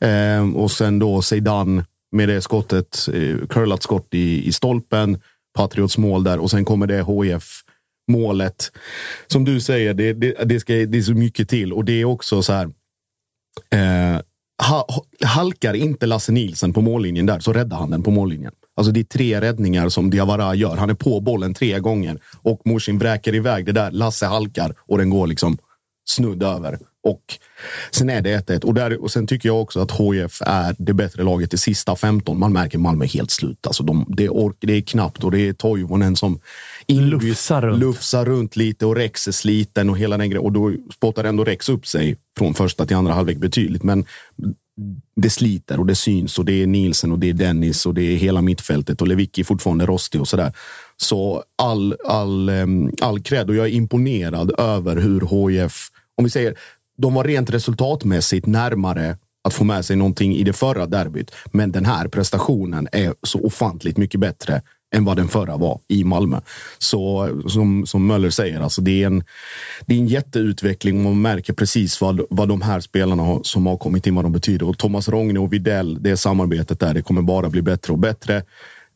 [0.00, 5.18] Eh, och sen då Zeidan med det skottet, eh, curlat skott i, i stolpen.
[5.56, 7.60] Patriots mål där och sen kommer det HIF
[8.08, 8.72] målet.
[9.26, 12.04] Som du säger, det, det, det, ska, det är så mycket till och det är
[12.04, 12.64] också så här.
[13.70, 14.20] Eh,
[14.68, 14.86] ha,
[15.24, 18.52] halkar inte Lasse Nilsen på mållinjen där så räddar han den på mållinjen.
[18.76, 20.76] Alltså det är tre räddningar som Diawara gör.
[20.76, 23.90] Han är på bollen tre gånger och Morsin vräker iväg det där.
[23.90, 25.58] Lasse halkar och den går liksom
[26.08, 26.78] snudd över.
[27.08, 27.38] Och
[27.90, 28.64] sen är det 1-1.
[28.64, 31.96] Och, där, och sen tycker jag också att HIF är det bättre laget i sista
[31.96, 32.38] 15.
[32.38, 33.66] Man märker Malmö helt slut.
[33.66, 36.40] Alltså de, det, ork, det är knappt och det är Toivonen som
[36.88, 37.80] Lufsar runt.
[37.80, 40.44] lufsar runt lite och Rex är sliten och hela den grejen.
[40.44, 43.82] Och då spottar ändå Rex upp sig från första till andra halvlek betydligt.
[43.82, 44.04] Men
[45.16, 48.02] det sliter och det syns och det är Nielsen och det är Dennis och det
[48.02, 50.52] är hela mittfältet och Lewicki fortfarande rostig och sådär.
[50.96, 52.50] Så all, all,
[53.00, 56.54] all cred och jag är imponerad över hur HIF, om vi säger,
[56.98, 61.30] de var rent resultatmässigt närmare att få med sig någonting i det förra derbyt.
[61.52, 64.62] Men den här prestationen är så ofantligt mycket bättre
[64.94, 66.40] än vad den förra var i Malmö.
[66.78, 69.24] Så som, som Möller säger, alltså det, är en,
[69.86, 73.66] det är en jätteutveckling och man märker precis vad, vad de här spelarna har, som
[73.66, 74.68] har kommit in, vad de betyder.
[74.68, 78.42] Och Thomas Rogne och Videll, det samarbetet där, det kommer bara bli bättre och bättre.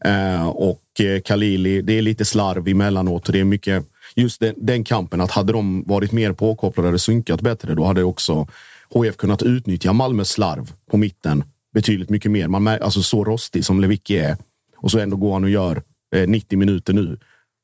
[0.05, 3.85] Eh, och Kalili, Khalili, det är lite slarv emellanåt och det är mycket
[4.15, 5.21] just den, den kampen.
[5.21, 8.47] Att hade de varit mer påkopplade och synkat bättre, då hade också
[8.91, 11.45] HF kunnat utnyttja Malmös slarv på mitten
[11.75, 12.49] betydligt mycket mer.
[12.49, 14.37] Man mär, alltså så rostig som Lewicki är
[14.77, 15.83] och så ändå går han och gör
[16.15, 17.19] eh, 90 minuter nu.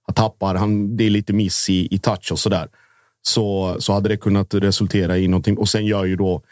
[0.07, 2.69] Han tappar, han, det är lite miss i, i touch och sådär.
[3.23, 5.59] Så, så hade det kunnat resultera i någonting.
[5.59, 6.43] Och sen gör ju då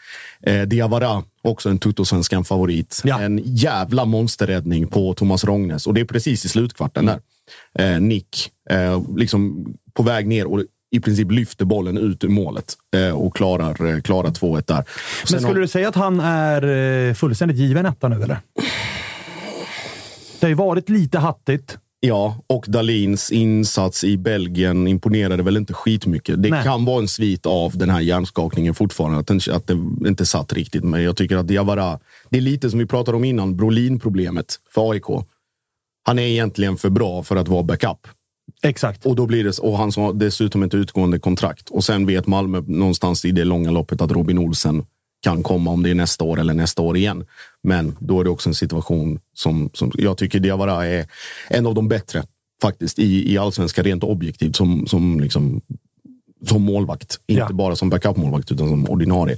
[0.41, 5.87] eh, Diawara, också en tuttosvenskan favorit, en jävla monsterräddning på Thomas Rongnes.
[5.87, 7.19] Och det är precis i slutkvarten där.
[7.79, 12.73] Eh, Nick, eh, liksom på väg ner och i princip lyfter bollen ut ur målet
[12.95, 14.75] eh, och klarar, eh, klarar 2-1 där.
[14.75, 14.85] Men
[15.41, 16.63] skulle har- du säga att han är
[17.07, 18.39] eh, fullständigt given etta nu, eller?
[20.39, 21.77] Det har ju varit lite hattigt.
[21.99, 26.43] Ja, och Dalins insats i Belgien imponerade väl inte skitmycket.
[26.43, 26.63] Det Nej.
[26.63, 29.73] kan vara en svit av den här hjärnskakningen fortfarande, att, den, att det
[30.07, 30.83] inte satt riktigt.
[30.83, 31.99] Men jag tycker att Diawara,
[32.29, 35.03] det är lite som vi pratade om innan, Brolin-problemet för AIK.
[36.03, 38.07] Han är egentligen för bra för att vara backup.
[38.63, 39.05] Exakt.
[39.05, 41.69] Och, då blir det, och han har dessutom ett utgående kontrakt.
[41.69, 44.85] Och sen vet Malmö någonstans i det långa loppet att Robin Olsen
[45.23, 47.25] kan komma om det är nästa år eller nästa år igen.
[47.63, 51.07] Men då är det också en situation som, som jag tycker Diawara är
[51.49, 52.23] en av de bättre
[52.61, 55.61] faktiskt i, i allsvenskan rent objektivt som, som, liksom,
[56.45, 57.19] som målvakt.
[57.27, 57.53] Inte Ja.
[57.53, 59.37] bara som backup-målvakt utan som ordinarie.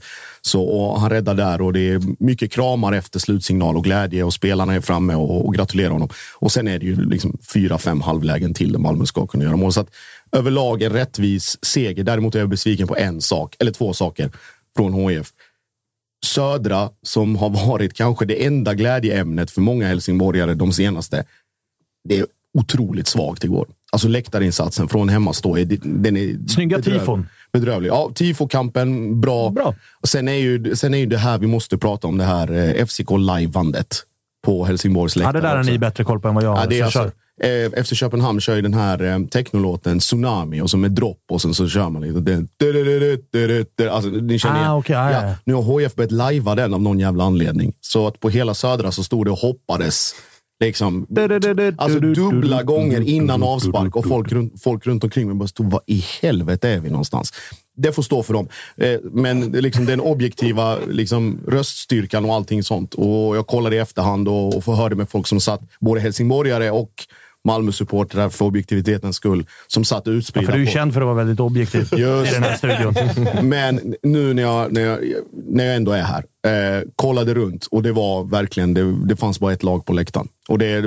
[0.50, 4.34] Så, och han räddar där och det är mycket kramar efter slutsignal och glädje och
[4.34, 6.10] spelarna är framme och, och gratulerar honom.
[6.36, 9.56] Och sen är det ju liksom fyra, fem halvlägen till där Malmö ska kunna göra
[9.56, 9.74] mål.
[9.74, 9.96] Så att
[10.32, 12.04] överlag en rättvis seger.
[12.04, 14.32] Däremot är jag besviken på en sak, eller två saker
[14.76, 15.28] från HIF.
[16.26, 21.24] Södra, som har varit kanske det enda glädjeämnet för många helsingborgare de senaste.
[22.10, 22.26] Det är
[22.58, 23.68] otroligt svagt igår.
[23.92, 27.28] Alltså läktarinsatsen från hemmastå, den är Snygga tifon.
[27.52, 27.90] Bedrövlig.
[27.90, 29.50] Ja, Tifo-kampen, bra.
[29.50, 29.76] bra.
[30.02, 32.52] Och sen, är ju, sen är ju det här vi måste prata om, det här
[32.80, 34.04] eh, FCK Live-bandet
[34.46, 35.42] på Helsingborgs Ja, läktare.
[35.42, 36.60] det där har ni bättre koll på än vad jag har.
[36.60, 37.16] Ja, det är så alltså,
[37.78, 41.42] eh, FC Köpenhamn kör ju den här eh, technolåten Tsunami och så med dropp och
[41.42, 43.92] sen så kör man lite.
[43.92, 45.36] Alltså, ni känner Ah, okej, ja, ja.
[45.44, 47.74] Nu har HF börjat lajva den av någon jävla anledning.
[47.82, 50.16] Så att på hela södra så stod det och hoppades.
[50.60, 51.08] Liksom,
[51.78, 55.82] alltså dubbla gånger innan avspark och folk runt, folk runt omkring mig bara stod, vad
[55.86, 57.34] i helvete är vi någonstans?
[57.78, 58.48] Det får stå för dem.
[58.78, 62.94] Eh, Men liksom den objektiva liksom, röststyrkan och allting sånt.
[62.94, 66.92] Och jag kollade i efterhand och, och förhörde med folk som satt, både helsingborgare och
[67.48, 71.06] Malmö-supportrar för objektivitetens skull, som satt Ja, utspridda för du är på- känd för att
[71.06, 72.96] vara väldigt objektiv Just i den här studion.
[73.50, 75.00] Men nu när jag, när jag,
[75.48, 76.24] när jag ändå är här,
[76.78, 80.28] eh, kollade runt och det var verkligen, det, det fanns bara ett lag på läktaren.
[80.48, 80.82] Och det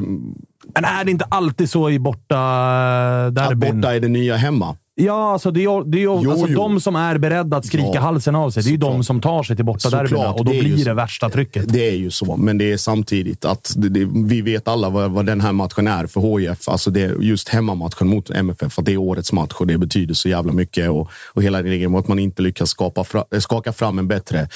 [0.75, 2.39] Men är det inte alltid så i borta
[3.27, 3.81] att derbyn?
[3.81, 4.77] borta är det nya hemma.
[4.95, 6.59] Ja, alltså det är, det är Jo, alltså jo.
[6.59, 8.63] de som är beredda att skrika Ja, halsen av sig.
[8.63, 10.85] Det är ju de som tar sig till bortaderbyna och då det blir så.
[10.85, 11.65] det värsta trycket.
[11.69, 15.11] Det är ju så, men det är samtidigt att det, det, vi vet alla vad,
[15.11, 16.69] vad den här matchen är för HIF.
[16.69, 20.29] Alltså det just hemmamatchen mot MFF, att det är årets match och det betyder så
[20.29, 20.91] jävla mycket.
[20.91, 24.49] Och, och hela regeln att man inte lyckas skapa fra, skaka fram en bättre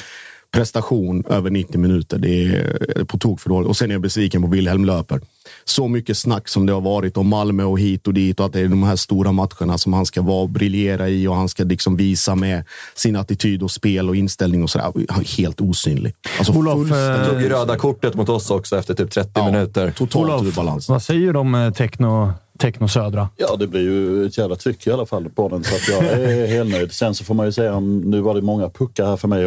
[0.56, 2.18] prestation över 90 minuter.
[2.18, 3.68] Det är på tok för dåligt.
[3.68, 5.20] Och sen är jag besviken på Wilhelm Löper.
[5.64, 8.52] Så mycket snack som det har varit om Malmö och hit och dit och att
[8.52, 11.48] det är de här stora matcherna som han ska vara och briljera i och han
[11.48, 12.64] ska liksom visa med
[12.94, 14.92] sin attityd och spel och inställning och sådär.
[15.38, 16.14] Helt osynlig.
[16.38, 19.90] Alltså Olof, fullständigt- eh, Tog ju röda kortet mot oss också efter typ 30 minuter.
[19.90, 20.88] Totalt ur balans.
[20.88, 23.28] Vad säger du om eh, Techno, techno Södra?
[23.36, 25.64] Ja, det blir ju ett jävla tryck i alla fall på den.
[25.64, 26.92] Så att jag är helt nöjd.
[26.92, 29.44] Sen så får man ju säga, om- nu var det många puckar här för mig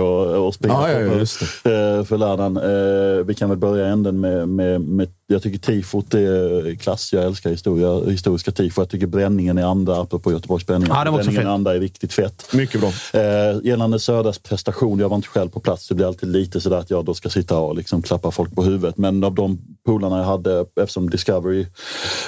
[0.48, 2.58] att springa Ja, ja, ja, på just för, eh, för lördagen.
[2.58, 7.14] Eh, Vi kan väl börja änden med, med, med jag tycker tifot är klass.
[7.14, 8.82] Jag älskar historia, historiska tifo.
[8.82, 10.88] Jag tycker bränningen i andra, apropå Göteborgs bränning.
[10.90, 11.46] Ja, bränningen i fet.
[11.46, 12.54] andra är riktigt fett.
[12.54, 12.92] Mycket bra.
[13.14, 15.88] Eh, gällande Södras prestation, jag var inte själv på plats.
[15.88, 18.64] Det blir alltid lite sådär att jag då ska sitta och liksom klappa folk på
[18.64, 18.98] huvudet.
[18.98, 21.66] Men av de polarna jag hade, eftersom Discovery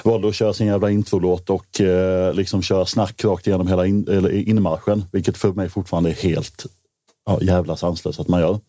[0.03, 4.07] valde att köra sin jävla introlåt och eh, liksom köra snack rakt igenom hela in,
[4.07, 6.65] eller inmarschen, vilket för mig fortfarande är helt
[7.25, 8.59] ja, jävla sanslöst att man gör.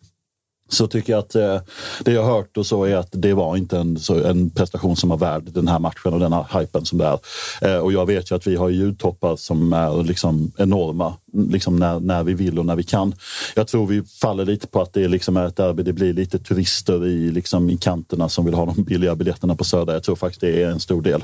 [0.73, 1.61] Så tycker jag att eh,
[2.05, 5.09] det jag hört och så är att det var inte en, så, en prestation som
[5.09, 7.19] var värd den här matchen och den här hypen som det är.
[7.61, 11.99] Eh, och jag vet ju att vi har ljudtoppar som är liksom enorma liksom när,
[11.99, 13.15] när vi vill och när vi kan.
[13.55, 15.83] Jag tror vi faller lite på att det liksom är ett derby.
[15.83, 19.63] Det blir lite turister i, liksom, i kanterna som vill ha de billiga biljetterna på
[19.63, 19.93] Söder.
[19.93, 21.23] Jag tror faktiskt det är en stor del.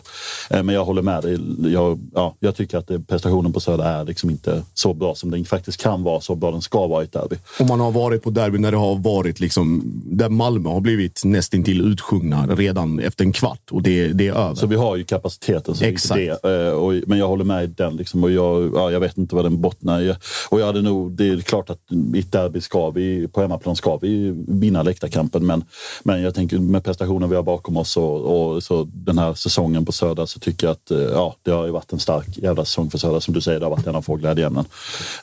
[0.50, 1.40] Eh, men jag håller med dig.
[1.74, 5.46] Jag, ja, jag tycker att prestationen på Söder är liksom inte så bra som den
[5.46, 6.22] faktiskt kan vara.
[6.22, 7.36] Så bra den ska vara i ett derby.
[7.60, 11.22] Om man har varit på derby när det har varit liksom, där Malmö har blivit
[11.26, 14.56] nästintill utsjungna redan efter en kvart och det, det är över.
[14.56, 15.76] Så vi har ju kapaciteten.
[15.76, 16.42] Så Exakt.
[16.44, 17.96] Det, eh, och, men jag håller med i den.
[17.96, 20.16] Liksom, och jag, ja, jag vet inte vad den bottnar i.
[20.50, 21.80] Och jag hade nog, det är klart att
[22.16, 25.46] i ett derby ska vi, på hemmaplan ska vi vinna läktarkampen.
[25.46, 25.64] Men,
[26.04, 29.86] men jag tänker med prestationen vi har bakom oss och, och så den här säsongen
[29.86, 32.66] på Södra så tycker jag att eh, ja, det har ju varit en stark jävla
[32.66, 33.20] säsong för Södra.
[33.22, 34.66] Som du säger, det har varit en av få glädjeämnen.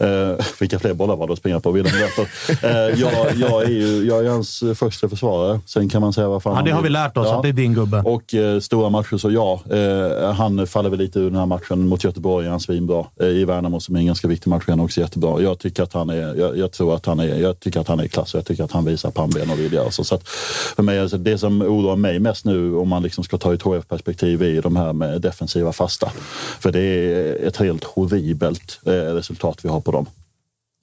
[0.01, 1.73] Eh, vilka fler bollar var det att springa på?
[1.77, 2.28] Löper.
[2.66, 5.61] Eh, jag, jag, är ju, jag är hans första försvarare.
[5.66, 6.93] Sen kan man säga vad fan Ja, det har vi vill.
[6.93, 7.36] lärt oss, Ja.
[7.36, 8.03] att det är din gubbe.
[8.05, 11.89] Och eh, stora matcher så ja, eh, han faller väl lite ur den här matchen
[11.89, 12.47] mot Göteborg.
[12.47, 13.05] är Han svinbra.
[13.20, 15.43] Eh, I Värnamo som är en ganska viktig match matchen också jättebra.
[15.43, 18.01] Jag tycker att han är, jag, jag tror att han är, jag tycker att han
[18.01, 19.82] är i klass och jag tycker att han visar pannben och vilja.
[19.82, 20.28] Alltså, så att
[20.76, 23.62] för mig, alltså, det som oroar mig mest nu om man liksom ska ta ett
[23.62, 26.12] HF-perspektiv är de här med defensiva fasta.
[26.60, 30.06] För det är ett helt horribelt eh, resultat vi har på dem.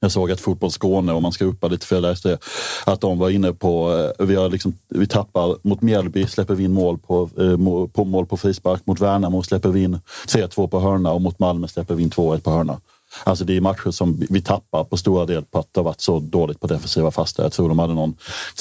[0.03, 2.37] Jag såg att Fotboll Skåne, om man ska uppa lite för jag läste det,
[2.85, 6.63] att de var inne på, eh, vi, har liksom, vi tappar mot Mjällby, släpper vi
[6.63, 8.81] in mål på, eh, på mål på frispark.
[8.85, 12.39] Mot Värnamo släpper vi in 3-2 på hörna och mot Malmö släpper vi in 2-1
[12.39, 12.77] på hörna.
[13.23, 16.01] Alltså det är matcher som vi- tappar på stora del på att det har varit
[16.01, 17.43] så dåligt på defensiva fasta.
[17.43, 18.15] Jag tror de hade någon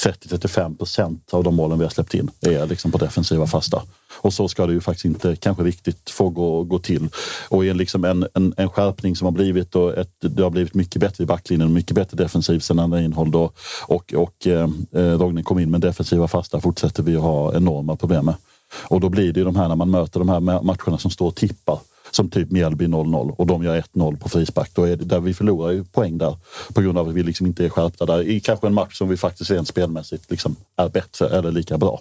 [0.04, 3.82] 30-35 procent av de målen vi har släppt in är liksom på defensiva fasta.
[4.20, 7.08] Och så ska det ju faktiskt inte kanske riktigt få gå, gå till.
[7.48, 10.74] Och är liksom en, en, en skärpning som har blivit och ett, det har blivit
[10.74, 13.50] mycket bättre i backlinjen och mycket bättre defensivt sen andra innehåll då,
[13.86, 17.96] och, och eh, eh, Rognen kom in med defensiva fasta fortsätter vi att ha enorma
[17.96, 18.34] problem med.
[18.82, 21.26] Och då blir det ju de här när man möter de här matcherna som står
[21.26, 21.78] och tippar
[22.14, 24.70] som typ Mjällby 0-0 och de gör 1-0 på frispark.
[24.74, 26.36] Då är det där vi förlorar ju poäng där
[26.74, 29.08] på grund av att vi liksom inte är skärpta där i kanske en match som
[29.08, 32.00] vi faktiskt rent spelmässigt liksom är bättre eller lika bra.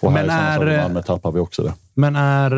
[0.00, 1.72] Och här Men sak är, Malmö tappar vi också det.
[1.94, 2.56] Men är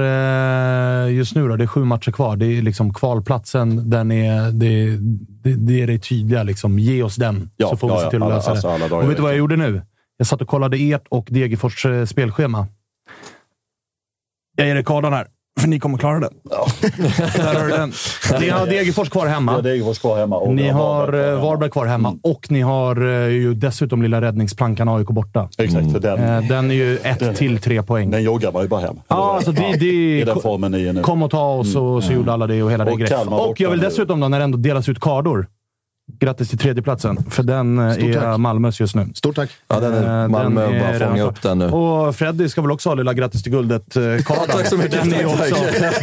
[1.07, 2.37] eh, just nu då, det är sju matcher kvar.
[2.37, 4.97] Det är liksom kvalplatsen, den är, det,
[5.43, 6.43] det, det är det tydliga.
[6.43, 6.79] Liksom.
[6.79, 8.11] Ge oss den, Ja, så får vi ja, se ja.
[8.11, 8.95] till att Alla- lösa alltså det.
[8.95, 9.83] Och vet du vad jag vet gjorde nu?
[10.17, 12.67] Jag satt och kollade ert och Degerfors eh, spelschema.
[14.57, 15.27] Jag ger dig kardan här.
[15.61, 16.29] För ni kommer klara det.
[17.37, 17.93] Där har du den.
[18.41, 19.53] Ni har Degerfors kvar hemma.
[19.53, 20.37] Har Degerfors kvar hemma.
[20.37, 21.43] och Ni har Varberg kvar eh, hemma.
[21.43, 25.49] Varberg kvar hemma och ni har eh, ju dessutom lilla räddningsplankan AIK borta.
[25.59, 28.11] Exakt, för den, Eh, Den är ju ett till tre poäng.
[28.11, 28.97] den joggar man ju bara hem.
[29.09, 31.01] Ja, alltså det, det, I den formen ni är nu.
[31.03, 33.19] Kom och ta oss och så gjorde alla det och hela det Och grejen.
[33.19, 35.47] Kalmar Och jag vill dessutom då, när det ändå delas ut kardor.
[36.21, 38.39] Grattis till tredjeplatsen, för den eh, Stort är tack.
[38.39, 39.07] Malmös just nu.
[39.15, 39.51] Stort tack.
[39.69, 41.65] Ja, den är Eh, Malmö den är bara fånga upp den nu.
[41.67, 44.47] Och Freddy ska väl också ha lilla grattis till guldet-kartan.
[44.49, 44.93] tack så mycket.
[44.93, 45.55] Den är, ju också,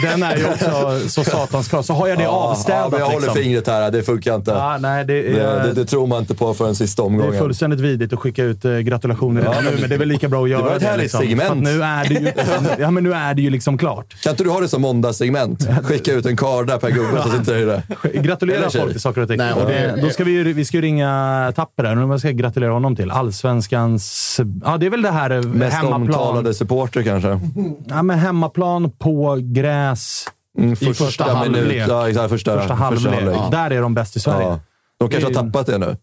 [0.02, 1.82] den är ju också så satans klar.
[1.82, 2.92] Så har jag det Ja, avstädat.
[2.92, 3.36] men jag håller liksom.
[3.36, 3.92] fingret här.
[3.92, 4.52] Det funkar inte.
[4.52, 7.08] Ja, nej, det, Det, är, det, det tror man inte på förrän sista det är
[7.08, 7.40] omgången.
[7.40, 10.44] fullständigt vidrigt att skicka ut eh, gratulationer redan nu, men det är väl lika bra
[10.44, 11.20] att göra var ett härligt liksom.
[11.22, 11.62] segment.
[11.64, 12.32] Nu är det ju,
[12.84, 14.22] ja, men nu är det ju liksom klart.
[14.24, 15.68] Kan inte du ha det som måndagssegment?
[15.84, 17.84] Skicka ut en kard där per gubbe så sitter det i det.
[18.22, 19.38] Gratulera folk till saker och ting.
[19.38, 21.96] Nej, och och det- då ska vi, ju- vi ska ju ringa Tapper här.
[21.96, 23.12] Vad ska jag gratulera honom till?
[23.12, 24.40] Allsvenskans...
[24.66, 26.02] Ja, det är väl det här eh, Mest hemmaplan.
[26.02, 27.40] omtalade supporter kanske.
[27.88, 30.26] Ja, men hemmaplan på gräs
[30.58, 31.64] Mm, i första, halvlek.
[31.68, 31.86] minut.
[31.88, 33.14] Ja, exakt, första, första halvlek.
[33.14, 33.52] halvlek.
[33.52, 34.48] Där är de bäst i Sverige.
[34.48, 34.60] Ja.
[35.00, 35.98] De kanske har tappat det nu.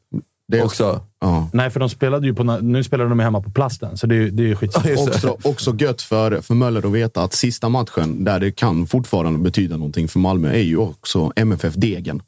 [0.48, 1.00] Det också.
[1.20, 1.48] Ja.
[1.52, 2.42] Nej, för de spelade ju på...
[2.44, 4.86] Nu spelar de hemma på plasten, så det är ju det är ju skitsamma.
[4.98, 9.38] Också, också gött för, för Möller att veta att sista matchen, där det kan fortfarande
[9.38, 12.22] betyda någonting för Malmö, är ju också MFF-degen.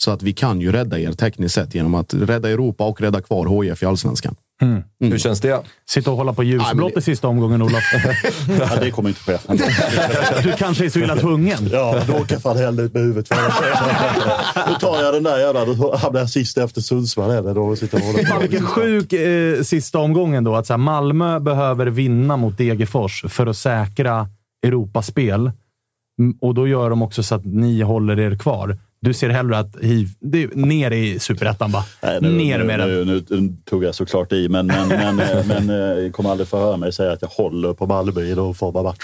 [0.00, 3.20] Så att vi kan ju rädda er tekniskt sett genom att rädda Europa och rädda
[3.20, 4.34] kvar HIF i Allsvenskan.
[5.00, 5.60] Hur känns det?
[5.90, 7.82] Sitta och hålla på ljusblått det- i sista omgången, Olof.
[8.60, 9.38] Ja, det kommer inte ske.
[10.42, 11.68] Du kanske är så illa tvungen.
[11.72, 13.28] Ja, då åker jag fan hellre ut med huvudet.
[14.68, 15.64] Då tar jag den där jävla...
[15.64, 17.30] Då hamnar jag sist efter Sundsvall.
[17.30, 18.30] Eller då sitter jag och håller på.
[18.30, 20.54] Fan, vilken sjuk eh, sista omgången då.
[20.56, 24.28] Att så här, Malmö behöver vinna mot Degerfors för att säkra
[24.66, 25.50] Europaspel.
[26.20, 28.78] Mm, Och då gör de också så att ni håller er kvar.
[29.00, 31.84] Du ser hellre att hiv, det, ner i superettan bara.
[32.02, 32.88] Nej, nu, ner nu, med den.
[32.88, 36.30] nu, nu, nu tog jag såklart i, men, men, men, eh, men eh, jag kommer
[36.30, 39.02] aldrig få höra mig säga att jag håller på Malmö i någon form av match.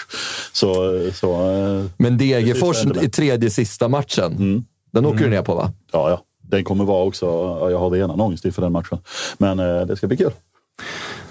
[0.53, 4.65] Så, så, eh, Men Degerfors Det är i tredje sista matchen, Mm.
[4.93, 5.73] den åker du ner på va?
[5.93, 6.21] ja, ja.
[6.49, 7.27] Den kommer vara också...
[7.61, 8.99] ja, Jag har redan ångest inför den matchen.
[9.39, 10.31] Men eh, det ska bli kul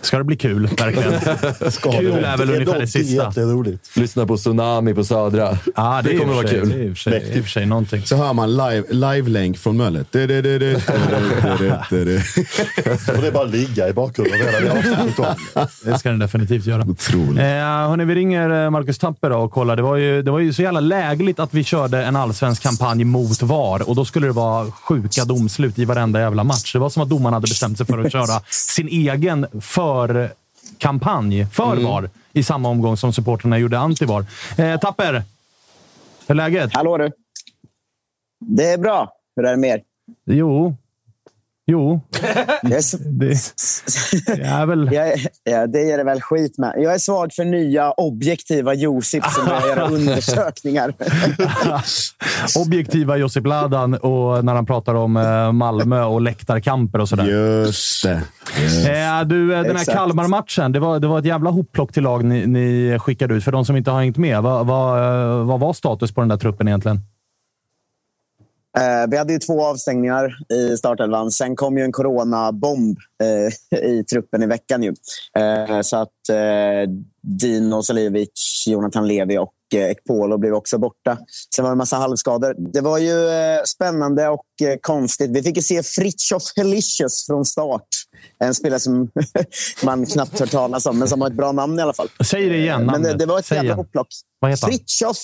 [0.05, 1.11] ska det bli kul, verkligen.
[1.99, 3.23] kul är väl det ungefär det sista.
[3.23, 3.97] Jätteroligt.
[3.97, 5.57] Lyssna på Tsunami på Södra.
[5.75, 6.69] Ah, det, det kommer vara kul.
[6.69, 8.01] Det är i sig, i och för sig någonting.
[8.05, 10.07] Så hör man live, live-länk från Möllet.
[10.11, 10.75] Det, det, det, det,
[13.15, 15.35] och det är bara ligga i bakgrunden hela
[15.83, 16.81] Det ska den definitivt göra.
[16.81, 17.39] Otroligt.
[17.39, 19.75] Eh, hörni, vi ringer eh, Marcus Tapper och kollar.
[19.75, 23.03] Det var, ju, det var ju så jävla lägligt att vi körde en allsvensk kampanj
[23.03, 26.73] mot VAR och då skulle det vara sjuka domslut i varenda jävla match.
[26.73, 31.45] Det var som att domarna hade bestämt sig för att köra sin egen för för-kampanj
[31.45, 34.25] för VAR i samma omgång som supporterna gjorde anti-VAR.
[34.57, 35.21] Eh, Tapper, hur
[36.29, 36.73] är läget?
[36.73, 37.11] Hallå du.
[38.39, 39.13] Det är bra.
[39.35, 39.83] Hur är det med er?
[40.25, 40.75] Jo.
[41.65, 42.01] Jo.
[42.61, 43.37] Jag är s- Det,
[44.35, 44.89] det är väl...
[44.93, 45.07] jag
[45.43, 46.73] ja, det är det väl skit med.
[46.77, 50.93] Jag är svag för nya objektiva Josip som börjar göra undersökningar.
[52.65, 57.25] Objektiva Josip Ladan och när han pratar om eh, Malmö och läktarkamper och sådär.
[57.25, 58.11] Just det.
[58.13, 59.97] Eh, du, eh, den här Exakt.
[59.97, 63.43] Kalmar-matchen, det var, det var ett jävla hopplock till lag ni, ni skickade ut.
[63.43, 66.27] För de som inte har hängt med, vad, vad, eh, vad var status på den
[66.29, 66.99] där truppen egentligen?
[68.77, 71.31] Eh, vi hade ju två avstängningar i startelvan.
[71.31, 74.83] Sen kom ju en coronabomb eh, i truppen i veckan.
[74.83, 74.93] Ju.
[75.37, 76.91] Eh, så att eh,
[77.21, 81.17] Dino Salivic, Jonathan Levi och eh, Ekpolo blev också borta.
[81.55, 82.55] Sen var det en massa halvskador.
[82.57, 85.31] Det var ju eh, spännande och eh, konstigt.
[85.31, 87.87] Vi fick ju se Fritiof Helicius från start.
[88.39, 89.11] En spelare som
[89.83, 92.09] man knappt hört talas om, men som har ett bra namn i alla fall.
[92.25, 94.07] Säg det igen, Men det, det var ett Säg jävla hopplock.
[94.61, 95.17] Fritiof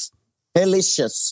[0.60, 1.32] Helicius.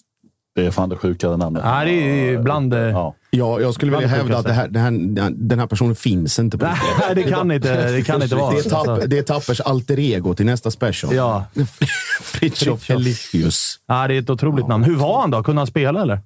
[0.57, 1.63] Det är fan det sjukare namnet.
[1.65, 2.73] Ja, det är bland...
[2.73, 3.15] eh, Ja.
[3.29, 4.91] Ja, jag skulle vilja hävda att det här, det här,
[5.35, 6.65] den här personen finns inte på.
[6.99, 8.51] Nej, det kan inte, det kan inte vara.
[8.53, 11.15] Det är, tapp, Alltså, det är Tappers alter ego till nästa special.
[11.15, 11.45] Ja.
[12.21, 13.75] Fritiof Helicius.
[13.88, 14.84] Ja, det är ett otroligt namn.
[14.84, 15.43] Hur var han då?
[15.43, 16.19] Kunde han spela eller?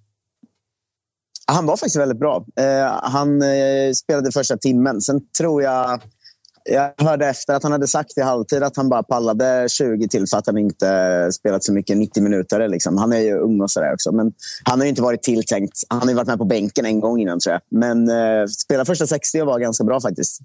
[1.48, 2.46] Han var faktiskt väldigt bra.
[2.60, 5.02] Eh, han eh, spelade första timmen.
[5.02, 6.02] Sen tror jag...
[6.64, 10.28] Jag hörde efter att han hade sagt i halvtid att han bara pallade 20 till
[10.28, 12.68] för att han inte spelat så mycket 90 minuter.
[12.68, 12.98] Liksom.
[12.98, 14.12] Han är ju ung och sådär också.
[14.12, 14.34] Men
[14.64, 15.84] han har ju inte varit tilltänkt.
[15.88, 17.62] Han har ju varit med på bänken en gång innan tror jag.
[17.80, 20.42] Men eh, spela första 60 och var ganska bra faktiskt.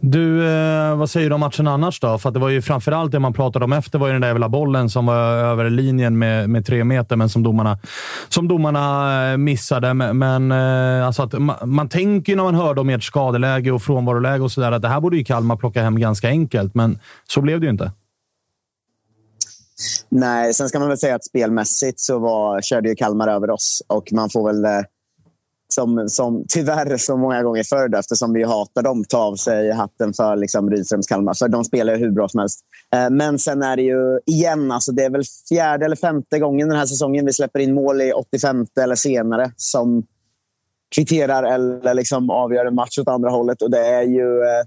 [0.00, 2.18] Du, eh, vad säger du om matchen annars då?
[2.18, 4.28] För att det var ju framförallt det man pratade om efter var ju den där
[4.28, 7.78] jävla bollen som var över linjen med, med tre meter, men som domarna,
[8.28, 9.94] som domarna eh, missade.
[9.94, 13.72] Men, men eh, alltså att man, man tänker ju när man hörde om ert skadeläge
[13.72, 16.98] och frånvaroläge och sådär att det här borde ju Kalmar plocka hem ganska enkelt, men
[17.28, 17.92] så blev det ju inte.
[20.08, 23.82] Nej, sen ska man väl säga att spelmässigt så var, körde ju Kalmar över oss.
[23.86, 24.70] Och man får väl, eh,
[25.72, 30.12] som, som tyvärr så många gånger förr, eftersom vi hatar dem, ta av sig hatten
[30.14, 31.34] för liksom, Rydströms Kalmar.
[31.34, 32.60] För de spelar ju hur bra som helst.
[32.94, 36.68] Eh, Men sen är det ju igen, alltså det är väl fjärde eller femte gången
[36.68, 40.06] den här säsongen vi släpper in mål i 85 eller senare som
[40.94, 43.62] kvitterar eller liksom avgör en match åt andra hållet.
[43.62, 44.64] Och det är ju, eh,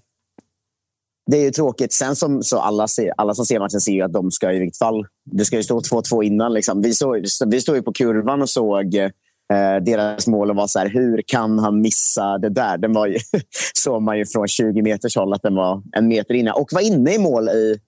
[1.31, 1.93] det är ju tråkigt.
[1.93, 4.59] Sen som, så alla, ser, alla som ser matchen ser ju att de ska i
[4.59, 5.05] vilket fall...
[5.31, 6.53] Det ska ju stå 2-2 innan.
[6.53, 6.81] Liksom.
[6.81, 9.09] Vi, såg, vi stod ju på kurvan och såg eh,
[9.53, 12.77] eh, deras mål var så här, hur kan han missa det där?
[12.77, 13.17] Den var ju,
[13.73, 16.81] såg man ju från 20 meters håll att den var en meter inne och var
[16.81, 17.79] inne i mål i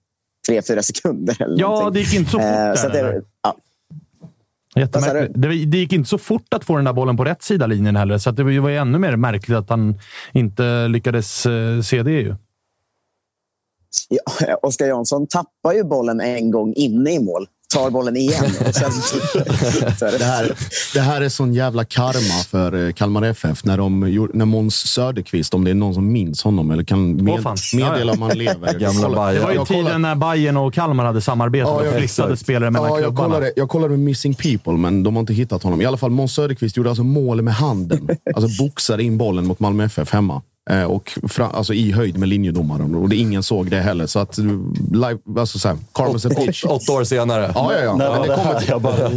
[0.50, 1.42] 3-4 sekunder.
[1.42, 1.92] Eller Ja, någonting.
[1.92, 3.56] det gick inte så fort Eh, så det, ja.
[5.34, 7.96] Det, det gick inte så fort att få den där bollen på rätt sida linjen
[7.96, 9.98] heller, så det var ju ännu mer märkligt att han
[10.32, 12.10] inte lyckades eh, se det.
[12.10, 12.34] ju.
[14.08, 17.46] Ja, Oskar Jansson tappar ju bollen en gång inne i mål.
[17.74, 18.44] Tar bollen igen.
[18.68, 19.16] Och sen, så
[20.06, 20.18] är det.
[20.18, 20.52] Det här,
[20.94, 23.64] det här är sån jävla karma för eh, Kalmar FF.
[23.64, 24.00] När, de,
[24.34, 28.22] när Måns Söderqvist, om det är någon som minns honom eller kan med, meddela om
[28.22, 28.78] han lever.
[28.78, 29.32] Gamla.
[29.32, 32.38] Det var ju tiden när Bayern och Kalmar hade samarbete och ja, flyttade exakt.
[32.38, 33.34] spelare mellan ja, jag klubbarna.
[33.34, 35.80] kollade, jag kollade med Missing People, men de har inte hittat honom.
[35.80, 38.08] I alla fall Måns Söderqvist gjorde alltså mål med handen.
[38.34, 40.42] Alltså boxade in bollen mot Malmö FF hemma.
[40.70, 42.94] Eh, och fra, alltså i höjd med linjedomaren.
[42.94, 44.06] Och det, ingen såg det heller.
[44.06, 44.38] Så att,
[44.92, 46.64] live, alltså så här, a bitch.
[46.64, 47.52] Åtta år senare.
[47.54, 47.96] Ja, ja, ja.
[47.96, 48.64] När Men det det kommer här?
[48.68, 49.10] Jag bara,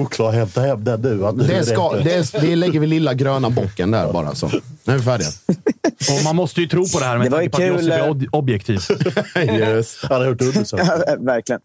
[0.00, 1.24] oklar, hämta hem den.
[1.24, 4.34] Att du det, ska, det, det lägger vi lilla gröna bocken där bara.
[4.34, 4.46] Så.
[4.84, 5.28] Nu är vi färdiga.
[6.18, 7.74] Och man måste ju tro på det här med Det var tanke på att kul,
[7.76, 8.80] Josip är eh, ob- objektiv.
[10.08, 11.04] Han har gjort undersökningar.
[11.06, 11.60] Ja, verkligen.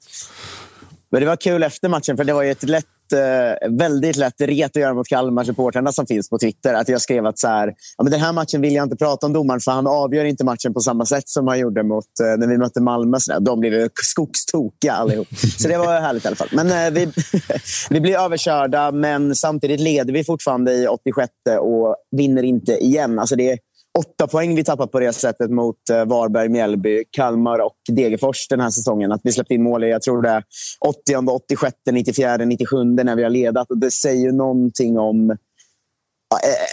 [1.12, 4.42] Men det var kul efter matchen, för det var ju ett lätt, eh, väldigt lätt
[4.42, 6.74] ret att göra mot Kalmar-supportrarna som finns på Twitter.
[6.74, 7.68] Att jag skrev att så här,
[7.98, 10.44] ja, men den här matchen vill jag inte prata om domaren för han avgör inte
[10.44, 13.20] matchen på samma sätt som han gjorde mot, eh, när vi mötte Malmö.
[13.20, 13.40] Så där.
[13.40, 15.28] De blev skogstokiga allihop.
[15.58, 16.50] Så det var härligt i alla fall.
[16.52, 17.12] Men eh, vi,
[17.90, 23.20] vi blir överkörda, men samtidigt leder vi fortfarande i 86 och vinner inte igen.
[23.20, 23.60] Alltså det är
[24.00, 28.60] åtta poäng vi tappat på det sättet mot eh, Varberg, Mjällby, Kalmar och Degerfors den
[28.60, 29.12] här säsongen.
[29.12, 30.44] Att vi släppte in mål i, jag tror det är
[30.88, 33.72] 80, 86, 94, 97 när vi har ledat.
[33.72, 35.38] Och det säger ju någonting om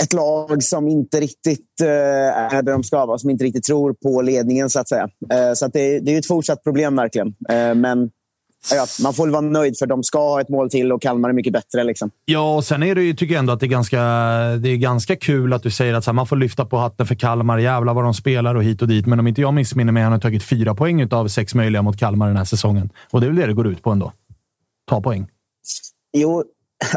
[0.02, 1.88] ett lag som inte riktigt eh,
[2.54, 5.08] är där de ska vara, som inte riktigt tror på ledningen så att säga.
[5.32, 7.34] Eh, så att det, är ju ett fortsatt problem verkligen.
[7.76, 8.10] Men
[9.02, 11.32] man får väl vara nöjd för de ska ha ett mål till och Kalmar är
[11.32, 11.84] mycket bättre.
[11.84, 12.10] Liksom.
[12.24, 13.98] Ja, och sen är det ju, tycker jag ändå att det är ganska,
[14.58, 17.14] det är ganska kul att du säger att här, man får lyfta på hatten för
[17.14, 17.58] Kalmar.
[17.58, 19.06] Jävlar vad de spelar och hit och dit.
[19.06, 21.98] Men om inte jag missminner mig har han tagit fyra poäng av sex möjliga mot
[21.98, 22.90] Kalmar den här säsongen.
[23.10, 24.12] Och det är väl det det går ut på ändå.
[24.90, 25.26] Ta poäng.
[26.16, 26.44] Jo,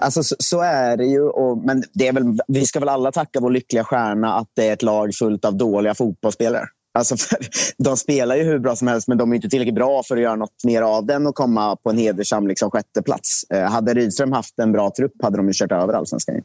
[0.01, 1.21] alltså så, så är det ju.
[1.21, 4.67] Och, men det är väl, vi ska väl alla tacka vår lyckliga stjärna att det
[4.67, 6.65] är ett lag fullt av dåliga fotbollsspelare.
[6.95, 7.37] Alltså för,
[7.77, 10.21] de spelar ju hur bra som helst, men de är inte tillräckligt bra för att
[10.21, 13.43] göra något mer av den och komma på en hedersam liksom, sjätte plats.
[13.49, 16.41] Eh, hade Rydström haft en bra trupp hade de ju kört över allsvenskan.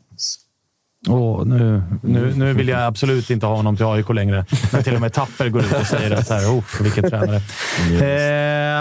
[1.09, 4.45] Åh, nu, nu, nu vill jag absolut inte ha honom till AIK längre.
[4.73, 7.41] När till och med Tapper går ut och säger att så här, oh, vilken tränare.
[8.01, 8.07] Eh,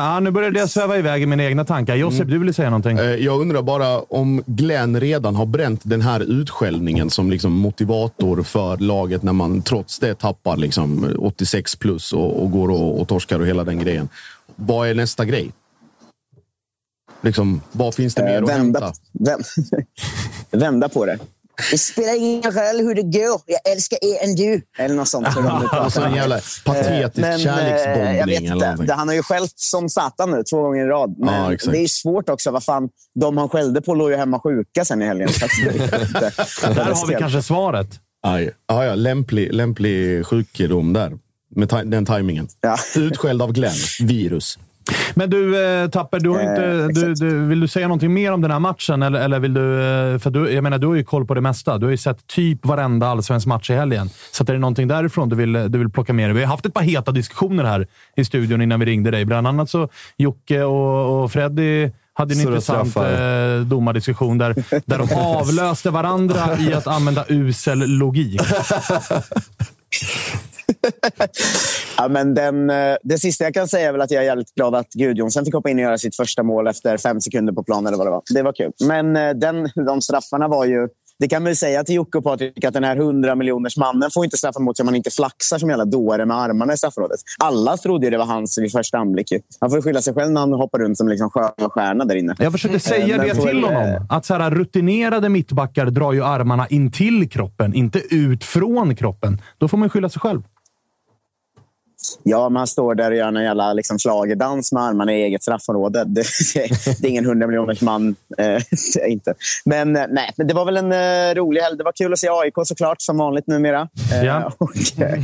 [0.05, 1.95] ja, nu började jag sväva iväg i mina egna tankar.
[1.95, 2.97] Josip, du ville säga någonting?
[2.97, 8.43] Eh, Jag undrar bara om Glenn redan har bränt den här utskällningen som liksom motivator
[8.43, 13.07] för laget när man trots det tappar liksom 86 plus och, och går och, och
[13.07, 14.09] torskar och hela den grejen.
[14.55, 15.51] Vad är nästa grej?
[17.21, 18.93] Liksom, vad finns det mer Eh, att vända, hämta?
[19.11, 19.39] väm,
[20.61, 21.17] vända på det.
[21.71, 23.41] Det spelar ingen roll hur det går.
[23.45, 24.61] Jag älskar er än du.
[24.77, 25.33] Eller något sånt.
[25.33, 28.41] som de nu pratar Och så en jävla patetisk Eh, men, eh, kärleksbombning jag vet
[28.79, 28.93] inte.
[28.93, 31.15] han har ju skällt som satan nu, två gånger i rad.
[31.19, 32.51] Men Ja, det är svårt också.
[32.51, 35.29] Vad fan, de han skällde på låg ju hemma sjuka sen i helgen.
[36.61, 37.87] Där har vi kanske svaret.
[38.27, 38.51] Aj.
[38.67, 41.11] Ja, ja, lämplig, lämplig sjukdom där.
[41.55, 42.47] Med ta- den tajmingen.
[42.95, 43.73] Utskälld av Glenn.
[44.03, 44.57] Virus.
[45.15, 48.31] Men du, eh, Tapper, du har Eh, inte, du, du, vill du säga någonting mer
[48.31, 49.03] om den här matchen?
[49.03, 51.41] Eller, eller vill du, eh, för du, jag menar, du har ju koll på det
[51.41, 51.77] mesta.
[51.77, 54.09] Du har ju sett typ varenda allsvensk match i helgen.
[54.31, 56.33] Så är det någonting därifrån du vill, du vill plocka med dig?
[56.33, 59.25] Vi har haft ett par heta diskussioner här i studion innan vi ringde dig.
[59.25, 64.55] Bland annat så Jocke och, och Freddy hade en Surra intressant eh, domardiskussion där,
[64.85, 68.41] där de avlöste varandra i att använda usel logik.
[71.97, 74.55] Ja, men den, eh, det sista jag kan säga är väl att jag är jävligt
[74.55, 77.63] glad att Gudjonsen fick hoppa in och göra sitt första mål efter fem sekunder på
[77.63, 77.87] plan.
[77.87, 78.21] Eller vad det, var.
[78.33, 78.71] det var kul.
[78.87, 80.87] Men eh, den, de straffarna var ju...
[81.19, 84.09] Det kan man ju säga till Jocke och Patrik att den här 100 miljoners mannen
[84.13, 86.77] får inte straffa mot sig om man inte flaxar som jävla dåre med armarna i
[86.77, 87.19] straffområdet.
[87.43, 89.33] Alla trodde ju det var hans vid första anblick.
[89.59, 92.35] Han får skylla sig själv när han hoppar runt som liksom stjärna där inne.
[92.39, 94.07] Jag försökte säga men det får till honom.
[94.09, 99.41] Att så här, rutinerade mittbackar drar ju armarna in till kroppen, inte ut från kroppen.
[99.57, 100.41] Då får man skylla sig själv.
[102.23, 106.03] Ja, man står där och gör en jävla liksom, schlagerdans med armarna i eget straffområde.
[106.03, 106.23] Det,
[106.53, 108.15] det, är ingen hundra miljoners man.
[108.37, 108.61] Eh,
[109.07, 109.33] inte.
[109.65, 111.77] Men, eh, nej, men det var väl en eh, rolig helg.
[111.77, 113.89] Det var kul att se AIK såklart, som vanligt numera.
[114.13, 114.51] Eh, Ja.
[114.57, 115.19] och, eh,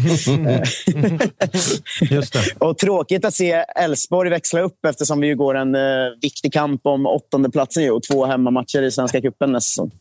[2.02, 2.44] Just det.
[2.60, 5.82] och tråkigt att se Elfsborg växla upp eftersom vi ju går en eh,
[6.22, 9.92] viktig kamp om åttondeplatsen ju, och två hemmamatcher i Svenska cupen nästa säsong.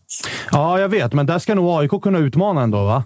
[0.52, 3.05] Ja, jag vet, men där ska nog AIK kunna utmana ändå, va?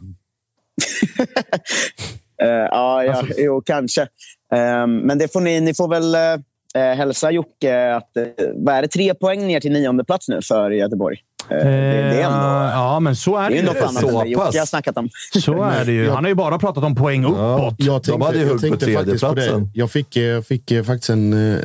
[2.42, 4.02] Eh, ja, ja Alltså- jo, kanske.
[4.54, 8.24] Eh, men det får ni, ni får väl eh, hälsa Jocke att eh,
[8.54, 11.18] vad är det, tre poäng ner till nionde plats nu för Göteborg.
[11.50, 12.38] Eh, det, det är ändå...
[12.38, 13.66] Eh, Ja, men så är Det det är ju.
[13.66, 15.08] något annat än det Jocke har snackat om.
[15.42, 16.10] Så är det ju.
[16.10, 17.74] Han har ju bara pratat om poäng uppåt.
[17.78, 19.68] Jag tänkte, jag tänkte faktiskt på det.
[19.74, 21.58] Jag fick, eh, fick eh, faktiskt en eh,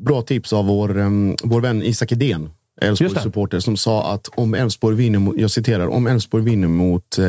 [0.00, 2.50] bra tips av vår, em, vår vän Isak Edén.
[2.80, 7.18] Elfsborgs supporter som sa att om Elfsborg vinner, mot- jag citerar, om Elfsborg vinner mot,
[7.18, 7.24] eh,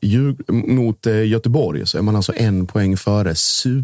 [0.00, 3.34] Djur- mot eh, Göteborg så är man alltså en poäng före,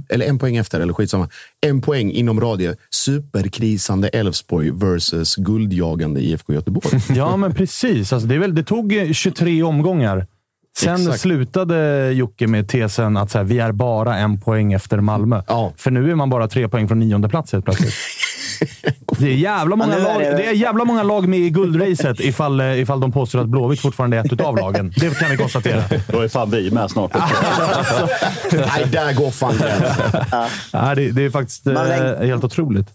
[0.08, 1.28] eller en poäng efter, eller skitsamma.
[1.66, 2.74] En poäng inom radie.
[2.90, 7.00] Superkrisande Elfsborg versus guldjagande IFK Göteborg.
[7.16, 8.12] Ja, men precis.
[8.12, 10.26] Alltså, det, väl, det tog eh, 23 omgångar.
[10.78, 11.20] Sen Exakt.
[11.20, 15.42] slutade Jocke med tesen att så här, vi är bara en poäng efter Malmö.
[15.76, 17.94] För nu är man bara tre poäng från nionde plats helt plötsligt.
[19.18, 22.20] Det är, jävla många Ja, lag, det- det är jävla många lag med i guldracet
[22.20, 24.92] ifall, eh, ifall de påstår att Blåvitt fortfarande är ett utav lagen.
[24.96, 25.82] Det kan vi konstatera.
[26.06, 27.10] Då är fan vi med snart.
[28.52, 30.24] Nej, där går fan gränsen.
[30.72, 31.76] Ja, det, det är faktiskt eh,
[32.20, 32.86] helt otroligt.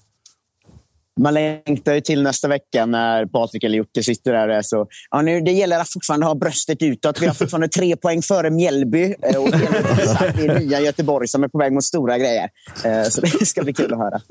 [1.19, 4.87] Man längtar ju till nästa vecka när Patrik eller Jocke sitter där och är så...
[5.11, 7.21] Ja, nu, det gäller att fortfarande ha bröstet utåt.
[7.21, 9.15] Vi har fortfarande tre poäng före Mjällby.
[9.21, 12.49] Eh, och det är nya Göteborg som är på väg mot stora grejer.
[12.83, 14.21] Eh, så det ska bli kul att höra.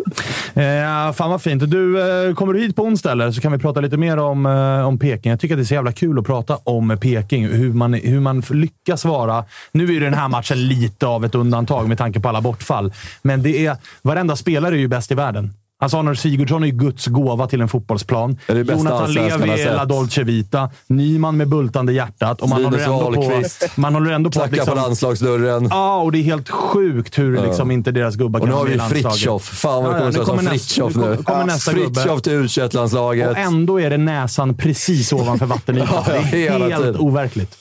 [0.55, 1.71] Eh, ja, fan vad fint.
[1.71, 3.31] Du, kommer du hit på onsdag eller?
[3.31, 4.47] Så kan vi prata lite mer om,
[4.87, 5.31] om Peking.
[5.31, 7.47] Jag tycker att det är så jävla kul att prata om Peking.
[7.47, 9.45] Hur man, hur man lyckas vara...
[9.73, 12.93] Nu är ju den här matchen lite av ett undantag med tanke på alla bortfall.
[13.23, 15.55] Men det är, varenda spelare är ju bäst i världen.
[15.83, 18.39] Alltså Arnold Sigurdsson är ju Guds gåva till en fotbollsplan.
[18.47, 19.85] är det bästa Jonathan Levi har är La.
[19.85, 20.71] Dolce Vita.
[20.87, 22.41] Nyman med bultande hjärtat.
[22.43, 23.77] Och man Linus håller ändå på, Wahlqvist.
[23.77, 25.67] man håller ändå på att Knacka på landslagsdörren.
[25.71, 27.45] Ja, och det är helt sjukt hur Ja.
[27.45, 29.19] liksom inte deras gubbar Och kan nu har vara vi med i landslaget.
[29.19, 29.43] Fritiof.
[29.45, 31.07] Fan vad det Ja, ja, kommer nu som nästa- Fritiof nu nu.
[31.07, 31.71] kommer- kommer nästa.
[31.71, 35.89] Fritiof till u landslaget Och ändå är det näsan precis ovanför vattenytan.
[36.09, 37.57] Ja, det är helt overkligt.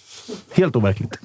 [0.55, 1.17] Helt overkligt.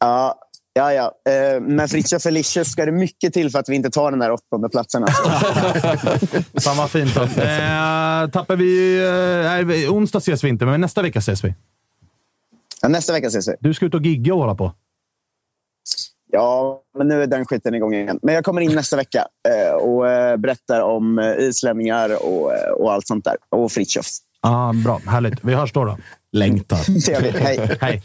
[0.00, 0.34] Ja,
[0.76, 1.32] ja, ja.
[1.32, 4.32] Eh, Men Fritiof Felicius ska det mycket till för att vi inte tar den där
[4.32, 5.02] åttonde platsen.
[5.04, 5.22] Alltså.
[6.60, 7.16] Fan vad fint.
[7.16, 7.22] Eh,
[8.32, 9.84] tappar vi...
[9.84, 11.54] Eh, onsdag ses vi inte, men nästa vecka ses vi.
[12.82, 13.52] Ja, nästa vecka ses vi.
[13.60, 14.72] Du ska ut och gigga och hålla på.
[16.32, 18.18] Ja, men nu är den skiten igång igen.
[18.22, 23.06] Men jag kommer in nästa vecka eh, och eh, berättar om islänningar och, och allt
[23.06, 23.36] sånt där.
[23.48, 24.06] Och Fritiof.
[24.40, 25.44] Ah, bra, härligt.
[25.44, 25.84] Vi hörs då.
[25.84, 25.98] då.
[26.32, 27.00] Längtar.
[27.00, 27.36] Trevligt.
[27.36, 27.78] Hej.
[27.80, 28.02] Hej.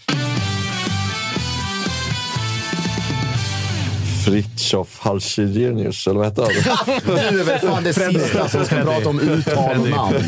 [4.25, 6.99] Fritiof Halsjirinius, eller vad hette han?
[7.05, 10.23] Du är väl fan det sista som ska prata om uttal och namn.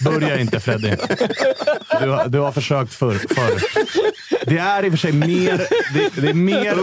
[0.00, 0.90] Börja inte Freddy.
[2.00, 3.14] Du, har- du har försökt förr.
[3.34, 3.62] förr.
[4.46, 5.58] Det är i och för sig mer...
[5.94, 6.74] Det, det är mer...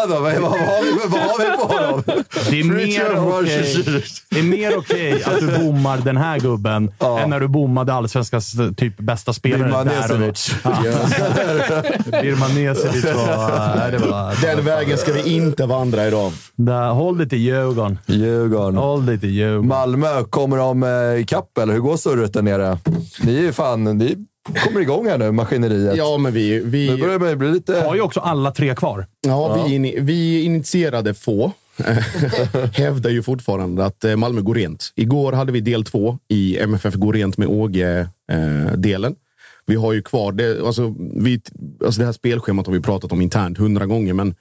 [0.00, 0.20] Han då?
[0.20, 2.02] Vad vad har vi vad har vi på honom?
[2.50, 4.22] Det är mer okej Halsjirinius.
[4.30, 6.92] det är mer okej att du bommar den här gubben
[7.22, 9.62] än när du bommade allsvenskans typ bästa spelare.
[9.62, 10.26] Birman där och då.
[10.26, 10.54] Nesevic.
[10.64, 12.20] Ja.
[12.22, 13.90] Birman Nesevic var...
[13.90, 16.32] Det var Den vägen ska vi inte vandra idag.
[16.56, 17.98] där, håll dig till Djurgården.
[18.06, 18.76] Djurgården.
[18.76, 19.68] Håll dig till Djurgården.
[19.68, 22.78] Malmö, kommer de eh, ikapp eller hur går surret där nere?
[23.22, 24.16] Ni är ju fan, ni
[24.54, 25.96] kommer igång här nu, maskineriet.
[25.96, 26.60] Ja, men vi...
[26.64, 27.80] vi Nu börjar det bli lite...
[27.80, 29.06] Har ju också alla tre kvar.
[29.26, 31.52] Ja, Vi, in, vi initierade få.
[32.74, 34.92] Hävdar ju fortfarande att eh, Malmö går rent.
[34.94, 39.14] Igår hade vi del två i MFF går rent med Åge-delen.
[39.66, 41.40] vi har ju kvar det, alltså, vi,
[41.84, 44.34] alltså det här spelschemat har vi pratat om internt hundra gånger, men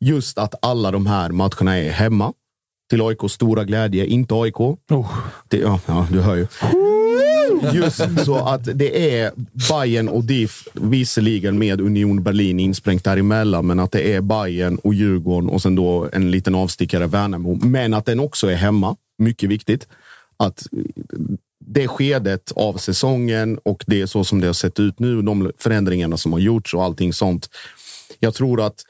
[0.00, 2.32] just att alla de här matcherna är hemma.
[2.90, 4.56] Till AIKs stora glädje, inte AIK.
[5.48, 6.46] Det, ja, ja, du hör ju.
[7.72, 9.32] Just så att det är
[9.70, 14.94] Bayern och DIF, visserligen med Union Berlin insprängt däremellan, men att det är Bayern och
[14.94, 17.54] Djurgården och sen då en liten avstickare Värnamo.
[17.54, 19.88] Men att den också är hemma, mycket viktigt.
[20.36, 20.66] Att
[21.66, 25.52] det skedet av säsongen och det är så som det har sett ut nu, de
[25.58, 27.48] förändringarna som har gjorts och allting sånt.
[28.20, 28.82] Jag tror att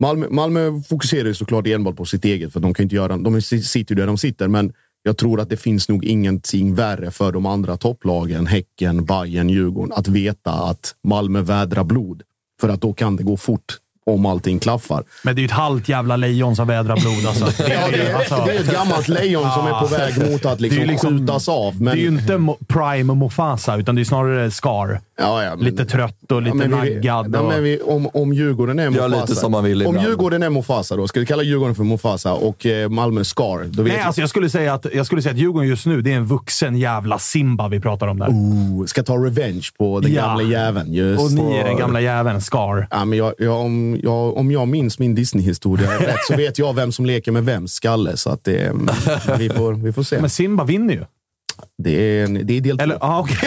[0.00, 3.42] Malmö, Malmö fokuserar ju såklart enbart på sitt eget, för de kan inte göra, de
[3.42, 4.72] sitter ju där de sitter, men
[5.02, 9.92] jag tror att det finns nog ingenting värre för de andra topplagen, Häcken, Bayern, Djurgården,
[9.92, 12.22] att veta att Malmö vädrar blod.
[12.60, 15.04] För att då kan det gå fort om allting klaffar.
[15.24, 17.26] Men det är ju ett halvt jävla lejon som vädrar blod.
[17.26, 17.62] Alltså.
[17.64, 18.34] Det Ja, det, ju, alltså.
[18.34, 21.18] är, det är ett gammalt lejon som är på väg mot att liksom, är liksom-
[21.18, 21.82] skjutas av.
[21.82, 21.94] Men...
[21.94, 25.00] Det är ju inte Prime och Mufasa, utan det är snarare Scar.
[25.20, 27.30] Ja, ja, men- lite trött och lite Ja, men vi- naggad.
[27.34, 27.48] Ja, och...
[27.48, 29.20] men vi, om, om Djurgården är Gör Mofasa.
[29.20, 30.08] lite som man vill Om ibland.
[30.08, 33.58] Djurgården är Mofasa då, ska vi kalla Djurgården för Mofasa och eh, Malmö Scar.
[33.64, 35.86] Då vet Nej, vi- alltså jag, skulle säga att, jag skulle säga att Djurgården just
[35.86, 38.26] nu, det är en vuxen jävla Simba vi pratar om där.
[38.28, 40.22] Oh, ska ta revenge på den Ja.
[40.26, 40.92] gamla jäveln.
[40.92, 41.24] Just.
[41.24, 42.86] och ni är den gamla jäveln, Scar.
[42.90, 46.74] Ja, men jag, jag, om, jag, om jag minns min Disney-historia rätt så vet jag
[46.74, 48.16] vem som leker med vems skalle.
[48.16, 48.72] Så att det,
[49.38, 50.20] vi, får, vi får se.
[50.20, 51.04] Men Simba vinner ju.
[51.82, 51.90] Det
[52.20, 52.82] är, en- det är del två.
[52.82, 53.38] Eller, ah, okej.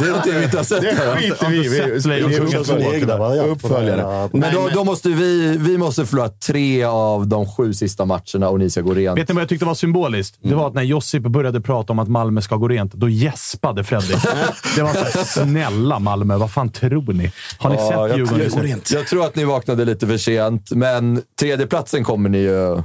[0.00, 0.80] Det är någonting vi inte har sett.
[0.80, 3.00] Det skiter vi i.
[3.00, 4.28] Inte Uppföljare.
[4.32, 8.58] Men då, då måste vi, vi måste förlora tre av de sju sista matcherna och
[8.58, 9.18] ni ska gå rent.
[9.18, 10.38] Vet ni vad jag tyckte var symboliskt?
[10.42, 13.84] Det var att när Josip började prata om att Malmö ska gå rent, då gäspade
[13.84, 14.14] Freddy.
[14.76, 17.32] Det var så här, snälla Malmö, vad fan tror ni?
[17.58, 18.50] Har ni Ja, sett jag, Djurgården?
[18.56, 19.04] jag, jag, nu?
[19.04, 22.82] tror att ni vaknade lite för sent, men tredjeplatsen kommer ni ju...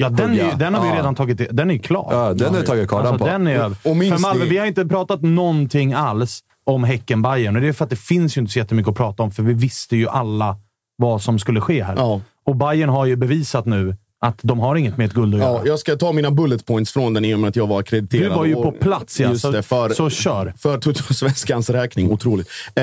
[0.00, 1.40] Ja, den, är ju, den har vi redan tagit.
[1.50, 2.08] Den är ju klar.
[2.10, 3.30] Ja, den har vi tagit kardan alltså, på.
[3.30, 3.72] Den är.
[3.84, 7.62] Och minns För Malmö, ni- vi har inte pratat någonting alls om häcken bayern och
[7.62, 9.52] Det är för att det finns ju inte så jättemycket att prata om, för vi
[9.54, 10.56] visste ju alla
[10.96, 11.94] vad som skulle ske här.
[11.96, 12.20] Ja.
[12.46, 15.50] Och Bayern har ju bevisat nu att de har inget med ett guld att göra.
[15.52, 17.80] Ja, jag ska ta mina bullet points från den i och med att jag var
[17.80, 18.30] akkrediterad.
[18.32, 19.28] Du var ju Och- på plats, ja.
[19.28, 20.52] Just Så- det, för, så kör.
[20.58, 22.10] För Tuttosvenskans räkning.
[22.10, 22.48] Otroligt.
[22.74, 22.82] Eh,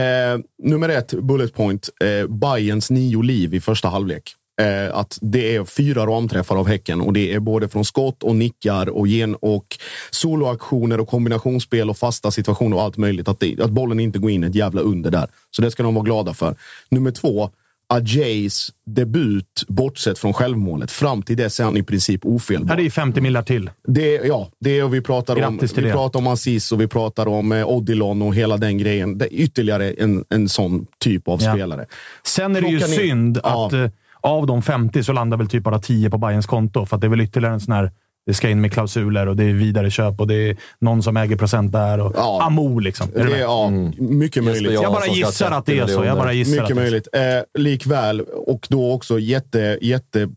[0.63, 1.89] nummer ett, bullet point.
[2.23, 4.33] Eh, Bayerns nio liv i första halvlek.
[4.61, 8.36] Eh, att det är fyra ramträffar av Häcken och det är både från skott och
[8.36, 9.65] nickar och, gen och
[10.11, 13.27] soloaktioner och kombinationsspel och fasta situationer och allt möjligt.
[13.27, 15.27] Att, det, att bollen inte går in ett jävla under där.
[15.52, 16.56] Så det ska de vara glada för.
[16.90, 17.49] Nummer två,
[17.88, 20.91] Ajays debut, bortsett från självmålet.
[20.91, 22.69] Fram till dess är han i princip ofelbar.
[22.69, 23.69] Här är ju 50 millar till.
[23.88, 25.94] Det, ja, det och vi pratar om, Grattis till vi det.
[25.95, 29.18] pratar om Aziz och vi pratar om eh, Odilon och hela den grejen.
[29.18, 31.53] Det är ytterligare en, en sån typ av Ja.
[31.53, 31.86] spelare.
[32.23, 33.65] Sen är det ju Plocka ner- synd Ja.
[33.68, 33.90] att eh,
[34.26, 36.85] av de 50 så landar väl typ bara 10 på Bayerns konto.
[36.85, 37.91] För att det är väl ytterligare en sån här...
[38.27, 41.18] Det ska in med klausuler och det är vidare köp och det är någon som
[41.18, 41.99] äger procent där.
[41.99, 42.43] Och Ja.
[42.43, 43.07] Amo liksom.
[43.15, 43.39] Är Det är, med?
[43.39, 44.72] ja, mycket möjligt.
[44.72, 46.06] Jesper Jag bara gissar att det är 30 så.
[46.06, 47.07] Jag bara gissar Mycket det möjligt.
[47.14, 50.30] Eh, likväl, och då också jätte, jätte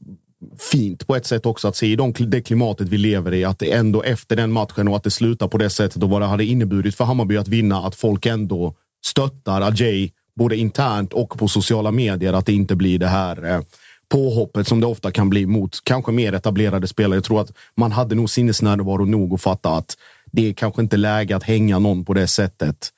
[0.72, 3.58] fint på ett sätt också att se i de, det klimatet vi lever i, att
[3.58, 6.26] det ändå efter den matchen och att det slutar på det sättet och vad det
[6.26, 8.74] hade inneburit för Hammarby att vinna, att folk ändå
[9.06, 13.60] stöttar Ajay både internt och på sociala medier, att det inte blir det här eh,
[14.08, 17.16] påhoppet som det ofta kan bli mot kanske mer etablerade spelare.
[17.16, 19.96] Jag tror att man hade nog sinnesnärvaro nog att fatta att
[20.32, 22.90] det är kanske inte läge att hänga någon på det sättet.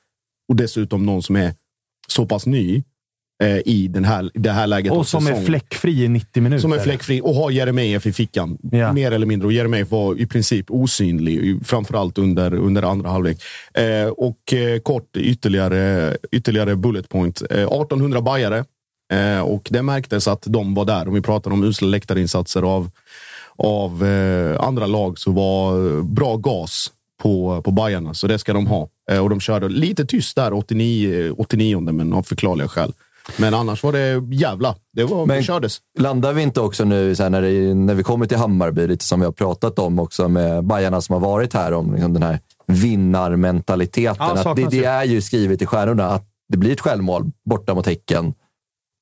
[0.49, 1.53] Och dessutom någon som är
[2.07, 2.83] så pass ny
[3.65, 4.91] i den här, det här läget.
[4.91, 5.45] Och som är säsongen.
[5.45, 6.61] fläckfri i 90 minuter.
[6.61, 8.57] Som är fläckfri och har Jeremejeff i fickan.
[8.71, 8.93] Ja.
[8.93, 9.45] Mer eller mindre.
[9.45, 13.37] Och Jeremejeff var i princip osynlig, framförallt under, under andra halvlek.
[13.73, 17.41] Eh, och eh, kort ytterligare, ytterligare bullet point.
[17.49, 18.65] Eh, 1800 bajare.
[19.13, 21.07] Eh, och det märktes att de var där.
[21.07, 22.89] Om vi pratar om usla läktarinsatser av,
[23.55, 26.91] av eh, andra lag så var eh, bra gas
[27.21, 28.13] på, på Bajarna.
[28.13, 28.89] Så det ska de ha.
[29.11, 32.93] Eh, och de körde lite tyst där 89, 89 men av förklarliga skäl.
[33.37, 34.75] Men annars var det jävla.
[34.93, 35.77] Det, var, Men- kördes.
[35.99, 39.05] Landar vi inte också nu så här, när, det, när vi kommer till Hammarby, lite
[39.05, 42.23] som vi har pratat om också med Bajarna som har varit här, om liksom den
[42.23, 44.15] här vinnarmentaliteten.
[44.19, 47.73] Ja, att det, det är ju skrivet i stjärnorna att det blir ett självmål borta
[47.73, 48.33] mot Häcken.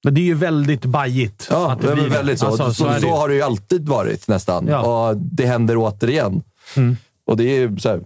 [0.03, 1.47] Men det är ju väldigt bajigt.
[1.51, 2.45] Ja, att det det blir väldigt så.
[2.45, 3.11] Alltså, så, så ju.
[3.11, 4.67] har det ju alltid varit nästan.
[4.67, 5.09] Ja.
[5.09, 6.43] Och det händer återigen.
[6.75, 6.97] Mm.
[7.25, 8.01] Och det är ju så här,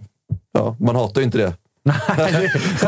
[0.52, 1.54] ja, man hatar ju inte det.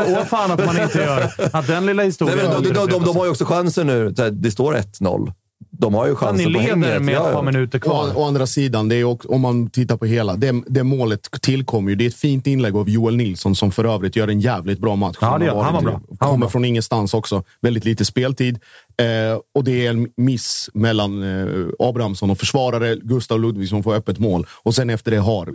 [0.07, 1.31] Åh fan att man inte gör.
[1.53, 2.37] Att den lilla Nej, historien...
[2.37, 4.09] men de, de, de, de har ju också chansen nu.
[4.31, 5.31] Det står 1-0.
[5.71, 7.01] De har ju Ni chansen på leder hänget.
[7.01, 8.07] med ett par minuter kvar.
[8.15, 11.19] Å, å andra sidan, det är också, om man tittar på hela, det, det målet
[11.41, 11.95] tillkommer ju.
[11.95, 14.95] Det är ett fint inlägg av Joel Nilsson som för övrigt gör en jävligt bra
[14.95, 15.17] match.
[15.21, 15.91] Ja, det gör- har han var bra.
[15.91, 16.49] Han var Kommer bra.
[16.49, 17.43] från ingenstans också.
[17.61, 18.59] Väldigt lite speltid.
[18.97, 21.47] Eh, och det är en miss mellan eh,
[21.79, 22.95] Abrahamsson och försvarare.
[22.95, 24.47] Gustav Ludvigsson får öppet mål.
[24.63, 25.53] Och sen efter det har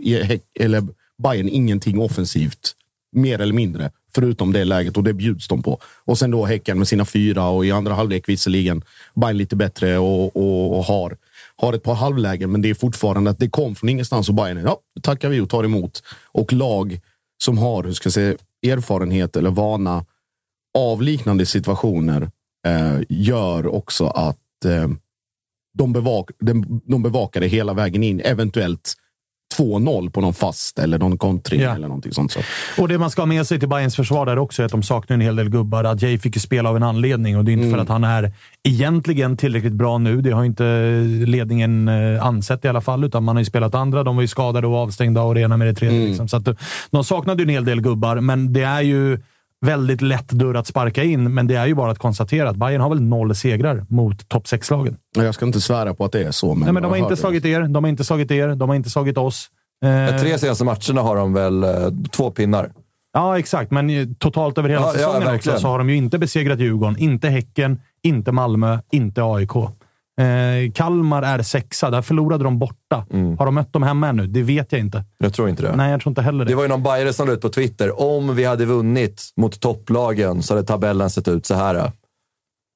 [0.59, 0.83] eller
[1.23, 2.73] Bayern ingenting offensivt.
[3.13, 3.91] Mer eller mindre.
[4.15, 5.79] Förutom det läget och det bjuds de på.
[6.05, 8.83] Och sen då Häcken med sina fyra och i andra halvlek visserligen
[9.15, 11.17] Bayern lite bättre och, och, och har,
[11.55, 12.51] har ett par halvlägen.
[12.51, 15.49] Men det är fortfarande att det kom från ingenstans och Bayern, ja, tackar vi och
[15.49, 16.03] tar emot.
[16.31, 16.99] Och lag
[17.43, 20.05] som har hur ska jag säga, erfarenhet eller vana
[20.77, 22.29] av liknande situationer
[22.67, 24.87] eh, gör också att eh,
[25.73, 28.19] de, bevak, de, de bevakar det hela vägen in.
[28.19, 28.93] Eventuellt
[29.57, 31.75] 2-0 på någon fast eller någon kontring Ja.
[31.75, 32.31] eller någonting sånt.
[32.31, 32.39] Så.
[32.77, 34.83] Och det man ska ha med sig till Bayerns försvar där också är att de
[34.83, 35.83] saknar en hel del gubbar.
[35.83, 37.75] Adjei fick ju spela av en anledning och det är inte Mm.
[37.75, 38.31] för att han är
[38.63, 40.21] egentligen tillräckligt bra nu.
[40.21, 40.63] Det har inte
[41.25, 44.03] ledningen eh, ansett i alla fall, utan man har ju spelat andra.
[44.03, 45.97] De var ju skadade och avstängda och rena med det tredje.
[45.97, 46.09] Mm.
[46.09, 46.27] Liksom.
[46.27, 46.53] Så att, eh,
[46.91, 49.19] de saknade ju en hel del gubbar, men det är ju
[49.63, 51.33] väldigt lätt dörr att sparka in.
[51.33, 54.43] Men det är ju bara att konstatera att Bayern har väl noll segrar mot topp
[54.45, 54.97] 6-lagen.
[55.15, 56.55] Jag ska inte svära på att det är så.
[56.55, 58.75] Men Nej, men de har inte slagit er, de har inte slagit er, de har
[58.75, 59.47] inte slagit oss.
[59.85, 61.69] Eh, De tre senaste matcherna har de väl eh,
[62.11, 62.71] två pinnar.
[63.13, 63.71] Ja, exakt.
[63.71, 65.59] Men totalt över hela Ja, ja, säsongen också verkligen.
[65.59, 69.51] så har de ju inte besegrat Djurgården, inte Häcken, inte Malmö, inte AIK.
[70.21, 71.89] Eh, Kalmar är sexa.
[71.89, 73.05] Där förlorade de borta.
[73.39, 74.27] Har de mött dem hemma ännu?
[74.27, 75.03] Det vet jag inte.
[75.17, 75.75] Jag tror inte det.
[75.75, 76.51] Nej, jag tror inte heller det.
[76.51, 78.01] Det var ju någon bajare som la ut på Twitter.
[78.01, 81.91] Om vi hade vunnit mot topplagen så hade tabellen sett ut så här.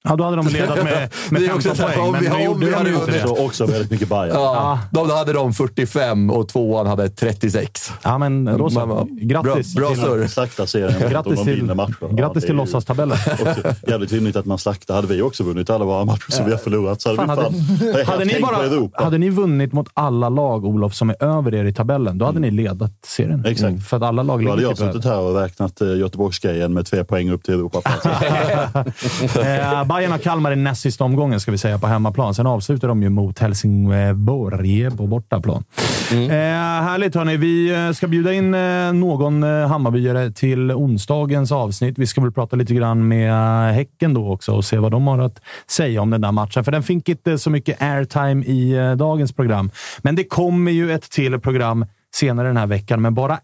[0.10, 2.12] Ja, då hade de ledat med, med Det är också 15 så här, poäng, om
[2.12, 3.22] men vi- nu om vi de hade vunnit det.
[3.28, 4.30] Så också väldigt mycket Bayern.
[4.34, 7.92] Ja, Då hade de 45 och tvåan hade 36.
[8.04, 9.08] Ja, men då så.
[9.12, 10.28] Grattis Bra, bra surr.
[10.28, 11.10] Slakta serien.
[11.10, 13.18] Grattis till, vinner grattis det till låtsastabellen.
[13.88, 14.96] Jävligt rimligt att man slaktar.
[14.96, 17.78] Hade vi också vunnit alla våra matcher som vi har förlorat så hade Fan, vi
[17.84, 17.94] fan...
[17.94, 19.04] hade, hade, ni bara, Europa.
[19.04, 22.40] hade ni vunnit mot alla lag, Olof, som är över er i tabellen, då hade
[22.40, 23.34] ni ledat serien.
[23.40, 23.52] Mm.
[23.52, 23.88] Exakt.
[23.88, 26.74] För att alla lag Då hade ligger jag typ suttit här och räknat eh, Göteborgsgrejen
[26.74, 28.12] med tre poäng upp till Europaplatsen.
[29.98, 32.34] Bayern och Kalmar i näst sista omgången, ska vi säga, på hemmaplan.
[32.34, 35.64] Sen avslutar de ju mot Helsingborg på bortaplan.
[36.12, 36.30] Mm.
[36.30, 37.38] Eh, härligt hörni.
[37.38, 41.98] Vi eh, ska bjuda in eh, någon eh, Hammarbyare till onsdagens avsnitt.
[41.98, 43.34] Vi ska väl prata lite grann med
[43.74, 46.64] Häcken då också och se vad de har att säga om den där matchen.
[46.64, 49.72] För den fick inte så mycket airtime i dagens program.
[50.02, 53.40] Men det kommer ju ett till program senare den här veckan, men bara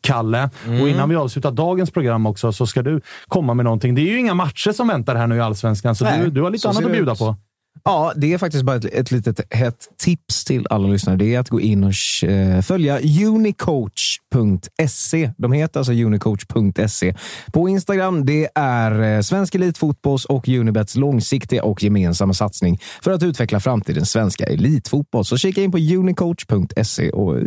[0.00, 0.50] Kalle.
[0.80, 3.94] Och innan vi avslutar dagens program också så ska du komma med någonting.
[3.94, 6.42] Det är ju inga matcher som väntar här nu i Allsvenskan, så Nej, du, du
[6.42, 7.18] har lite annat att bjuda ut.
[7.18, 7.36] på.
[7.84, 11.16] Ja, det är faktiskt bara ett, ett litet hett tips till alla lyssnare.
[11.16, 11.92] Det är att gå in och
[12.28, 15.30] eh, följa unicoach.se.
[15.38, 17.14] De heter alltså unicoach.se.
[17.52, 23.22] På Instagram, det är eh, Svensk Elitfotbolls och Unibets långsiktiga och gemensamma satsning för att
[23.22, 25.24] utveckla framtidens svenska elitfotboll.
[25.24, 27.44] Så kika in på unicoach.se och eh,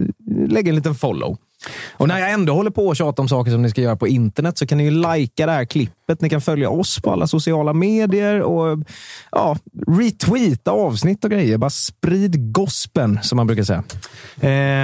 [0.47, 1.37] lägg en liten follow.
[1.97, 4.07] Och när jag ändå håller på och tjatar om saker som ni ska göra på
[4.07, 6.21] internet så kan ni ju likea det här klippet.
[6.21, 8.79] Ni kan följa oss på alla sociala medier och
[9.31, 9.57] ja,
[9.87, 11.57] retweeta avsnitt och grejer.
[11.57, 13.83] Bara sprid gospen, som man brukar säga.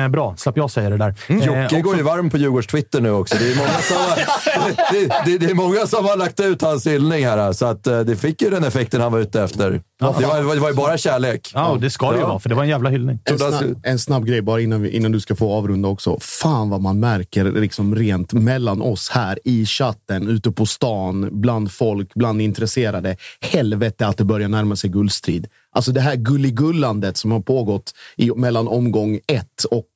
[0.03, 1.15] Eh, bra, slapp jag säga det där.
[1.27, 1.41] Mm.
[1.41, 3.35] Eh, Jocke också- går ju varm på Djurgårds Twitter nu också.
[3.39, 4.15] Det är många som har,
[4.93, 7.99] det, det, det är många som har lagt ut hans hyllning här, så att, eh,
[7.99, 9.81] det fick ju den effekten han var ute efter.
[9.99, 11.51] Det var, det var ju bara kärlek.
[11.53, 13.19] Ja, det ska det ju vara, för det var en jävla hyllning.
[13.23, 16.17] En snabb, en snabb grej bara innan, vi, innan du ska få avrunda också.
[16.19, 21.71] Fan vad man märker liksom rent mellan oss här i chatten, ute på stan, bland
[21.71, 23.17] folk, bland intresserade.
[23.41, 25.47] Helvete att det börjar närma sig guldstrid.
[25.71, 29.87] Alltså det här gulligullandet som har pågått i, mellan omgång ett och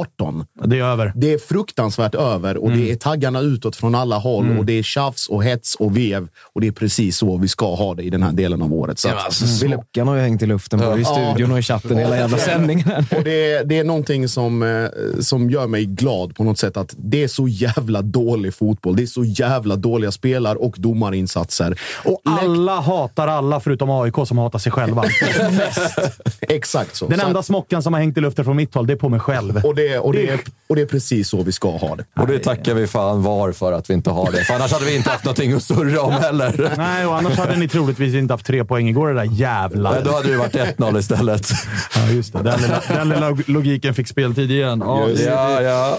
[0.00, 0.44] 18.
[0.64, 1.12] Det är över.
[1.16, 4.82] Det är fruktansvärt över och det är taggarna utåt från alla håll och det är
[4.82, 6.28] tjafs och hets och vev.
[6.52, 8.98] Och det är precis så vi ska ha det i den här delen av året.
[8.98, 11.98] Så Ja, alltså, Smockan har ju hängt i luften både i studion och i chatten
[11.98, 12.90] hela jävla sändningen.
[13.16, 16.76] Och det, är- det är någonting som, eh, som gör mig glad på något sätt.
[16.76, 18.96] Att det är så jävla dålig fotboll.
[18.96, 21.78] Det är så jävla dåliga spelare och domarinsatser.
[22.04, 25.04] Och alla hatar alla förutom AIK som hatar sig själva.
[26.40, 27.06] Exakt så.
[27.08, 28.96] Den Så enda att- smockan som har hängt i luften från mitt håll, det är
[28.96, 29.56] på mig själv.
[29.64, 32.04] och, det, och, det, är- och det är precis så vi ska ha det.
[32.20, 34.44] Och det tackar vi fan var för att vi inte har det.
[34.44, 36.74] För annars hade vi inte haft någonting att surra om heller.
[36.76, 39.90] Nej, och annars hade ni troligtvis inte haft tre poäng igår, det där jävla...
[39.92, 41.46] Nej, då hade det varit 1-0 istället.
[41.96, 42.42] Ja, just det.
[42.42, 44.82] Den lilla, den lilla logiken fick speltid igen.
[44.86, 45.98] Ja, det, Ja, ja.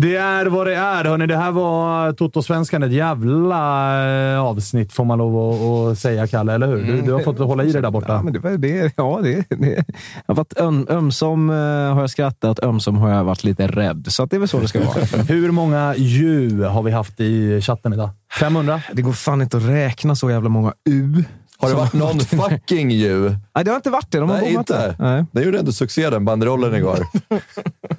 [0.00, 1.04] Det är vad det är.
[1.04, 2.82] Hörni, det här var Toto-svenskan.
[2.82, 6.52] Ett jävla eh, avsnitt får man lov att, att säga, Kalle.
[6.54, 6.84] Eller hur?
[6.84, 8.12] Du, du har fått hålla i det där borta.
[8.12, 9.84] Ja, men det, det, ja, det, det, jag
[10.26, 11.56] har varit öm, ömsom eh,
[11.94, 14.06] har jag skrattat, ömsom har jag varit lite rädd.
[14.08, 15.22] Så det är väl så det ska vara.
[15.28, 18.10] Hur många ju har vi haft i chatten idag?
[18.40, 18.80] 500?
[18.92, 21.24] Det går fan inte att räkna så jävla många U.
[21.60, 23.28] Har det varit någon fucking ju?
[23.54, 24.18] Nej, det har inte varit det.
[24.18, 24.78] De har Nej, inte.
[24.88, 24.96] det.
[24.98, 25.24] Nej.
[25.32, 26.98] Den gjorde ändå succé den banderollen igår.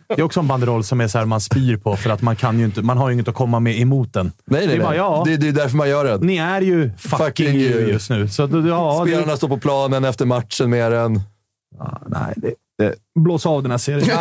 [0.07, 2.35] Det är också en banderoll som är så här, man spyr på för att man,
[2.35, 4.31] kan ju inte, man har ju inget att komma med emot den.
[4.45, 4.97] Nej, det nej, är bara, nej.
[4.97, 6.17] ja, Det, det är därför man gör det.
[6.25, 7.91] ni är ju fucking, Fucking you you.
[7.91, 8.27] just nu.
[8.27, 11.21] Så, det- ja, det, Spelarna står på planen efter matchen med den.
[12.07, 14.17] nej, det, det, blås av den här serien.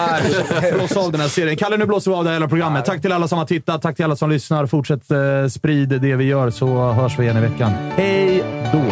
[0.78, 1.56] blås av den här serien.
[1.56, 2.84] Kalle, nu blåser vi av det här hela programmet.
[2.84, 3.82] Tack till alla som har tittat.
[3.82, 4.66] Tack till alla som lyssnar.
[4.66, 5.18] Fortsätt eh,
[5.50, 7.72] sprid det vi gör så hörs vi igen i veckan.
[7.96, 8.82] Hej då!